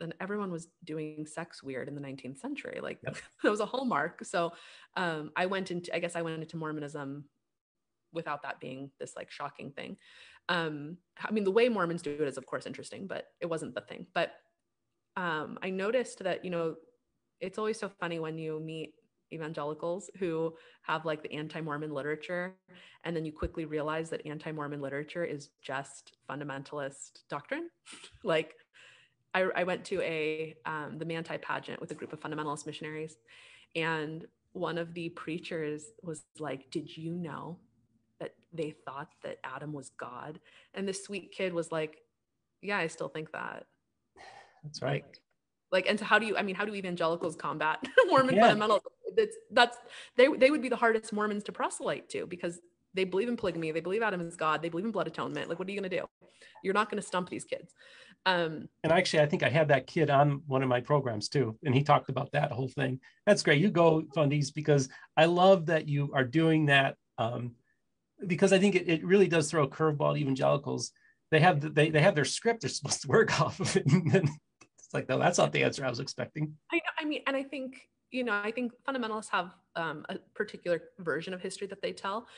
then 0.01 0.15
everyone 0.21 0.51
was 0.51 0.69
doing 0.85 1.27
sex 1.27 1.63
weird 1.63 1.87
in 1.87 1.95
the 1.95 2.01
19th 2.01 2.39
century. 2.39 2.81
Like 2.83 2.99
yep. 3.05 3.17
it 3.45 3.51
was 3.51 3.61
a 3.61 3.67
hallmark. 3.67 4.25
So 4.25 4.53
um, 4.97 5.33
I 5.37 5.47
went 5.47 5.71
into, 5.71 5.95
I 5.95 5.99
guess 5.99 6.17
I 6.17 6.23
went 6.23 6.41
into 6.41 6.57
Mormonism 6.57 7.25
without 8.13 8.43
that 8.43 8.61
being 8.61 8.91
this 8.99 9.15
like 9.17 9.31
shocking 9.31 9.71
thing. 9.73 9.97
Um, 10.49 10.97
I 11.21 11.31
mean, 11.33 11.45
the 11.45 11.51
way 11.51 11.69
Mormons 11.69 12.03
do 12.03 12.13
it 12.13 12.21
is, 12.21 12.37
of 12.37 12.47
course, 12.47 12.67
interesting, 12.67 13.07
but 13.07 13.29
it 13.41 13.47
wasn't 13.47 13.75
the 13.75 13.81
thing. 13.81 14.07
But 14.15 14.33
um, 15.17 15.59
I 15.63 15.71
noticed 15.71 16.21
that, 16.21 16.45
you 16.45 16.51
know, 16.51 16.77
it's 17.41 17.59
always 17.59 17.79
so 17.79 17.91
funny 18.01 18.19
when 18.19 18.39
you 18.39 18.61
meet 18.61 18.95
evangelicals 19.33 20.11
who 20.19 20.55
have 20.83 21.05
like 21.05 21.23
the 21.23 21.33
anti-Mormon 21.33 21.93
literature, 21.93 22.55
and 23.05 23.17
then 23.17 23.25
you 23.25 23.33
quickly 23.33 23.65
realize 23.65 24.11
that 24.11 24.25
anti-Mormon 24.25 24.81
literature 24.81 25.25
is 25.25 25.51
just 25.61 26.17
fundamentalist 26.29 27.23
doctrine. 27.29 27.69
like, 28.23 28.55
I, 29.35 29.49
I, 29.55 29.65
went 29.65 29.85
to 29.87 30.01
a 30.01 30.55
um, 30.65 30.97
the 30.99 31.05
Manti 31.05 31.37
pageant 31.37 31.81
with 31.81 31.91
a 31.91 31.95
group 31.95 32.13
of 32.13 32.21
fundamentalist 32.21 32.65
missionaries, 32.67 33.19
and 33.75 34.25
one 34.53 34.79
of 34.79 34.95
the 34.95 35.11
preachers 35.11 35.91
was 36.03 36.25
like, 36.39 36.71
"Did 36.71 36.97
you 36.97 37.13
know 37.13 37.59
they 38.57 38.75
thought 38.85 39.09
that 39.23 39.39
Adam 39.45 39.73
was 39.73 39.91
God. 39.99 40.41
And 40.75 40.87
this 40.87 41.05
sweet 41.05 41.33
kid 41.33 41.53
was 41.53 41.71
like, 41.71 41.99
Yeah, 42.63 42.79
I 42.79 42.87
still 42.87 43.09
think 43.09 43.33
that. 43.33 43.67
That's 44.63 44.83
right. 44.83 45.05
Like, 45.05 45.21
like, 45.73 45.87
and 45.89 45.99
so 45.99 46.05
how 46.05 46.19
do 46.19 46.27
you? 46.27 46.37
I 46.37 46.43
mean, 46.43 46.55
how 46.55 46.65
do 46.65 46.75
evangelicals 46.75 47.37
combat 47.37 47.85
Mormon 48.07 48.37
yeah. 48.37 48.43
fundamentals? 48.43 48.83
That's 49.17 49.37
that's 49.51 49.79
they 50.17 50.29
they 50.29 50.51
would 50.51 50.63
be 50.63 50.69
the 50.69 50.77
hardest 50.77 51.13
Mormons 51.13 51.43
to 51.45 51.53
proselyte 51.53 52.09
to 52.11 52.27
because 52.27 52.61
they 52.95 53.05
believe 53.05 53.29
in 53.29 53.37
polygamy, 53.37 53.71
they 53.73 53.81
believe 53.81 54.03
Adam 54.03 54.21
is 54.23 54.37
God, 54.37 54.63
they 54.63 54.69
believe 54.69 54.87
in 54.87 54.91
blood 54.91 55.07
atonement. 55.07 55.49
Like, 55.49 55.59
what 55.59 55.69
are 55.69 55.71
you 55.71 55.79
going 55.79 55.91
to 55.91 55.97
do? 55.99 56.07
You're 56.63 56.75
not 56.75 56.91
going 56.91 57.01
to 57.01 57.07
stump 57.07 57.29
these 57.29 57.45
kids. 57.45 57.75
Um, 58.25 58.69
and 58.83 58.93
actually, 58.93 59.21
I 59.21 59.27
think 59.27 59.43
I 59.43 59.49
had 59.49 59.69
that 59.69 59.87
kid 59.87 60.11
on 60.11 60.43
one 60.47 60.63
of 60.63 60.69
my 60.69 60.81
programs 60.81 61.29
too, 61.29 61.57
and 61.65 61.75
he 61.75 61.85
talked 61.85 62.09
about 62.09 62.33
that 62.33 62.51
whole 62.51 62.69
thing. 62.69 62.99
That's 63.27 63.43
great. 63.43 63.61
You 63.61 63.71
go, 63.71 64.03
Fundies, 64.17 64.53
because 64.53 64.89
I 65.17 65.27
love 65.27 65.67
that 65.67 65.89
you 65.89 66.11
are 66.15 66.25
doing 66.25 66.67
that. 66.67 66.97
Um, 67.19 67.53
because 68.27 68.53
I 68.53 68.59
think 68.59 68.75
it, 68.75 68.89
it 68.89 69.05
really 69.05 69.29
does 69.29 69.51
throw 69.51 69.65
a 69.65 69.69
curveball 69.69 70.15
to 70.15 70.21
evangelicals. 70.21 70.93
They 71.31 71.41
have 71.41 71.61
the, 71.61 71.71
they 71.71 71.91
they 71.91 72.01
have 72.01 72.15
their 72.15 72.25
script 72.25 72.63
they're 72.63 72.71
supposed 72.71 73.03
to 73.03 73.09
work 73.09 73.41
off 73.41 73.61
of 73.61 73.77
it, 73.77 73.87
and 73.87 74.11
then 74.11 74.29
it's 74.79 74.95
like, 74.95 75.09
no, 75.09 75.19
that's 75.19 75.39
not 75.39 75.53
the 75.53 75.65
answer 75.65 75.85
I 75.85 75.91
was 75.91 76.01
expecting. 76.01 76.55
I, 76.73 76.81
I 76.99 77.05
mean, 77.05 77.23
and 77.27 77.37
I 77.37 77.43
think 77.43 77.89
you 78.11 78.25
know, 78.25 78.33
I 78.33 78.51
think 78.51 78.73
fundamentalists 78.89 79.31
have 79.31 79.51
um, 79.75 80.07
a 80.09 80.17
particular 80.35 80.81
version 81.01 81.35
of 81.35 81.41
history 81.41 81.67
that 81.67 81.83
they 81.83 81.93
tell, 81.93 82.29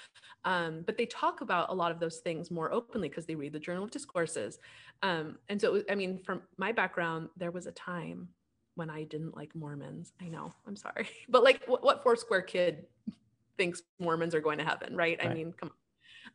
um, 0.44 0.82
but 0.86 0.96
they 0.96 1.06
talk 1.06 1.40
about 1.40 1.70
a 1.70 1.74
lot 1.74 1.92
of 1.92 2.00
those 2.00 2.18
things 2.18 2.50
more 2.50 2.72
openly 2.72 3.08
because 3.08 3.26
they 3.26 3.34
read 3.34 3.52
the 3.52 3.60
Journal 3.60 3.84
of 3.84 3.90
Discourses. 3.90 4.58
Um, 5.02 5.38
and 5.48 5.60
so, 5.60 5.82
I 5.90 5.94
mean, 5.94 6.20
from 6.24 6.42
my 6.56 6.72
background, 6.72 7.28
there 7.36 7.50
was 7.50 7.66
a 7.66 7.72
time 7.72 8.28
when 8.76 8.90
I 8.90 9.04
didn't 9.04 9.36
like 9.36 9.54
Mormons. 9.54 10.12
I 10.20 10.28
know, 10.28 10.52
I'm 10.66 10.76
sorry, 10.76 11.08
but 11.28 11.44
like, 11.44 11.64
what, 11.66 11.84
what 11.84 12.02
Foursquare 12.02 12.42
kid 12.42 12.86
thinks 13.58 13.82
Mormons 13.98 14.34
are 14.34 14.40
going 14.40 14.58
to 14.58 14.64
heaven, 14.64 14.96
right? 14.96 15.18
right. 15.18 15.30
I 15.30 15.34
mean, 15.34 15.52
come 15.52 15.70
on. 15.70 15.74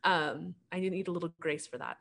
Um, 0.04 0.54
I 0.70 0.78
need 0.80 1.08
a 1.08 1.10
little 1.10 1.32
grace 1.40 1.66
for 1.66 1.78
that. 1.78 1.96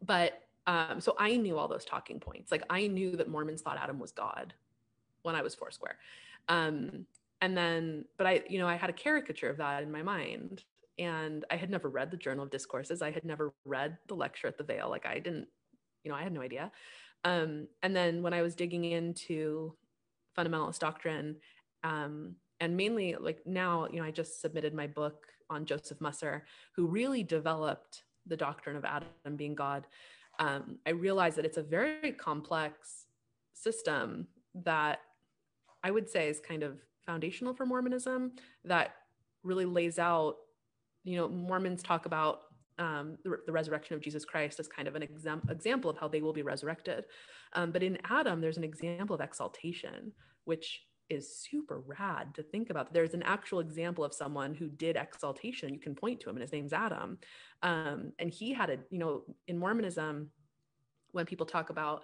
But 0.00 0.40
um, 0.66 1.00
so 1.00 1.14
I 1.18 1.36
knew 1.36 1.58
all 1.58 1.68
those 1.68 1.84
talking 1.84 2.20
points. 2.20 2.50
Like 2.50 2.62
I 2.70 2.86
knew 2.86 3.16
that 3.16 3.28
Mormons 3.28 3.60
thought 3.60 3.78
Adam 3.78 3.98
was 3.98 4.12
God 4.12 4.54
when 5.22 5.34
I 5.34 5.42
was 5.42 5.54
Foursquare. 5.54 5.98
Um, 6.48 7.06
and 7.40 7.56
then, 7.56 8.04
but 8.16 8.26
I, 8.26 8.42
you 8.48 8.58
know, 8.58 8.68
I 8.68 8.76
had 8.76 8.88
a 8.88 8.94
caricature 8.94 9.50
of 9.50 9.58
that 9.58 9.82
in 9.82 9.92
my 9.92 10.02
mind. 10.02 10.64
And 10.98 11.44
I 11.50 11.56
had 11.56 11.70
never 11.70 11.88
read 11.88 12.10
the 12.10 12.16
Journal 12.16 12.44
of 12.44 12.50
Discourses. 12.50 13.02
I 13.02 13.10
had 13.10 13.24
never 13.24 13.52
read 13.64 13.98
the 14.06 14.14
lecture 14.14 14.46
at 14.46 14.56
the 14.56 14.64
Veil. 14.64 14.88
Like 14.88 15.06
I 15.06 15.18
didn't, 15.18 15.48
you 16.04 16.10
know, 16.10 16.16
I 16.16 16.22
had 16.22 16.32
no 16.32 16.40
idea. 16.40 16.70
Um, 17.24 17.66
and 17.82 17.96
then 17.96 18.22
when 18.22 18.32
I 18.32 18.42
was 18.42 18.54
digging 18.54 18.84
into 18.84 19.74
fundamentalist 20.38 20.78
doctrine, 20.78 21.36
um, 21.82 22.36
and 22.60 22.76
mainly 22.76 23.16
like 23.18 23.40
now, 23.46 23.88
you 23.90 24.00
know, 24.00 24.04
I 24.04 24.10
just 24.10 24.40
submitted 24.40 24.74
my 24.74 24.86
book 24.86 25.26
on 25.50 25.66
Joseph 25.66 26.00
Musser, 26.00 26.46
who 26.74 26.86
really 26.86 27.22
developed 27.22 28.04
the 28.26 28.36
doctrine 28.36 28.76
of 28.76 28.84
Adam 28.84 29.36
being 29.36 29.54
God. 29.54 29.86
Um, 30.38 30.78
I 30.86 30.90
realized 30.90 31.36
that 31.36 31.44
it's 31.44 31.58
a 31.58 31.62
very 31.62 32.12
complex 32.12 33.06
system 33.52 34.26
that 34.64 35.00
I 35.82 35.90
would 35.90 36.08
say 36.08 36.28
is 36.28 36.40
kind 36.40 36.62
of 36.62 36.78
foundational 37.04 37.54
for 37.54 37.66
Mormonism 37.66 38.32
that 38.64 38.94
really 39.42 39.66
lays 39.66 39.98
out, 39.98 40.36
you 41.04 41.16
know, 41.16 41.28
Mormons 41.28 41.82
talk 41.82 42.06
about 42.06 42.40
um, 42.78 43.18
the, 43.22 43.36
the, 43.46 43.52
resurrection 43.52 43.94
of 43.94 44.02
Jesus 44.02 44.24
Christ 44.24 44.58
as 44.58 44.66
kind 44.66 44.88
of 44.88 44.96
an 44.96 45.02
exam- 45.02 45.46
example 45.48 45.90
of 45.90 45.96
how 45.96 46.08
they 46.08 46.22
will 46.22 46.32
be 46.32 46.42
resurrected. 46.42 47.04
Um, 47.52 47.70
but 47.70 47.84
in 47.84 47.98
Adam, 48.10 48.40
there's 48.40 48.56
an 48.56 48.64
example 48.64 49.14
of 49.14 49.20
exaltation, 49.20 50.10
which 50.44 50.82
is 51.10 51.36
super 51.36 51.82
rad 51.86 52.34
to 52.34 52.42
think 52.42 52.70
about. 52.70 52.92
There's 52.92 53.14
an 53.14 53.22
actual 53.22 53.60
example 53.60 54.04
of 54.04 54.14
someone 54.14 54.54
who 54.54 54.68
did 54.68 54.96
exaltation. 54.96 55.74
You 55.74 55.80
can 55.80 55.94
point 55.94 56.20
to 56.20 56.30
him, 56.30 56.36
and 56.36 56.42
his 56.42 56.52
name's 56.52 56.72
Adam. 56.72 57.18
Um, 57.62 58.12
and 58.18 58.30
he 58.30 58.52
had 58.52 58.70
a, 58.70 58.78
you 58.90 58.98
know, 58.98 59.22
in 59.48 59.58
Mormonism, 59.58 60.30
when 61.12 61.26
people 61.26 61.46
talk 61.46 61.70
about 61.70 62.02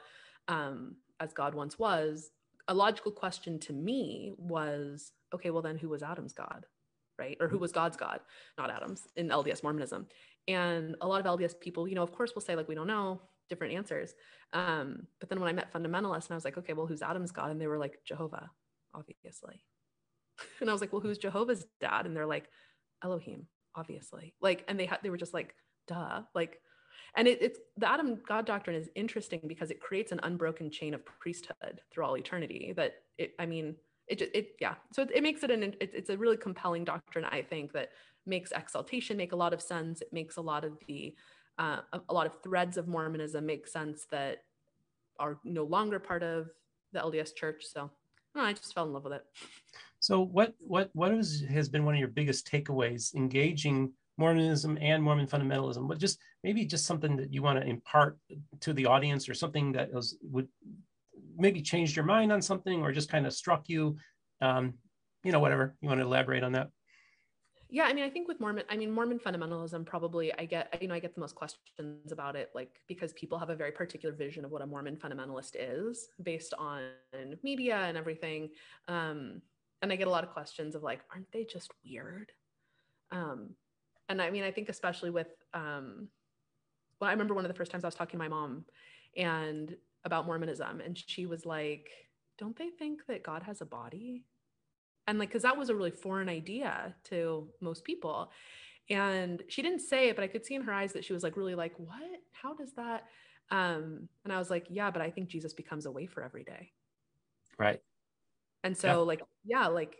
um, 0.48 0.96
as 1.18 1.32
God 1.32 1.54
once 1.54 1.78
was, 1.78 2.30
a 2.70 2.74
logical 2.74 3.10
question 3.10 3.58
to 3.58 3.72
me 3.72 4.32
was 4.38 5.12
okay 5.34 5.50
well 5.50 5.60
then 5.60 5.76
who 5.76 5.88
was 5.88 6.02
adam's 6.02 6.32
god 6.32 6.64
right 7.18 7.36
or 7.40 7.48
who 7.48 7.58
mm. 7.58 7.60
was 7.60 7.72
god's 7.72 7.96
god 7.96 8.20
not 8.56 8.70
adam's 8.70 9.08
in 9.16 9.28
lds 9.28 9.62
mormonism 9.62 10.06
and 10.46 10.94
a 11.00 11.06
lot 11.06 11.24
of 11.24 11.38
lds 11.38 11.58
people 11.58 11.88
you 11.88 11.96
know 11.96 12.02
of 12.02 12.12
course 12.12 12.32
will 12.34 12.42
say 12.42 12.54
like 12.54 12.68
we 12.68 12.74
don't 12.74 12.86
know 12.86 13.20
different 13.48 13.74
answers 13.74 14.14
um, 14.52 15.06
but 15.18 15.28
then 15.28 15.40
when 15.40 15.48
i 15.48 15.52
met 15.52 15.72
fundamentalists 15.72 16.26
and 16.26 16.32
i 16.32 16.34
was 16.34 16.44
like 16.44 16.56
okay 16.56 16.72
well 16.72 16.86
who's 16.86 17.02
adam's 17.02 17.32
god 17.32 17.50
and 17.50 17.60
they 17.60 17.66
were 17.66 17.78
like 17.78 17.98
jehovah 18.04 18.48
obviously. 18.94 19.64
And 20.60 20.70
i 20.70 20.72
was 20.72 20.80
like 20.80 20.92
well 20.92 21.02
who's 21.02 21.18
jehovah's 21.18 21.66
dad? 21.80 22.06
And 22.06 22.16
they're 22.16 22.26
like 22.26 22.48
elohim 23.02 23.46
obviously. 23.74 24.34
Like 24.40 24.64
and 24.68 24.78
they 24.78 24.86
had 24.86 24.98
they 25.02 25.10
were 25.10 25.16
just 25.16 25.34
like 25.34 25.54
duh. 25.86 26.22
Like 26.34 26.60
and 27.16 27.26
it, 27.26 27.42
it's 27.42 27.58
the 27.76 27.90
adam 27.90 28.18
god 28.26 28.46
doctrine 28.46 28.76
is 28.76 28.88
interesting 28.94 29.40
because 29.46 29.70
it 29.70 29.80
creates 29.80 30.12
an 30.12 30.20
unbroken 30.22 30.70
chain 30.70 30.94
of 30.94 31.04
priesthood 31.04 31.80
through 31.90 32.04
all 32.04 32.16
eternity 32.16 32.72
that 32.76 32.94
it 33.18 33.32
i 33.38 33.46
mean 33.46 33.74
it 34.06 34.18
just 34.18 34.30
it 34.34 34.56
yeah. 34.60 34.74
So 34.92 35.02
it, 35.02 35.10
it 35.14 35.22
makes 35.22 35.42
it 35.44 35.50
an 35.50 35.62
it, 35.62 35.76
it's 35.80 36.10
a 36.10 36.16
really 36.16 36.36
compelling 36.36 36.84
doctrine 36.84 37.24
i 37.24 37.42
think 37.42 37.72
that 37.72 37.90
makes 38.26 38.52
exaltation 38.52 39.16
make 39.16 39.32
a 39.32 39.36
lot 39.36 39.52
of 39.52 39.62
sense. 39.62 40.00
It 40.00 40.12
makes 40.12 40.36
a 40.36 40.40
lot 40.40 40.64
of 40.64 40.72
the 40.86 41.14
uh, 41.58 41.80
a, 41.92 42.00
a 42.08 42.14
lot 42.14 42.26
of 42.26 42.42
threads 42.42 42.76
of 42.76 42.88
mormonism 42.88 43.44
make 43.44 43.66
sense 43.66 44.06
that 44.10 44.38
are 45.18 45.38
no 45.44 45.64
longer 45.64 45.98
part 45.98 46.22
of 46.22 46.48
the 46.92 47.00
lds 47.00 47.34
church. 47.34 47.64
So 47.70 47.90
no, 48.34 48.42
i 48.42 48.52
just 48.52 48.74
fell 48.74 48.84
in 48.84 48.92
love 48.92 49.04
with 49.04 49.12
it 49.12 49.24
so 50.00 50.20
what 50.20 50.54
what 50.60 50.90
what 50.94 51.12
is, 51.12 51.44
has 51.50 51.68
been 51.68 51.84
one 51.84 51.94
of 51.94 52.00
your 52.00 52.08
biggest 52.08 52.50
takeaways 52.50 53.14
engaging 53.14 53.92
Mormonism 54.20 54.78
and 54.80 55.02
Mormon 55.02 55.26
fundamentalism, 55.26 55.88
but 55.88 55.98
just 55.98 56.18
maybe 56.44 56.64
just 56.64 56.86
something 56.86 57.16
that 57.16 57.32
you 57.32 57.42
want 57.42 57.58
to 57.58 57.66
impart 57.66 58.18
to 58.60 58.72
the 58.72 58.86
audience 58.86 59.28
or 59.28 59.34
something 59.34 59.72
that 59.72 59.92
was, 59.92 60.18
would 60.22 60.46
maybe 61.36 61.62
changed 61.62 61.96
your 61.96 62.04
mind 62.04 62.30
on 62.30 62.42
something 62.42 62.82
or 62.82 62.92
just 62.92 63.10
kind 63.10 63.26
of 63.26 63.32
struck 63.32 63.68
you, 63.68 63.96
um, 64.42 64.74
you 65.24 65.32
know, 65.32 65.40
whatever 65.40 65.74
you 65.80 65.88
want 65.88 66.00
to 66.00 66.04
elaborate 66.04 66.44
on 66.44 66.52
that. 66.52 66.68
Yeah, 67.72 67.84
I 67.84 67.92
mean, 67.92 68.04
I 68.04 68.10
think 68.10 68.26
with 68.26 68.40
Mormon, 68.40 68.64
I 68.68 68.76
mean, 68.76 68.90
Mormon 68.90 69.20
fundamentalism, 69.20 69.86
probably 69.86 70.32
I 70.34 70.44
get, 70.44 70.76
you 70.82 70.88
know, 70.88 70.94
I 70.94 70.98
get 70.98 71.14
the 71.14 71.20
most 71.20 71.36
questions 71.36 72.10
about 72.10 72.34
it, 72.34 72.50
like 72.52 72.80
because 72.88 73.12
people 73.12 73.38
have 73.38 73.48
a 73.50 73.54
very 73.54 73.70
particular 73.70 74.12
vision 74.14 74.44
of 74.44 74.50
what 74.50 74.60
a 74.60 74.66
Mormon 74.66 74.96
fundamentalist 74.96 75.54
is 75.56 76.08
based 76.22 76.52
on 76.58 76.90
media 77.44 77.76
and 77.76 77.96
everything. 77.96 78.50
Um, 78.88 79.40
and 79.82 79.92
I 79.92 79.96
get 79.96 80.08
a 80.08 80.10
lot 80.10 80.24
of 80.24 80.30
questions 80.30 80.74
of 80.74 80.82
like, 80.82 81.02
aren't 81.12 81.30
they 81.30 81.44
just 81.44 81.70
weird? 81.84 82.32
Um, 83.12 83.50
and 84.08 84.20
I 84.20 84.30
mean, 84.30 84.42
I 84.42 84.50
think 84.50 84.68
especially 84.68 85.10
with, 85.10 85.28
um, 85.54 86.08
well, 87.00 87.08
I 87.08 87.12
remember 87.12 87.34
one 87.34 87.44
of 87.44 87.48
the 87.48 87.56
first 87.56 87.70
times 87.70 87.84
I 87.84 87.86
was 87.86 87.94
talking 87.94 88.18
to 88.18 88.24
my 88.24 88.28
mom 88.28 88.64
and 89.16 89.76
about 90.04 90.26
Mormonism, 90.26 90.80
and 90.80 90.98
she 90.98 91.26
was 91.26 91.46
like, 91.46 91.88
"Don't 92.36 92.56
they 92.56 92.70
think 92.70 93.06
that 93.06 93.22
God 93.22 93.42
has 93.44 93.60
a 93.60 93.66
body?" 93.66 94.24
And 95.06 95.18
like, 95.18 95.28
because 95.28 95.42
that 95.42 95.56
was 95.56 95.70
a 95.70 95.74
really 95.74 95.90
foreign 95.90 96.28
idea 96.28 96.94
to 97.04 97.48
most 97.60 97.84
people. 97.84 98.30
And 98.88 99.42
she 99.48 99.62
didn't 99.62 99.80
say 99.80 100.08
it, 100.08 100.16
but 100.16 100.24
I 100.24 100.28
could 100.28 100.44
see 100.44 100.54
in 100.54 100.62
her 100.62 100.72
eyes 100.72 100.92
that 100.92 101.04
she 101.04 101.12
was 101.12 101.22
like, 101.22 101.36
really 101.36 101.54
like, 101.54 101.74
"What? 101.78 102.20
How 102.32 102.54
does 102.54 102.72
that?" 102.74 103.04
Um, 103.50 104.08
and 104.24 104.32
I 104.32 104.38
was 104.38 104.50
like, 104.50 104.66
"Yeah, 104.68 104.90
but 104.90 105.00
I 105.00 105.10
think 105.10 105.28
Jesus 105.28 105.52
becomes 105.52 105.86
a 105.86 105.92
wafer 105.92 106.22
every 106.22 106.42
day." 106.42 106.72
Right. 107.58 107.80
And 108.64 108.76
so, 108.76 108.88
yeah. 108.88 108.94
like, 108.96 109.22
yeah, 109.44 109.66
like 109.68 109.96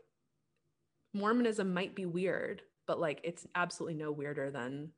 Mormonism 1.15 1.73
might 1.73 1.95
be 1.95 2.07
weird, 2.07 2.63
but 2.87 3.01
like 3.01 3.21
it's 3.25 3.47
absolutely 3.55 3.95
no 3.95 4.13
weirder 4.13 4.51
than 4.51 4.91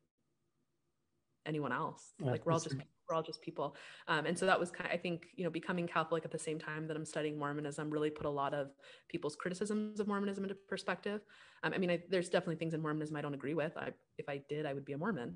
anyone 1.45 1.71
else. 1.71 2.13
Yeah, 2.19 2.31
like 2.31 2.45
we're 2.45 2.53
all 2.53 2.59
just 2.59 2.75
we're 3.13 3.17
all 3.17 3.23
just 3.23 3.41
people. 3.41 3.75
Um, 4.07 4.25
and 4.25 4.37
so 4.37 4.45
that 4.45 4.59
was 4.59 4.71
kind 4.71 4.89
of, 4.89 4.93
I 4.93 4.97
think, 4.97 5.27
you 5.35 5.43
know, 5.43 5.49
becoming 5.49 5.87
Catholic 5.87 6.25
at 6.25 6.31
the 6.31 6.39
same 6.39 6.59
time 6.59 6.87
that 6.87 6.97
I'm 6.97 7.05
studying 7.05 7.37
Mormonism 7.37 7.89
really 7.89 8.09
put 8.09 8.25
a 8.25 8.29
lot 8.29 8.53
of 8.53 8.71
people's 9.07 9.35
criticisms 9.35 9.99
of 9.99 10.07
Mormonism 10.07 10.43
into 10.43 10.55
perspective. 10.55 11.21
Um, 11.63 11.73
I 11.73 11.77
mean, 11.77 11.91
I, 11.91 12.01
there's 12.09 12.29
definitely 12.29 12.55
things 12.55 12.73
in 12.73 12.81
Mormonism 12.81 13.15
I 13.15 13.21
don't 13.21 13.33
agree 13.33 13.53
with. 13.53 13.77
I, 13.77 13.91
if 14.17 14.27
I 14.27 14.41
did, 14.49 14.65
I 14.65 14.73
would 14.73 14.85
be 14.85 14.93
a 14.93 14.97
Mormon. 14.97 15.35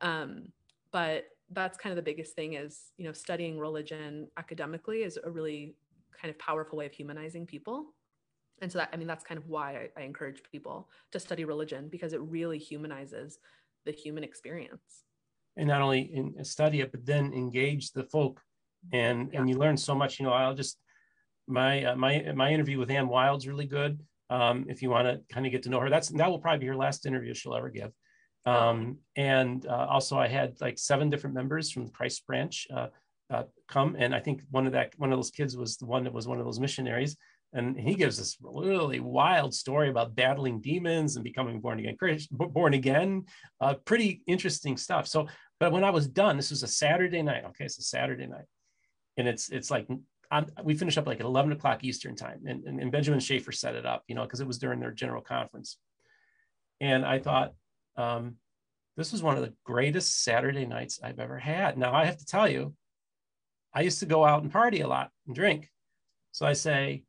Um, 0.00 0.48
but 0.92 1.24
that's 1.52 1.76
kind 1.76 1.92
of 1.92 1.96
the 1.96 2.02
biggest 2.02 2.34
thing 2.34 2.54
is, 2.54 2.92
you 2.96 3.04
know, 3.04 3.12
studying 3.12 3.58
religion 3.58 4.28
academically 4.38 5.02
is 5.02 5.18
a 5.22 5.30
really 5.30 5.74
kind 6.18 6.30
of 6.30 6.38
powerful 6.38 6.78
way 6.78 6.86
of 6.86 6.92
humanizing 6.92 7.46
people 7.46 7.94
and 8.60 8.70
so 8.70 8.78
that 8.78 8.90
i 8.92 8.96
mean 8.96 9.06
that's 9.06 9.24
kind 9.24 9.38
of 9.38 9.48
why 9.48 9.88
I, 9.96 10.00
I, 10.00 10.04
encourage 10.04 10.42
people 10.52 10.90
to 11.12 11.18
study 11.18 11.46
religion 11.46 11.88
because 11.88 12.12
it 12.12 12.20
really 12.20 12.58
humanizes 12.58 13.38
the 13.86 13.92
human 13.92 14.22
experience 14.22 15.04
and 15.56 15.68
not 15.68 15.82
only 15.82 16.00
in, 16.00 16.44
study 16.44 16.80
it 16.80 16.92
but 16.92 17.04
then 17.04 17.32
engage 17.32 17.92
the 17.92 18.04
folk. 18.04 18.40
And 18.92 19.30
yeah. 19.32 19.40
and 19.40 19.48
you 19.48 19.56
learn 19.56 19.76
so 19.76 19.94
much. 19.94 20.18
You 20.18 20.26
know 20.26 20.32
i'll 20.32 20.54
just 20.54 20.78
my 21.46 21.84
uh, 21.84 21.96
my 21.96 22.32
my 22.34 22.50
interview 22.50 22.78
with 22.78 22.90
Anne 22.90 23.08
Wilde's 23.08 23.46
really 23.46 23.66
good 23.66 24.00
um, 24.30 24.66
if 24.68 24.80
you 24.82 24.90
want 24.90 25.06
to 25.08 25.20
kind 25.32 25.44
of 25.44 25.52
get 25.52 25.64
to 25.64 25.70
know 25.70 25.80
her. 25.80 25.90
That's 25.90 26.08
that 26.08 26.30
will 26.30 26.38
probably 26.38 26.60
be 26.60 26.66
her 26.66 26.76
last 26.76 27.06
interview 27.06 27.34
she'll 27.34 27.56
ever 27.56 27.68
give. 27.68 27.92
Um, 28.46 28.98
and 29.16 29.66
uh, 29.66 29.86
also 29.90 30.18
i 30.18 30.26
had 30.26 30.58
like 30.62 30.78
seven 30.78 31.10
different 31.10 31.34
members 31.34 31.70
from 31.70 31.84
the 31.84 31.92
christ 31.92 32.26
branch 32.26 32.66
uh, 32.74 32.86
uh, 33.28 33.42
come. 33.68 33.96
And 33.98 34.14
i 34.14 34.20
think 34.20 34.42
one 34.50 34.66
of 34.66 34.72
that 34.72 34.94
one 34.96 35.12
of 35.12 35.18
those 35.18 35.30
kids 35.30 35.56
was 35.58 35.76
the 35.76 35.84
one 35.84 36.04
that 36.04 36.12
was 36.14 36.26
one 36.26 36.38
of 36.38 36.46
those 36.46 36.58
missionaries 36.58 37.18
and 37.52 37.78
he 37.78 37.94
gives 37.94 38.16
this 38.16 38.36
really 38.40 39.00
wild 39.00 39.52
story 39.52 39.88
about 39.88 40.14
battling 40.14 40.60
demons 40.60 41.16
and 41.16 41.24
becoming 41.24 41.60
born 41.60 41.78
again 41.78 41.96
born 42.30 42.74
again 42.74 43.24
uh, 43.60 43.74
pretty 43.84 44.22
interesting 44.26 44.76
stuff 44.76 45.06
so 45.06 45.26
but 45.58 45.72
when 45.72 45.84
i 45.84 45.90
was 45.90 46.06
done 46.06 46.36
this 46.36 46.50
was 46.50 46.62
a 46.62 46.68
saturday 46.68 47.22
night 47.22 47.44
okay 47.44 47.64
it's 47.64 47.78
a 47.78 47.82
saturday 47.82 48.26
night 48.26 48.46
and 49.16 49.26
it's 49.28 49.50
it's 49.50 49.70
like 49.70 49.86
I'm, 50.30 50.46
we 50.62 50.74
finished 50.74 50.98
up 50.98 51.06
like 51.06 51.20
at 51.20 51.26
11 51.26 51.52
o'clock 51.52 51.82
Eastern 51.82 52.14
time, 52.14 52.42
and, 52.46 52.64
and, 52.64 52.80
and 52.80 52.92
Benjamin 52.92 53.18
Schaefer 53.18 53.50
set 53.50 53.74
it 53.74 53.84
up, 53.84 54.04
you 54.06 54.14
know, 54.14 54.22
because 54.22 54.40
it 54.40 54.46
was 54.46 54.58
during 54.58 54.78
their 54.78 54.92
general 54.92 55.22
conference. 55.22 55.76
And 56.80 57.04
I 57.04 57.18
thought, 57.18 57.52
um, 57.96 58.36
this 58.96 59.12
was 59.12 59.22
one 59.22 59.36
of 59.36 59.42
the 59.42 59.54
greatest 59.64 60.22
Saturday 60.22 60.66
nights 60.66 61.00
I've 61.02 61.18
ever 61.18 61.38
had. 61.38 61.76
Now 61.76 61.92
I 61.92 62.04
have 62.04 62.18
to 62.18 62.24
tell 62.24 62.48
you, 62.48 62.74
I 63.74 63.82
used 63.82 64.00
to 64.00 64.06
go 64.06 64.24
out 64.24 64.42
and 64.42 64.52
party 64.52 64.80
a 64.80 64.88
lot 64.88 65.10
and 65.26 65.34
drink. 65.34 65.68
So 66.32 66.46
I 66.46 66.52
say, 66.52 67.04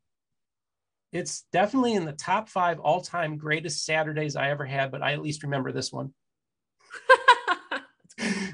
it's 1.12 1.44
definitely 1.52 1.92
in 1.92 2.04
the 2.04 2.12
top 2.12 2.48
five 2.48 2.78
all-time 2.80 3.36
greatest 3.36 3.84
Saturdays 3.84 4.34
I 4.34 4.50
ever 4.50 4.64
had, 4.64 4.90
but 4.90 5.02
I 5.02 5.12
at 5.12 5.22
least 5.22 5.42
remember 5.42 5.70
this 5.70 5.92
one. 5.92 6.14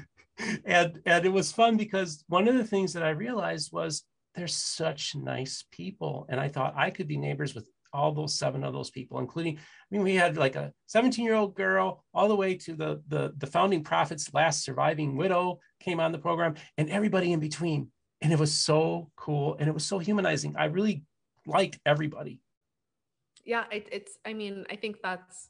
and 0.65 0.99
and 1.05 1.25
it 1.25 1.31
was 1.31 1.51
fun 1.51 1.77
because 1.77 2.23
one 2.27 2.47
of 2.47 2.55
the 2.55 2.63
things 2.63 2.93
that 2.93 3.03
I 3.03 3.09
realized 3.11 3.71
was 3.71 4.03
they're 4.35 4.47
such 4.47 5.15
nice 5.15 5.63
people, 5.71 6.25
and 6.29 6.39
I 6.39 6.49
thought 6.49 6.75
I 6.77 6.89
could 6.89 7.07
be 7.07 7.17
neighbors 7.17 7.55
with 7.55 7.67
all 7.91 8.11
those 8.11 8.37
seven 8.37 8.63
of 8.63 8.73
those 8.73 8.91
people, 8.91 9.19
including 9.19 9.57
I 9.57 9.61
mean 9.89 10.03
we 10.03 10.15
had 10.15 10.37
like 10.37 10.55
a 10.55 10.73
17 10.87 11.23
year 11.23 11.35
old 11.35 11.55
girl 11.55 12.03
all 12.13 12.27
the 12.27 12.35
way 12.35 12.55
to 12.55 12.75
the 12.75 13.01
the 13.07 13.33
the 13.37 13.47
founding 13.47 13.83
prophet's 13.83 14.33
last 14.33 14.63
surviving 14.63 15.15
widow 15.15 15.59
came 15.79 15.99
on 15.99 16.11
the 16.11 16.19
program, 16.19 16.55
and 16.77 16.89
everybody 16.89 17.31
in 17.31 17.39
between, 17.39 17.89
and 18.21 18.33
it 18.33 18.39
was 18.39 18.53
so 18.53 19.09
cool 19.15 19.55
and 19.59 19.67
it 19.67 19.73
was 19.73 19.85
so 19.85 19.97
humanizing. 19.97 20.55
I 20.57 20.65
really 20.65 21.03
liked 21.45 21.79
everybody. 21.85 22.41
Yeah, 23.49 23.63
it, 23.71 23.87
it's. 23.91 24.19
I 24.27 24.33
mean, 24.33 24.63
I 24.69 24.75
think 24.75 24.97
that's 25.01 25.49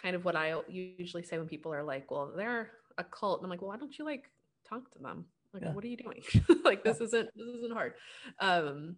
kind 0.00 0.14
of 0.14 0.26
what 0.26 0.36
I 0.36 0.60
usually 0.68 1.22
say 1.22 1.38
when 1.38 1.48
people 1.48 1.72
are 1.72 1.82
like, 1.82 2.10
"Well, 2.10 2.30
they're 2.36 2.72
a 2.98 3.04
cult," 3.04 3.40
and 3.40 3.46
I'm 3.46 3.50
like, 3.50 3.62
"Well, 3.62 3.70
why 3.70 3.78
don't 3.78 3.98
you 3.98 4.04
like 4.04 4.30
talk 4.68 4.90
to 4.92 4.98
them? 4.98 5.24
Like, 5.54 5.62
yeah. 5.62 5.72
what 5.72 5.82
are 5.84 5.88
you 5.88 5.96
doing? 5.96 6.22
like, 6.64 6.84
this 6.84 7.00
isn't 7.00 7.30
this 7.34 7.46
isn't 7.46 7.72
hard." 7.72 7.94
Um, 8.40 8.96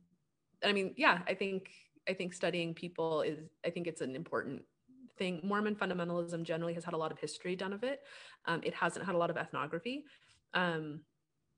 and 0.61 0.71
I 0.71 0.73
mean, 0.73 0.93
yeah, 0.97 1.21
I 1.29 1.35
think 1.35 1.71
I 2.09 2.15
think 2.15 2.35
studying 2.35 2.75
people 2.75 3.23
is. 3.23 3.39
I 3.65 3.71
think 3.71 3.87
it's 3.87 4.01
an 4.01 4.17
important 4.17 4.63
thing. 5.17 5.41
Mormon 5.45 5.77
fundamentalism 5.77 6.43
generally 6.43 6.75
has 6.75 6.85
had 6.85 6.95
a 6.95 6.99
lot 6.99 7.13
of 7.13 7.21
history 7.21 7.55
done 7.55 7.73
of 7.73 7.85
it. 7.85 8.01
Um, 8.47 8.61
it 8.65 8.75
hasn't 8.75 9.07
had 9.07 9.15
a 9.15 9.19
lot 9.19 9.31
of 9.31 9.37
ethnography. 9.37 10.05
Um, 10.53 11.03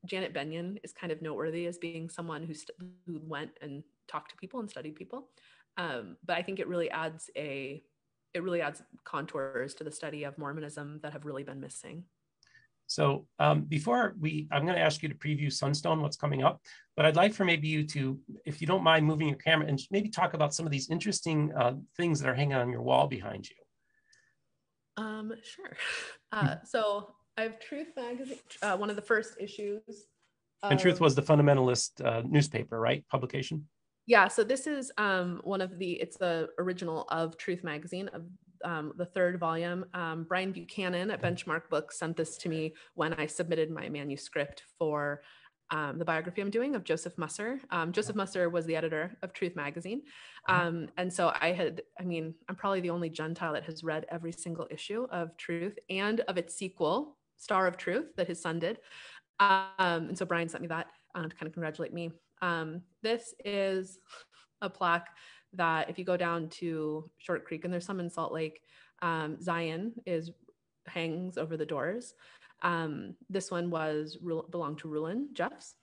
Janet 0.05 0.35
Bennion 0.35 0.77
is 0.83 0.93
kind 0.93 1.11
of 1.11 1.23
noteworthy 1.23 1.65
as 1.65 1.79
being 1.79 2.09
someone 2.09 2.43
who 2.43 2.53
st- 2.53 2.77
who 3.07 3.19
went 3.25 3.57
and 3.59 3.83
talked 4.07 4.29
to 4.29 4.37
people 4.37 4.59
and 4.59 4.69
studied 4.69 4.95
people. 4.95 5.29
Um, 5.77 6.17
but 6.25 6.37
I 6.37 6.41
think 6.41 6.59
it 6.59 6.67
really 6.67 6.89
adds 6.91 7.29
a 7.37 7.83
it 8.33 8.43
really 8.43 8.61
adds 8.61 8.81
contours 9.05 9.73
to 9.75 9.83
the 9.83 9.91
study 9.91 10.23
of 10.23 10.37
Mormonism 10.37 10.99
that 11.01 11.13
have 11.13 11.25
really 11.25 11.43
been 11.43 11.59
missing. 11.59 12.03
So 12.89 13.27
um, 13.37 13.61
before 13.61 14.15
we, 14.19 14.47
I'm 14.51 14.63
going 14.63 14.75
to 14.75 14.81
ask 14.81 15.03
you 15.03 15.09
to 15.09 15.15
preview 15.15 15.53
Sunstone, 15.53 16.01
what's 16.01 16.17
coming 16.17 16.43
up, 16.43 16.59
but 16.97 17.05
I'd 17.05 17.15
like 17.15 17.33
for 17.33 17.45
maybe 17.45 17.67
you 17.67 17.83
to, 17.87 18.19
if 18.45 18.61
you 18.61 18.67
don't 18.67 18.83
mind 18.83 19.05
moving 19.05 19.27
your 19.27 19.37
camera 19.37 19.67
and 19.67 19.79
maybe 19.91 20.09
talk 20.09 20.33
about 20.33 20.55
some 20.55 20.65
of 20.65 20.71
these 20.71 20.89
interesting 20.89 21.53
uh, 21.55 21.73
things 21.97 22.19
that 22.19 22.29
are 22.29 22.33
hanging 22.33 22.55
on 22.55 22.71
your 22.71 22.81
wall 22.81 23.07
behind 23.07 23.47
you. 23.47 23.55
Um, 25.03 25.33
sure. 25.43 25.75
Uh, 26.31 26.57
so 26.63 27.07
I 27.37 27.41
have 27.41 27.59
Truth 27.59 27.87
Magazine, 27.97 28.37
uh, 28.61 28.77
one 28.77 28.91
of 28.91 28.95
the 28.95 29.01
first 29.01 29.33
issues. 29.39 30.05
And 30.61 30.79
Truth 30.79 31.01
was 31.01 31.15
the 31.15 31.23
fundamentalist 31.23 32.05
uh, 32.05 32.21
newspaper, 32.23 32.79
right? 32.79 33.03
Publication 33.09 33.65
yeah 34.09 34.27
so 34.27 34.43
this 34.43 34.65
is 34.67 34.91
um, 34.97 35.39
one 35.43 35.61
of 35.61 35.77
the 35.77 35.91
it's 35.93 36.17
the 36.17 36.49
original 36.57 37.05
of 37.09 37.37
truth 37.37 37.63
magazine 37.63 38.09
of 38.09 38.23
um, 38.65 38.91
the 38.97 39.05
third 39.05 39.39
volume. 39.39 39.85
Um, 39.93 40.25
brian 40.27 40.51
buchanan 40.51 41.11
at 41.11 41.21
benchmark 41.21 41.69
books 41.69 41.99
sent 41.99 42.17
this 42.17 42.35
to 42.37 42.49
me 42.49 42.73
when 42.95 43.13
i 43.13 43.25
submitted 43.25 43.69
my 43.69 43.87
manuscript 43.87 44.63
for 44.77 45.21
um, 45.71 45.99
the 45.99 46.05
biography 46.05 46.41
i'm 46.41 46.49
doing 46.49 46.75
of 46.75 46.83
joseph 46.83 47.17
musser. 47.17 47.59
Um, 47.69 47.91
joseph 47.91 48.15
musser 48.15 48.49
was 48.49 48.65
the 48.65 48.75
editor 48.75 49.15
of 49.21 49.31
truth 49.31 49.55
magazine. 49.55 50.01
Mm-hmm. 50.49 50.67
um, 50.67 50.87
and 50.97 51.13
so 51.13 51.31
i 51.39 51.51
had 51.51 51.83
i 51.99 52.03
mean 52.03 52.33
i'm 52.49 52.55
probably 52.55 52.81
the 52.81 52.89
only 52.89 53.09
gentile 53.09 53.53
that 53.53 53.65
has 53.65 53.83
read 53.83 54.07
every 54.09 54.31
single 54.31 54.67
issue 54.71 55.07
of 55.11 55.37
truth 55.37 55.77
and 55.89 56.21
of 56.21 56.37
its 56.37 56.55
sequel 56.55 57.15
star 57.37 57.67
of 57.67 57.77
truth 57.77 58.07
that 58.17 58.27
his 58.27 58.41
son 58.41 58.57
did. 58.59 58.79
And 59.39 60.17
so 60.17 60.25
brian 60.25 60.49
sent 60.49 60.63
me 60.63 60.67
that 60.67 60.87
uh, 61.15 61.23
to 61.23 61.29
kind 61.29 61.47
of 61.47 61.53
congratulate 61.53 61.93
me 61.93 62.11
um, 62.41 62.81
this 63.01 63.33
is 63.45 63.99
a 64.61 64.69
plaque 64.69 65.07
that 65.53 65.89
if 65.89 65.97
you 65.97 66.05
go 66.05 66.17
down 66.17 66.49
to 66.49 67.09
Short 67.17 67.45
Creek, 67.45 67.63
and 67.63 67.73
there's 67.73 67.85
some 67.85 67.99
in 67.99 68.09
Salt 68.09 68.31
Lake, 68.31 68.61
um, 69.01 69.41
Zion 69.41 69.93
is 70.05 70.31
hangs 70.87 71.37
over 71.37 71.57
the 71.57 71.65
doors. 71.65 72.13
Um, 72.61 73.15
this 73.29 73.51
one 73.51 73.69
was 73.69 74.17
belonged 74.51 74.79
to 74.79 74.89
Rulon 74.89 75.29
Jeffs. 75.33 75.75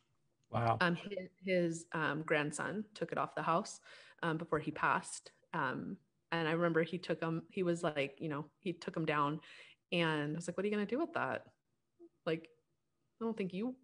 Wow. 0.50 0.78
Um, 0.80 0.94
his, 0.94 1.28
his 1.44 1.86
um, 1.92 2.22
grandson 2.24 2.84
took 2.94 3.12
it 3.12 3.18
off 3.18 3.34
the 3.34 3.42
house 3.42 3.80
um, 4.22 4.36
before 4.36 4.58
he 4.58 4.70
passed. 4.70 5.32
Um, 5.54 5.96
and 6.32 6.48
I 6.48 6.52
remember 6.52 6.82
he 6.82 6.98
took 6.98 7.20
him. 7.20 7.42
He 7.50 7.62
was 7.62 7.82
like, 7.82 8.16
you 8.18 8.28
know, 8.28 8.44
he 8.60 8.72
took 8.72 8.96
him 8.96 9.06
down, 9.06 9.40
and 9.92 10.32
I 10.32 10.34
was 10.34 10.48
like, 10.48 10.56
"What 10.56 10.64
are 10.64 10.68
you 10.68 10.74
gonna 10.74 10.86
do 10.86 10.98
with 10.98 11.12
that?" 11.14 11.44
Like, 12.26 12.48
I 13.20 13.24
don't 13.24 13.36
think 13.36 13.54
you 13.54 13.74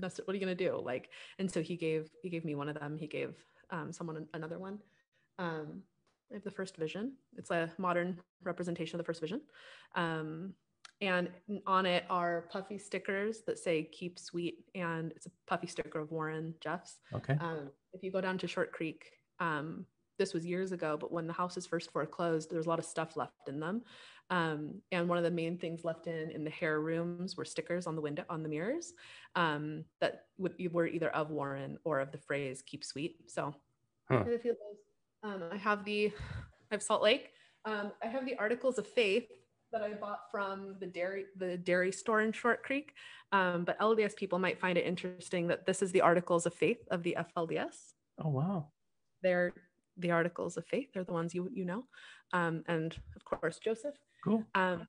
what 0.00 0.28
are 0.28 0.34
you 0.34 0.44
going 0.44 0.56
to 0.56 0.64
do? 0.64 0.80
Like 0.84 1.10
and 1.38 1.50
so 1.50 1.62
he 1.62 1.76
gave 1.76 2.10
he 2.22 2.28
gave 2.28 2.44
me 2.44 2.54
one 2.54 2.68
of 2.68 2.78
them. 2.78 2.96
He 2.96 3.06
gave 3.06 3.34
um, 3.70 3.92
someone 3.92 4.26
another 4.34 4.58
one. 4.58 4.78
Um, 5.38 5.82
i 6.30 6.34
have 6.34 6.44
the 6.44 6.50
first 6.50 6.76
vision. 6.76 7.12
It's 7.36 7.50
a 7.50 7.70
modern 7.78 8.20
representation 8.42 8.96
of 8.96 8.98
the 8.98 9.04
first 9.04 9.20
vision. 9.20 9.40
Um, 9.94 10.54
and 11.00 11.30
on 11.66 11.86
it 11.86 12.04
are 12.10 12.48
puffy 12.50 12.76
stickers 12.76 13.42
that 13.46 13.58
say 13.58 13.84
keep 13.84 14.18
sweet 14.18 14.64
and 14.74 15.12
it's 15.12 15.26
a 15.26 15.30
puffy 15.46 15.68
sticker 15.68 16.00
of 16.00 16.10
warren 16.10 16.54
jeffs. 16.60 16.98
Okay. 17.14 17.36
Um, 17.40 17.70
if 17.92 18.02
you 18.02 18.10
go 18.10 18.20
down 18.20 18.36
to 18.38 18.48
short 18.48 18.72
creek 18.72 19.04
um, 19.38 19.86
this 20.18 20.34
was 20.34 20.44
years 20.44 20.72
ago 20.72 20.96
but 20.98 21.12
when 21.12 21.26
the 21.26 21.32
houses 21.32 21.66
first 21.66 21.90
foreclosed 21.90 22.50
there 22.50 22.58
was 22.58 22.66
a 22.66 22.68
lot 22.68 22.78
of 22.78 22.84
stuff 22.84 23.16
left 23.16 23.48
in 23.48 23.60
them 23.60 23.82
um, 24.30 24.74
and 24.92 25.08
one 25.08 25.16
of 25.16 25.24
the 25.24 25.30
main 25.30 25.56
things 25.56 25.84
left 25.84 26.06
in 26.06 26.30
in 26.30 26.44
the 26.44 26.50
hair 26.50 26.80
rooms 26.80 27.36
were 27.36 27.44
stickers 27.44 27.86
on 27.86 27.94
the 27.94 28.02
window 28.02 28.24
on 28.28 28.42
the 28.42 28.48
mirrors 28.48 28.92
um, 29.36 29.84
that 30.00 30.26
would, 30.36 30.54
were 30.72 30.86
either 30.86 31.08
of 31.10 31.30
Warren 31.30 31.78
or 31.84 32.00
of 32.00 32.12
the 32.12 32.18
phrase 32.18 32.62
"keep 32.62 32.84
sweet." 32.84 33.16
So 33.26 33.54
huh. 34.10 34.24
I, 34.26 35.28
um, 35.28 35.44
I 35.50 35.56
have 35.56 35.84
the 35.84 36.06
I 36.08 36.74
have 36.74 36.82
Salt 36.82 37.02
Lake. 37.02 37.30
Um, 37.64 37.92
I 38.02 38.06
have 38.06 38.26
the 38.26 38.36
Articles 38.36 38.78
of 38.78 38.86
Faith 38.86 39.28
that 39.72 39.82
I 39.82 39.92
bought 39.92 40.30
from 40.30 40.76
the 40.78 40.86
dairy 40.86 41.26
the 41.36 41.56
dairy 41.56 41.92
store 41.92 42.20
in 42.20 42.32
Short 42.32 42.62
Creek. 42.62 42.92
Um, 43.32 43.64
but 43.64 43.78
LDS 43.78 44.16
people 44.16 44.38
might 44.38 44.60
find 44.60 44.78
it 44.78 44.86
interesting 44.86 45.48
that 45.48 45.66
this 45.66 45.82
is 45.82 45.92
the 45.92 46.02
Articles 46.02 46.44
of 46.44 46.54
Faith 46.54 46.86
of 46.90 47.02
the 47.02 47.16
FLDS. 47.36 47.92
Oh 48.22 48.28
wow! 48.28 48.68
They're 49.22 49.54
the 49.98 50.10
Articles 50.10 50.56
of 50.56 50.66
Faith. 50.66 50.88
They're 50.92 51.04
the 51.04 51.12
ones 51.12 51.34
you 51.34 51.48
you 51.52 51.64
know, 51.64 51.84
um, 52.32 52.62
and 52.66 52.96
of 53.16 53.24
course 53.24 53.58
Joseph. 53.58 53.94
Cool. 54.24 54.44
Um, 54.54 54.86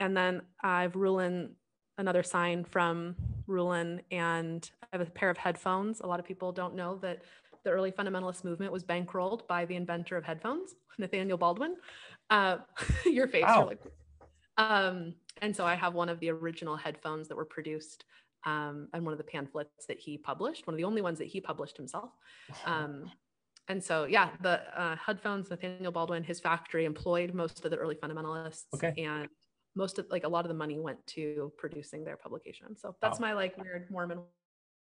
and 0.00 0.16
then 0.16 0.42
I've 0.62 0.94
Rulon 0.94 1.50
another 1.98 2.22
sign 2.22 2.64
from 2.64 3.16
Rulon, 3.46 4.00
and 4.10 4.70
I 4.82 4.86
have 4.96 5.06
a 5.06 5.10
pair 5.10 5.30
of 5.30 5.36
headphones. 5.36 6.00
A 6.00 6.06
lot 6.06 6.20
of 6.20 6.26
people 6.26 6.52
don't 6.52 6.74
know 6.74 6.96
that 7.02 7.22
the 7.64 7.70
early 7.70 7.90
fundamentalist 7.90 8.44
movement 8.44 8.72
was 8.72 8.84
bankrolled 8.84 9.46
by 9.48 9.64
the 9.64 9.74
inventor 9.74 10.16
of 10.16 10.24
headphones, 10.24 10.74
Nathaniel 10.98 11.36
Baldwin. 11.36 11.76
Uh, 12.30 12.58
your 13.04 13.26
face, 13.26 13.44
wow. 13.44 13.66
like, 13.66 13.82
um, 14.56 15.14
and 15.42 15.54
so 15.54 15.64
I 15.64 15.74
have 15.74 15.94
one 15.94 16.08
of 16.08 16.20
the 16.20 16.30
original 16.30 16.76
headphones 16.76 17.28
that 17.28 17.36
were 17.36 17.44
produced 17.44 18.04
um, 18.46 18.88
and 18.92 19.04
one 19.04 19.12
of 19.12 19.18
the 19.18 19.24
pamphlets 19.24 19.86
that 19.86 19.98
he 19.98 20.16
published, 20.16 20.66
one 20.66 20.74
of 20.74 20.78
the 20.78 20.84
only 20.84 21.02
ones 21.02 21.18
that 21.18 21.26
he 21.26 21.40
published 21.40 21.76
himself. 21.76 22.10
Um, 22.64 23.10
and 23.68 23.82
so 23.82 24.04
yeah 24.04 24.30
the 24.40 24.60
uh, 24.80 24.96
headphones 24.96 25.50
nathaniel 25.50 25.92
baldwin 25.92 26.22
his 26.22 26.40
factory 26.40 26.84
employed 26.84 27.34
most 27.34 27.64
of 27.64 27.70
the 27.70 27.76
early 27.76 27.94
fundamentalists 27.94 28.64
okay. 28.74 28.94
and 28.98 29.28
most 29.76 29.98
of 29.98 30.06
like 30.10 30.24
a 30.24 30.28
lot 30.28 30.44
of 30.44 30.48
the 30.48 30.54
money 30.54 30.78
went 30.78 30.98
to 31.06 31.52
producing 31.58 32.04
their 32.04 32.16
publication 32.16 32.76
so 32.76 32.94
that's 33.00 33.20
wow. 33.20 33.28
my 33.28 33.32
like 33.34 33.56
weird 33.58 33.86
mormon 33.90 34.20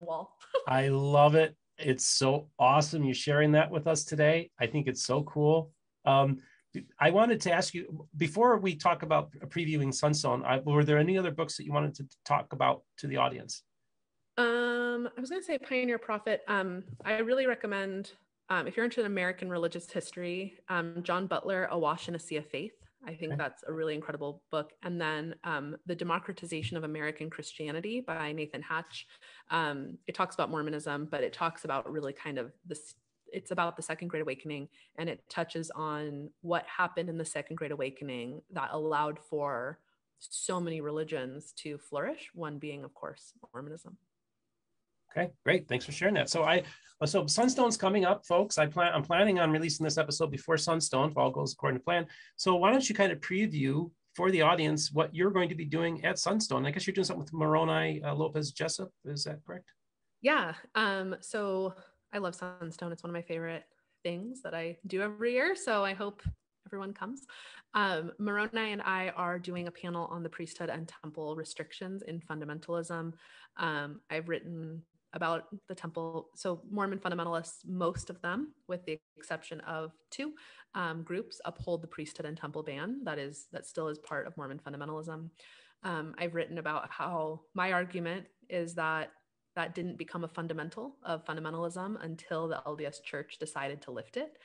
wall 0.01 0.37
i 0.67 0.87
love 0.87 1.35
it 1.35 1.55
it's 1.77 2.05
so 2.05 2.47
awesome 2.59 3.03
you 3.03 3.13
sharing 3.13 3.51
that 3.51 3.69
with 3.71 3.87
us 3.87 4.03
today 4.03 4.49
i 4.59 4.67
think 4.67 4.87
it's 4.87 5.03
so 5.03 5.23
cool 5.23 5.71
um, 6.05 6.39
I 6.99 7.11
wanted 7.11 7.39
to 7.41 7.51
ask 7.51 7.73
you 7.73 8.07
before 8.17 8.57
we 8.57 8.75
talk 8.75 9.03
about 9.03 9.31
previewing 9.49 9.93
Sunstone. 9.93 10.43
I, 10.43 10.59
were 10.59 10.83
there 10.83 10.97
any 10.97 11.17
other 11.17 11.31
books 11.31 11.57
that 11.57 11.65
you 11.65 11.71
wanted 11.71 11.93
to 11.95 12.07
talk 12.25 12.51
about 12.51 12.81
to 12.97 13.07
the 13.07 13.17
audience? 13.17 13.63
Um, 14.37 15.07
I 15.15 15.21
was 15.21 15.29
going 15.29 15.41
to 15.41 15.45
say 15.45 15.59
Pioneer 15.59 15.99
Prophet. 15.99 16.41
Um, 16.47 16.83
I 17.05 17.19
really 17.19 17.45
recommend 17.45 18.13
um, 18.53 18.67
if 18.67 18.77
you're 18.77 18.85
into 18.85 19.03
American 19.03 19.49
religious 19.49 19.89
history, 19.91 20.53
um, 20.69 21.01
Jon 21.01 21.25
Butler, 21.25 21.67
Awash 21.71 22.07
in 22.07 22.13
a 22.13 22.19
Sea 22.19 22.37
of 22.37 22.45
Faith. 22.45 22.73
I 23.05 23.15
think 23.15 23.35
that's 23.37 23.63
a 23.67 23.73
really 23.73 23.95
incredible 23.95 24.43
book. 24.51 24.73
And 24.83 25.01
then 25.01 25.35
um, 25.43 25.75
The 25.87 25.95
Democratization 25.95 26.77
of 26.77 26.83
American 26.83 27.29
Christianity 27.31 27.99
by 27.99 28.31
Nathan 28.31 28.61
Hatch. 28.61 29.07
Um, 29.49 29.97
it 30.07 30.13
talks 30.13 30.35
about 30.35 30.51
Mormonism, 30.51 31.07
but 31.09 31.23
it 31.23 31.33
talks 31.33 31.65
about 31.65 31.91
really 31.91 32.13
kind 32.13 32.37
of 32.37 32.51
this. 32.65 32.93
It's 33.27 33.49
about 33.49 33.75
the 33.75 33.81
Second 33.81 34.09
Great 34.09 34.21
Awakening, 34.21 34.69
and 34.99 35.09
it 35.09 35.27
touches 35.29 35.71
on 35.71 36.29
what 36.41 36.63
happened 36.67 37.09
in 37.09 37.17
the 37.17 37.25
Second 37.25 37.55
Great 37.55 37.71
Awakening 37.71 38.43
that 38.51 38.69
allowed 38.71 39.17
for 39.19 39.79
so 40.19 40.59
many 40.59 40.79
religions 40.79 41.53
to 41.57 41.79
flourish. 41.79 42.29
One 42.35 42.59
being, 42.59 42.83
of 42.83 42.93
course, 42.93 43.33
Mormonism. 43.51 43.97
Okay, 45.15 45.31
great. 45.43 45.67
Thanks 45.67 45.85
for 45.85 45.91
sharing 45.91 46.15
that. 46.15 46.29
So 46.29 46.43
I 46.43 46.63
so 47.05 47.27
Sunstone's 47.27 47.75
coming 47.75 48.05
up, 48.05 48.25
folks. 48.25 48.57
I 48.57 48.65
plan 48.65 48.91
I'm 48.93 49.03
planning 49.03 49.39
on 49.39 49.51
releasing 49.51 49.83
this 49.83 49.97
episode 49.97 50.31
before 50.31 50.57
Sunstone, 50.57 51.11
if 51.11 51.17
all 51.17 51.31
goes 51.31 51.53
according 51.53 51.79
to 51.79 51.83
plan. 51.83 52.05
So 52.37 52.55
why 52.55 52.71
don't 52.71 52.87
you 52.87 52.95
kind 52.95 53.11
of 53.11 53.19
preview 53.19 53.91
for 54.15 54.31
the 54.31 54.41
audience 54.41 54.91
what 54.91 55.13
you're 55.13 55.31
going 55.31 55.49
to 55.49 55.55
be 55.55 55.65
doing 55.65 56.03
at 56.05 56.17
Sunstone? 56.17 56.65
I 56.65 56.71
guess 56.71 56.87
you're 56.87 56.93
doing 56.93 57.05
something 57.05 57.23
with 57.23 57.33
Moroni 57.33 58.01
uh, 58.03 58.15
Lopez 58.15 58.51
Jessop. 58.51 58.89
Is 59.05 59.25
that 59.25 59.39
correct? 59.45 59.69
Yeah. 60.21 60.53
Um, 60.75 61.15
so 61.19 61.73
I 62.13 62.19
love 62.19 62.35
Sunstone. 62.35 62.91
It's 62.91 63.03
one 63.03 63.09
of 63.09 63.15
my 63.15 63.21
favorite 63.21 63.63
things 64.03 64.41
that 64.43 64.53
I 64.53 64.77
do 64.87 65.01
every 65.01 65.33
year. 65.33 65.55
So 65.55 65.83
I 65.83 65.93
hope 65.93 66.21
everyone 66.65 66.93
comes. 66.93 67.25
Um, 67.73 68.11
Moroni 68.19 68.71
and 68.71 68.81
I 68.81 69.09
are 69.09 69.39
doing 69.39 69.67
a 69.67 69.71
panel 69.71 70.05
on 70.05 70.23
the 70.23 70.29
priesthood 70.29 70.69
and 70.69 70.87
temple 71.03 71.35
restrictions 71.35 72.03
in 72.03 72.21
fundamentalism. 72.21 73.13
Um, 73.57 74.01
I've 74.09 74.29
written 74.29 74.83
about 75.13 75.45
the 75.67 75.75
temple. 75.75 76.29
So 76.35 76.61
Mormon 76.69 76.99
fundamentalists, 76.99 77.65
most 77.65 78.09
of 78.09 78.21
them, 78.21 78.53
with 78.67 78.83
the 78.85 78.97
exception 79.17 79.59
of 79.61 79.91
two 80.09 80.33
um, 80.75 81.03
groups, 81.03 81.39
uphold 81.45 81.81
the 81.81 81.87
priesthood 81.87 82.25
and 82.25 82.35
temple 82.35 82.63
ban. 82.63 83.01
That 83.03 83.19
is 83.19 83.47
that 83.51 83.65
still 83.65 83.87
is 83.87 83.99
part 83.99 84.27
of 84.27 84.35
Mormon 84.37 84.59
fundamentalism. 84.59 85.29
Um, 85.83 86.15
I've 86.17 86.33
written 86.33 86.57
about 86.57 86.89
how 86.89 87.41
my 87.53 87.73
argument 87.73 88.25
is 88.49 88.73
that 88.75 89.11
that 89.55 89.75
didn't 89.75 89.97
become 89.97 90.23
a 90.23 90.27
fundamental 90.27 90.95
of 91.03 91.25
fundamentalism 91.25 92.03
until 92.03 92.47
the 92.47 92.61
LDS 92.65 93.03
Church 93.03 93.37
decided 93.39 93.81
to 93.83 93.91
lift 93.91 94.17
it. 94.17 94.37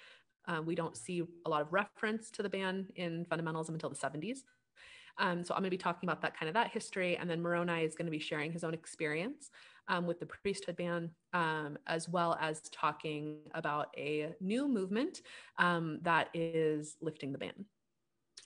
Uh, 0.46 0.60
we 0.62 0.74
don't 0.74 0.96
see 0.96 1.22
a 1.46 1.50
lot 1.50 1.62
of 1.62 1.72
reference 1.72 2.30
to 2.32 2.42
the 2.42 2.48
ban 2.48 2.88
in 2.96 3.24
fundamentalism 3.30 3.70
until 3.70 3.90
the 3.90 3.96
70s. 3.96 4.38
Um, 5.18 5.44
so 5.44 5.54
I'm 5.54 5.60
going 5.60 5.70
to 5.70 5.70
be 5.70 5.78
talking 5.78 6.08
about 6.08 6.22
that 6.22 6.38
kind 6.38 6.48
of 6.48 6.54
that 6.54 6.70
history, 6.70 7.16
and 7.16 7.28
then 7.28 7.42
Moroni 7.42 7.82
is 7.82 7.94
going 7.94 8.06
to 8.06 8.12
be 8.12 8.20
sharing 8.20 8.52
his 8.52 8.64
own 8.64 8.72
experience 8.72 9.50
um, 9.89 10.07
with 10.07 10.20
the 10.20 10.26
priesthood 10.26 10.76
ban, 10.76 11.11
um, 11.32 11.78
as 11.86 12.09
well 12.09 12.36
as 12.41 12.68
talking 12.70 13.39
about 13.55 13.89
a 13.97 14.34
new 14.41 14.68
movement 14.68 15.22
um, 15.59 15.99
that 16.03 16.28
is 16.34 16.97
lifting 17.01 17.32
the 17.32 17.39
ban. 17.39 17.64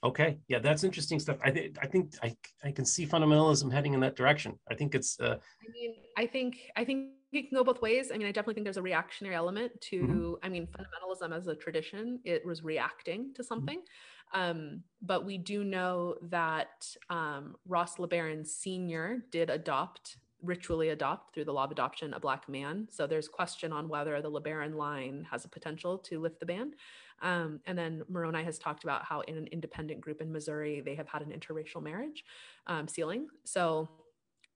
Okay, 0.05 0.39
yeah, 0.49 0.59
that's 0.59 0.83
interesting 0.83 1.21
stuff. 1.21 1.39
I 1.45 1.51
think 1.53 1.77
I 1.81 1.87
think 1.87 2.15
I, 2.23 2.35
I 2.65 2.73
can 2.73 2.85
see 2.85 3.07
fundamentalism 3.07 3.73
heading 3.73 3.95
in 3.95 4.01
that 4.01 4.17
direction. 4.17 4.59
I 4.69 4.75
think 4.75 4.97
it's. 4.97 5.21
Uh... 5.21 5.37
I 5.37 5.73
mean, 5.73 5.95
I 6.17 6.27
think 6.27 6.57
I 6.75 6.85
think 6.85 7.11
it 7.33 7.49
can 7.49 7.57
go 7.57 7.63
both 7.63 7.81
ways. 7.81 8.11
I 8.13 8.19
mean, 8.19 8.27
I 8.27 8.33
definitely 8.33 8.55
think 8.55 8.65
there's 8.65 8.79
a 8.79 8.83
reactionary 8.83 9.37
element 9.37 9.81
to. 9.83 10.03
Mm-hmm. 10.03 10.33
I 10.43 10.49
mean, 10.49 10.67
fundamentalism 10.67 11.37
as 11.37 11.47
a 11.47 11.55
tradition, 11.55 12.19
it 12.25 12.45
was 12.45 12.65
reacting 12.65 13.33
to 13.35 13.43
mm-hmm. 13.43 13.47
something. 13.47 13.83
Um, 14.35 14.83
but 15.03 15.25
we 15.25 15.39
do 15.39 15.63
know 15.63 16.17
that 16.23 16.87
um, 17.11 17.55
Ross 17.69 17.97
LeBaron 17.97 18.47
Sr. 18.47 19.25
did 19.31 19.51
adopt 19.51 20.17
ritually 20.43 20.91
adopt 20.91 21.33
through 21.33 21.45
the 21.45 21.53
law 21.53 21.65
of 21.65 21.71
adoption 21.71 22.15
a 22.15 22.21
black 22.21 22.49
man. 22.49 22.89
So 22.91 23.07
there's 23.07 23.29
question 23.29 23.73
on 23.73 23.89
whether 23.89 24.21
the 24.21 24.31
LeBaron 24.31 24.75
line 24.75 25.27
has 25.31 25.45
a 25.45 25.49
potential 25.49 25.99
to 25.99 26.21
lift 26.21 26.41
the 26.41 26.47
ban. 26.47 26.73
Um, 27.23 27.61
and 27.67 27.79
then 27.79 28.03
Moroni 28.09 28.43
has 28.43 28.59
talked 28.59 28.83
about 28.83 29.05
how 29.05 29.21
in 29.21 29.37
an 29.37 29.47
independent 29.53 30.01
group 30.01 30.21
in 30.21 30.33
Missouri, 30.33 30.81
they 30.81 30.97
have 30.97 31.09
had 31.09 31.23
an 31.23 31.31
interracial 31.31 31.83
marriage 31.83 32.25
um, 32.67 32.89
sealing. 32.89 33.29
So 33.45 33.89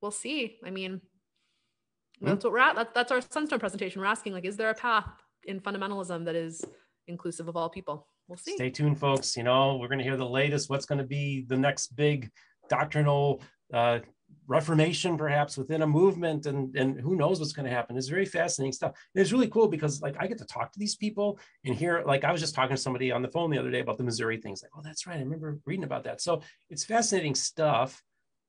we'll 0.02 0.10
see. 0.10 0.58
I 0.64 0.70
mean, 0.70 0.94
mm-hmm. 0.94 2.26
that's 2.26 2.44
what 2.44 2.52
we're 2.52 2.58
at. 2.58 2.74
That, 2.74 2.94
that's 2.94 3.12
our 3.12 3.20
Sunstone 3.20 3.60
presentation. 3.60 4.00
We're 4.00 4.08
asking 4.08 4.32
like, 4.32 4.44
is 4.44 4.56
there 4.56 4.70
a 4.70 4.74
path 4.74 5.08
in 5.44 5.60
fundamentalism 5.60 6.24
that 6.24 6.34
is 6.34 6.64
inclusive 7.06 7.46
of 7.46 7.56
all 7.56 7.70
people? 7.70 8.08
We'll 8.26 8.36
see. 8.36 8.56
Stay 8.56 8.70
tuned, 8.70 8.98
folks. 8.98 9.36
You 9.36 9.44
know, 9.44 9.76
we're 9.76 9.86
going 9.86 9.98
to 9.98 10.04
hear 10.04 10.16
the 10.16 10.28
latest. 10.28 10.68
What's 10.68 10.86
going 10.86 10.98
to 10.98 11.04
be 11.06 11.44
the 11.46 11.56
next 11.56 11.94
big 11.94 12.28
doctrinal 12.68 13.40
uh, 13.72 14.00
reformation 14.48 15.16
perhaps 15.16 15.56
within 15.56 15.82
a 15.82 15.86
movement 15.86 16.46
and 16.46 16.76
and 16.76 17.00
who 17.00 17.16
knows 17.16 17.40
what's 17.40 17.52
going 17.52 17.68
to 17.68 17.74
happen. 17.74 17.96
It's 17.96 18.08
very 18.08 18.24
fascinating 18.24 18.72
stuff. 18.72 18.92
And 19.14 19.22
it's 19.22 19.32
really 19.32 19.48
cool 19.48 19.68
because 19.68 20.00
like 20.00 20.16
i 20.20 20.26
get 20.26 20.38
to 20.38 20.44
talk 20.44 20.72
to 20.72 20.78
these 20.78 20.96
people 20.96 21.38
and 21.64 21.74
hear 21.74 22.02
like 22.06 22.24
i 22.24 22.32
was 22.32 22.40
just 22.40 22.54
talking 22.54 22.76
to 22.76 22.82
somebody 22.82 23.10
on 23.10 23.22
the 23.22 23.28
phone 23.28 23.50
the 23.50 23.58
other 23.58 23.70
day 23.70 23.80
about 23.80 23.98
the 23.98 24.04
missouri 24.04 24.38
things 24.38 24.62
like 24.62 24.70
oh 24.76 24.82
that's 24.84 25.06
right 25.06 25.16
i 25.16 25.20
remember 25.20 25.58
reading 25.66 25.84
about 25.84 26.04
that. 26.04 26.20
So 26.20 26.42
it's 26.70 26.84
fascinating 26.84 27.34
stuff 27.34 28.02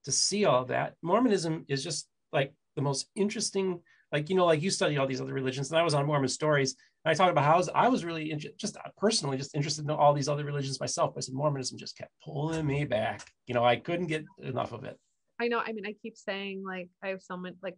to 0.05 0.11
see 0.11 0.45
all 0.45 0.65
that. 0.65 0.93
Mormonism 1.01 1.65
is 1.67 1.83
just 1.83 2.07
like 2.31 2.53
the 2.75 2.81
most 2.81 3.07
interesting 3.15 3.81
like 4.11 4.29
you 4.29 4.35
know 4.35 4.45
like 4.45 4.61
you 4.61 4.69
study 4.69 4.97
all 4.97 5.07
these 5.07 5.21
other 5.21 5.33
religions 5.33 5.69
and 5.69 5.77
i 5.77 5.83
was 5.83 5.93
on 5.93 6.05
mormon 6.05 6.29
stories 6.29 6.75
and 7.03 7.11
i 7.11 7.13
talked 7.13 7.31
about 7.31 7.43
how 7.43 7.61
i 7.73 7.87
was 7.87 8.05
really 8.05 8.33
just 8.57 8.77
uh, 8.77 8.81
personally 8.97 9.37
just 9.37 9.55
interested 9.55 9.83
in 9.83 9.91
all 9.91 10.13
these 10.13 10.29
other 10.29 10.45
religions 10.45 10.79
myself 10.79 11.13
i 11.17 11.19
said 11.19 11.33
mormonism 11.33 11.77
just 11.77 11.97
kept 11.97 12.11
pulling 12.23 12.65
me 12.65 12.85
back. 12.85 13.25
You 13.47 13.53
know 13.53 13.65
i 13.65 13.75
couldn't 13.75 14.07
get 14.07 14.23
enough 14.39 14.71
of 14.71 14.83
it 14.83 14.97
I 15.39 15.47
know. 15.47 15.59
I 15.59 15.71
mean, 15.71 15.85
I 15.85 15.93
keep 16.01 16.17
saying 16.17 16.63
like 16.65 16.89
I 17.03 17.09
have 17.09 17.21
someone 17.21 17.55
like 17.61 17.75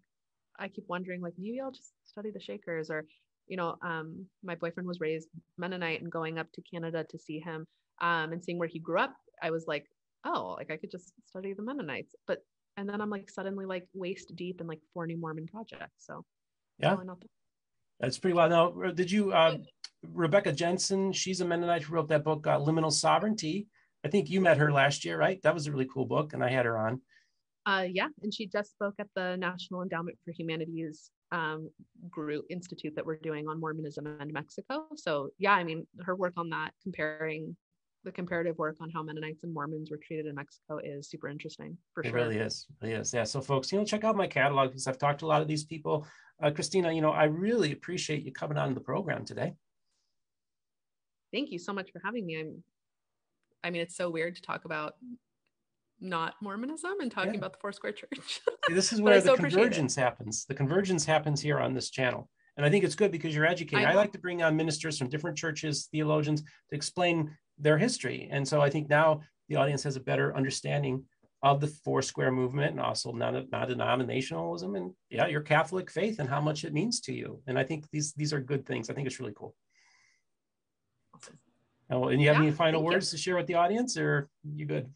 I 0.60 0.68
keep 0.68 0.86
wondering 0.88 1.22
like 1.22 1.34
maybe 1.38 1.60
I'll 1.62 1.72
just 1.72 1.93
study 2.05 2.32
the 2.32 2.39
Shakers 2.39 2.89
or 2.89 3.05
you 3.47 3.57
know 3.57 3.76
um 3.82 4.26
my 4.43 4.55
boyfriend 4.55 4.88
was 4.88 4.99
raised 4.99 5.30
Mennonite 5.57 6.01
and 6.01 6.12
going 6.12 6.38
up 6.38 6.51
to 6.53 6.62
Canada 6.62 7.05
to 7.10 7.18
see 7.18 7.39
him 7.39 7.66
um 8.01 8.32
and 8.32 8.43
seeing 8.43 8.57
where 8.57 8.68
he 8.68 8.80
grew 8.80 8.99
up 8.99 9.16
I 9.41 9.51
was 9.51 9.66
like 9.68 9.86
oh 10.26 10.55
like 10.57 10.72
I 10.72 10.78
could 10.78 10.91
just 10.91 11.14
study 11.28 11.53
the 11.53 11.64
Mennonites. 11.64 12.16
But 12.28 12.43
and 12.78 12.88
then 12.88 13.01
I'm 13.01 13.10
like 13.10 13.30
suddenly 13.30 13.66
like 13.66 13.88
waist 13.93 14.36
deep 14.36 14.62
in 14.62 14.68
like 14.68 14.82
four 14.93 15.07
new 15.07 15.18
Mormon 15.18 15.47
projects 15.47 16.05
so. 16.05 16.26
Yeah. 16.80 16.95
That's 17.99 18.18
pretty 18.18 18.36
well 18.36 18.49
now 18.49 18.91
did 18.91 19.12
you 19.12 19.34
uh, 19.34 19.57
Rebecca 20.14 20.53
Janzen 20.53 21.14
she's 21.14 21.41
a 21.41 21.45
Mennonite 21.45 21.84
who 21.84 21.95
wrote 21.95 22.07
that 22.10 22.24
book 22.24 22.47
uh, 22.47 22.57
Liminal 22.57 22.91
Sovereignty. 22.91 23.68
I 24.05 24.07
think 24.07 24.30
you 24.30 24.39
met 24.39 24.57
her 24.57 24.72
last 24.72 25.03
year 25.03 25.18
right? 25.18 25.41
That 25.43 25.53
was 25.53 25.68
a 25.68 25.72
really 25.72 25.89
cool 25.91 26.05
book 26.05 26.32
and 26.34 26.41
I 26.41 26.49
had 26.49 26.66
her 26.66 26.78
on 26.78 27.01
uh, 27.70 27.84
yeah, 27.84 28.07
and 28.24 28.34
she 28.34 28.47
just 28.47 28.72
spoke 28.72 28.95
at 28.99 29.07
the 29.15 29.36
National 29.38 29.84
Endowment 29.84 30.17
for 30.26 30.32
Humanities 30.32 31.11
um, 31.32 31.70
group 32.09 32.45
institute 32.49 32.95
that 32.95 33.05
we're 33.05 33.17
doing 33.17 33.47
on 33.47 33.59
Mormonism 33.59 34.07
and 34.07 34.34
Mexico. 34.34 34.88
So 34.95 35.30
yeah, 35.38 35.53
I 35.53 35.63
mean, 35.63 35.86
her 36.03 36.15
work 36.15 36.34
on 36.38 36.49
that, 36.49 36.72
comparing 36.82 37.55
the 38.03 38.11
comparative 38.11 38.57
work 38.57 38.78
on 38.82 38.89
how 38.89 39.03
Mennonites 39.03 39.43
and 39.43 39.53
Mormons 39.53 39.91
were 39.91 39.99
treated 40.01 40.26
in 40.26 40.34
Mexico 40.34 40.80
is 40.84 41.09
super 41.09 41.28
interesting 41.28 41.78
for 41.93 42.01
it 42.01 42.07
sure. 42.07 42.17
It 42.17 42.22
really 42.22 42.38
is. 42.38 42.65
It 42.70 42.86
really 42.86 42.99
is. 42.99 43.13
Yeah. 43.13 43.26
So 43.26 43.39
folks, 43.39 43.72
you 43.72 43.78
know, 43.78 43.86
check 43.86 44.03
out 44.03 44.15
my 44.15 44.26
catalog 44.26 44.70
because 44.70 44.88
I've 44.88 44.97
talked 44.97 45.20
to 45.20 45.26
a 45.26 45.28
lot 45.28 45.43
of 45.43 45.47
these 45.47 45.65
people. 45.65 46.07
Uh, 46.41 46.49
Cristina, 46.49 46.91
you 46.91 47.01
know, 47.01 47.11
I 47.11 47.26
really 47.26 47.74
appreciate 47.74 48.24
you 48.24 48.32
coming 48.32 48.57
on 48.57 48.74
the 48.74 48.80
program 48.82 49.26
today. 49.26 49.53
Thank 51.32 51.51
you 51.51 51.59
so 51.59 51.74
much 51.74 51.91
for 51.91 52.01
having 52.03 52.26
me. 52.26 52.39
I'm 52.39 52.63
I 53.63 53.70
mean, 53.70 53.82
it's 53.82 53.97
so 53.97 54.09
weird 54.09 54.36
to 54.38 54.41
talk 54.41 54.65
about 54.65 54.93
not 56.01 56.35
Mormonism 56.41 56.99
and 57.01 57.11
talking 57.11 57.33
yeah. 57.33 57.39
about 57.39 57.53
the 57.53 57.59
Foursquare 57.59 57.91
Church. 57.91 58.41
See, 58.67 58.73
this 58.73 58.93
is 58.93 59.01
where 59.01 59.19
the 59.19 59.27
so 59.27 59.35
convergence 59.35 59.95
happens. 59.95 60.45
The 60.45 60.55
convergence 60.55 61.05
happens 61.05 61.41
here 61.41 61.59
on 61.59 61.73
this 61.73 61.89
channel. 61.89 62.29
And 62.57 62.65
I 62.65 62.69
think 62.69 62.83
it's 62.83 62.95
good 62.95 63.11
because 63.11 63.33
you're 63.33 63.45
educating. 63.45 63.85
I, 63.85 63.91
I, 63.91 63.93
like 63.93 64.11
to 64.11 64.19
bring 64.19 64.43
on 64.43 64.55
ministers 64.57 64.97
from 64.97 65.07
different 65.07 65.37
churches, 65.37 65.87
theologians, 65.91 66.41
to 66.41 66.75
explain 66.75 67.35
their 67.57 67.77
history. 67.77 68.27
And 68.31 68.45
so 68.45 68.59
I 68.59 68.69
think 68.69 68.89
now 68.89 69.21
the 69.47 69.55
audience 69.55 69.83
has 69.83 69.95
a 69.95 70.01
better 70.01 70.35
understanding 70.35 71.05
of 71.41 71.61
the 71.61 71.67
Foursquare 71.67 72.31
movement 72.31 72.71
and 72.71 72.81
also 72.81 73.13
non-denominationalism 73.13 74.75
and 74.75 74.91
yeah, 75.09 75.27
your 75.27 75.41
Catholic 75.41 75.89
faith 75.89 76.19
and 76.19 76.27
how 76.27 76.41
much 76.41 76.65
it 76.65 76.73
means 76.73 76.99
to 77.01 77.13
you. 77.13 77.41
And 77.47 77.57
I 77.57 77.63
think 77.63 77.85
these 77.91 78.11
these 78.13 78.33
are 78.33 78.41
good 78.41 78.65
things. 78.65 78.89
I 78.89 78.93
think 78.93 79.07
it's 79.07 79.19
really 79.19 79.33
cool. 79.35 79.55
Awesome. 81.15 81.39
Oh, 81.89 82.09
and 82.09 82.21
you 82.21 82.27
have 82.27 82.37
yeah, 82.37 82.43
any 82.43 82.51
final 82.51 82.83
words 82.83 83.11
you. 83.11 83.17
to 83.17 83.23
share 83.23 83.35
with 83.37 83.47
the 83.47 83.55
audience, 83.55 83.97
or 83.97 84.29
you 84.43 84.65
good? 84.65 84.91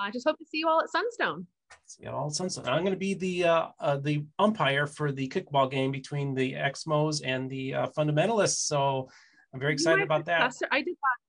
I 0.00 0.10
just 0.10 0.26
hope 0.26 0.38
to 0.38 0.44
see 0.44 0.58
you 0.58 0.68
all 0.68 0.80
at 0.80 0.90
Sunstone. 0.90 1.46
See 1.86 2.04
you 2.04 2.10
all 2.10 2.26
at 2.26 2.32
Sunstone. 2.32 2.66
I'm 2.68 2.82
going 2.82 2.92
to 2.92 2.98
be 2.98 3.14
the 3.14 3.44
uh, 3.44 3.66
uh, 3.80 3.96
the 3.96 4.24
umpire 4.38 4.86
for 4.86 5.12
the 5.12 5.28
kickball 5.28 5.70
game 5.70 5.90
between 5.90 6.34
the 6.34 6.52
Exmos 6.52 7.22
and 7.24 7.50
the 7.50 7.74
uh, 7.74 7.86
Fundamentalists. 7.88 8.66
So 8.66 9.08
I'm 9.52 9.60
very 9.60 9.72
excited 9.72 10.02
about 10.02 10.26
that. 10.26 10.54
I 10.70 10.82
did 10.82 10.94
that 10.94 11.21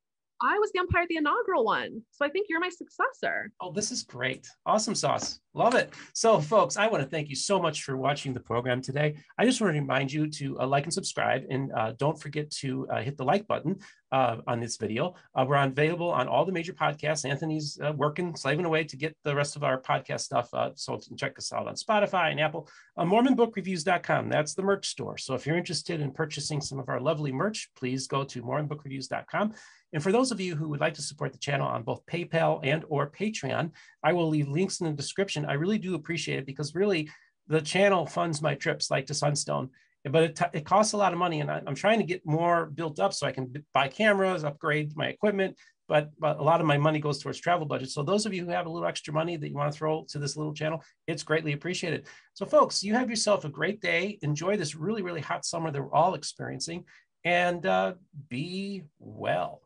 I 0.44 0.60
was 0.60 0.72
the 0.74 0.80
umpire 0.80 1.06
the 1.08 1.16
inaugural 1.16 1.64
one. 1.64 2.02
So 2.12 2.26
I 2.26 2.30
think 2.30 2.48
you're 2.50 2.60
my 2.60 2.70
successor. 2.70 3.50
Oh, 3.62 3.72
this 3.72 3.92
is 3.92 4.04
great. 4.04 4.46
Awesome 4.66 4.94
sauce. 4.94 5.40
Love 5.54 5.76
it. 5.76 5.94
So, 6.14 6.42
folks, 6.42 6.76
I 6.76 6.88
want 6.88 7.04
to 7.04 7.10
thank 7.10 7.30
you 7.30 7.36
so 7.36 7.62
much 7.62 7.84
for 7.84 7.96
watching 7.96 8.34
the 8.34 8.40
program 8.40 8.82
today. 8.82 9.16
I 9.38 9.46
just 9.46 9.62
want 9.62 9.74
to 9.74 9.80
remind 9.80 10.12
you 10.12 10.30
to 10.30 10.60
uh, 10.60 10.68
like 10.68 10.84
and 10.84 10.94
subscribe, 10.94 11.44
and 11.50 11.72
uh, 11.72 11.94
don't 11.98 12.20
forget 12.20 12.50
to 12.52 12.88
uh, 12.90 13.02
hit 13.02 13.18
the 13.18 13.24
like 13.24 13.48
button 13.48 13.78
uh, 14.12 14.38
on 14.48 14.60
this 14.60 14.78
video. 14.78 15.14
Uh, 15.36 15.46
we're 15.48 15.64
available 15.64 16.10
on 16.10 16.28
all 16.28 16.44
the 16.44 16.52
major 16.52 16.74
podcasts. 16.74 17.30
Anthony's 17.30 17.80
uh, 17.82 17.94
working, 17.96 18.36
slaving 18.36 18.66
away 18.66 18.84
to 18.84 18.98
get 18.98 19.16
the 19.24 19.36
rest 19.36 19.56
of 19.56 19.64
our 19.64 19.80
podcast 19.80 20.22
stuff. 20.22 20.50
so 20.76 21.00
check 21.16 21.38
us 21.38 21.54
out 21.54 21.68
on 21.68 21.76
Spotify 21.76 22.32
and 22.32 22.40
Apple. 22.40 22.68
MormonBookReviews.com. 22.98 24.30
That's 24.30 24.56
the 24.56 24.64
merch 24.64 24.88
store. 24.88 25.18
So 25.18 25.36
if 25.36 25.46
you're 25.46 25.58
interested 25.58 26.02
in 26.02 26.12
purchasing 26.12 26.62
some 26.62 26.80
of 26.80 26.90
our 26.90 27.00
lovely 27.00 27.32
merch, 27.32 27.70
please 27.76 28.08
go 28.08 28.24
to 28.24 28.42
MormonBookReviews.com. 28.42 29.54
And 29.94 30.02
for 30.02 30.12
those 30.12 30.32
of 30.32 30.42
you 30.42 30.56
who 30.56 30.68
would 30.70 30.80
like 30.82 30.96
to 30.96 31.02
support 31.02 31.32
the 31.32 31.38
channel 31.38 31.68
on 31.68 31.84
both 31.84 32.06
PayPal 32.08 32.60
and 32.64 32.84
or 32.90 33.10
Patreon, 33.10 33.72
I 34.04 34.14
will 34.14 34.28
leave 34.28 34.48
links 34.48 34.82
in 34.82 34.88
the 34.88 34.94
description. 34.94 35.46
I 35.46 35.54
really 35.54 35.78
do 35.78 35.96
appreciate 35.96 36.40
it 36.40 36.46
because 36.48 36.76
really 36.76 37.10
the 37.48 37.62
channel 37.62 38.06
funds 38.06 38.42
my 38.42 38.56
trips 38.56 38.90
like 38.90 39.06
to 39.08 39.14
Sunstone, 39.14 39.70
but 40.10 40.24
it, 40.24 40.40
it 40.54 40.66
costs 40.66 40.94
a 40.94 40.98
lot 40.98 41.14
of 41.14 41.20
money 41.20 41.42
and 41.42 41.52
I, 41.52 41.62
am 41.68 41.76
trying 41.76 42.00
to 42.00 42.06
get 42.06 42.26
more 42.26 42.66
built 42.66 43.00
up 43.00 43.14
so 43.14 43.28
I 43.28 43.32
can 43.32 43.54
buy 43.74 43.88
cameras, 43.88 44.44
upgrade 44.44 44.96
my 44.96 45.08
equipment, 45.08 45.58
but, 45.88 46.10
but 46.18 46.40
a 46.40 46.44
lot 46.44 46.62
of 46.62 46.66
my 46.66 46.78
money 46.78 47.00
goes 47.00 47.20
towards 47.22 47.40
travel 47.40 47.66
budget. 47.66 47.92
So 47.92 48.02
those 48.02 48.26
of 48.26 48.34
you 48.34 48.46
who 48.46 48.52
have 48.52 48.66
a 48.66 48.70
little 48.70 48.88
extra 48.88 49.14
money 49.14 49.38
that 49.38 49.48
you 49.48 49.56
want 49.56 49.72
to 49.72 49.78
throw 49.78 50.06
to 50.10 50.20
this 50.20 50.36
little 50.36 50.54
channel, 50.54 50.82
it's 51.06 51.24
greatly 51.24 51.54
appreciated. 51.54 52.08
So 52.34 52.46
folks, 52.46 52.84
you 52.84 52.96
have 52.96 53.10
yourself 53.10 53.46
a 53.46 53.50
great 53.50 53.82
day. 53.82 54.18
Enjoy 54.22 54.58
this 54.58 54.76
really, 54.76 55.02
really 55.02 55.22
hot 55.22 55.46
summer 55.46 55.70
that 55.70 55.82
we're 55.82 55.94
all 55.94 56.16
experiencing 56.16 56.86
and 57.26 57.66
uh, 57.66 57.94
be 58.30 58.84
well. 59.00 59.63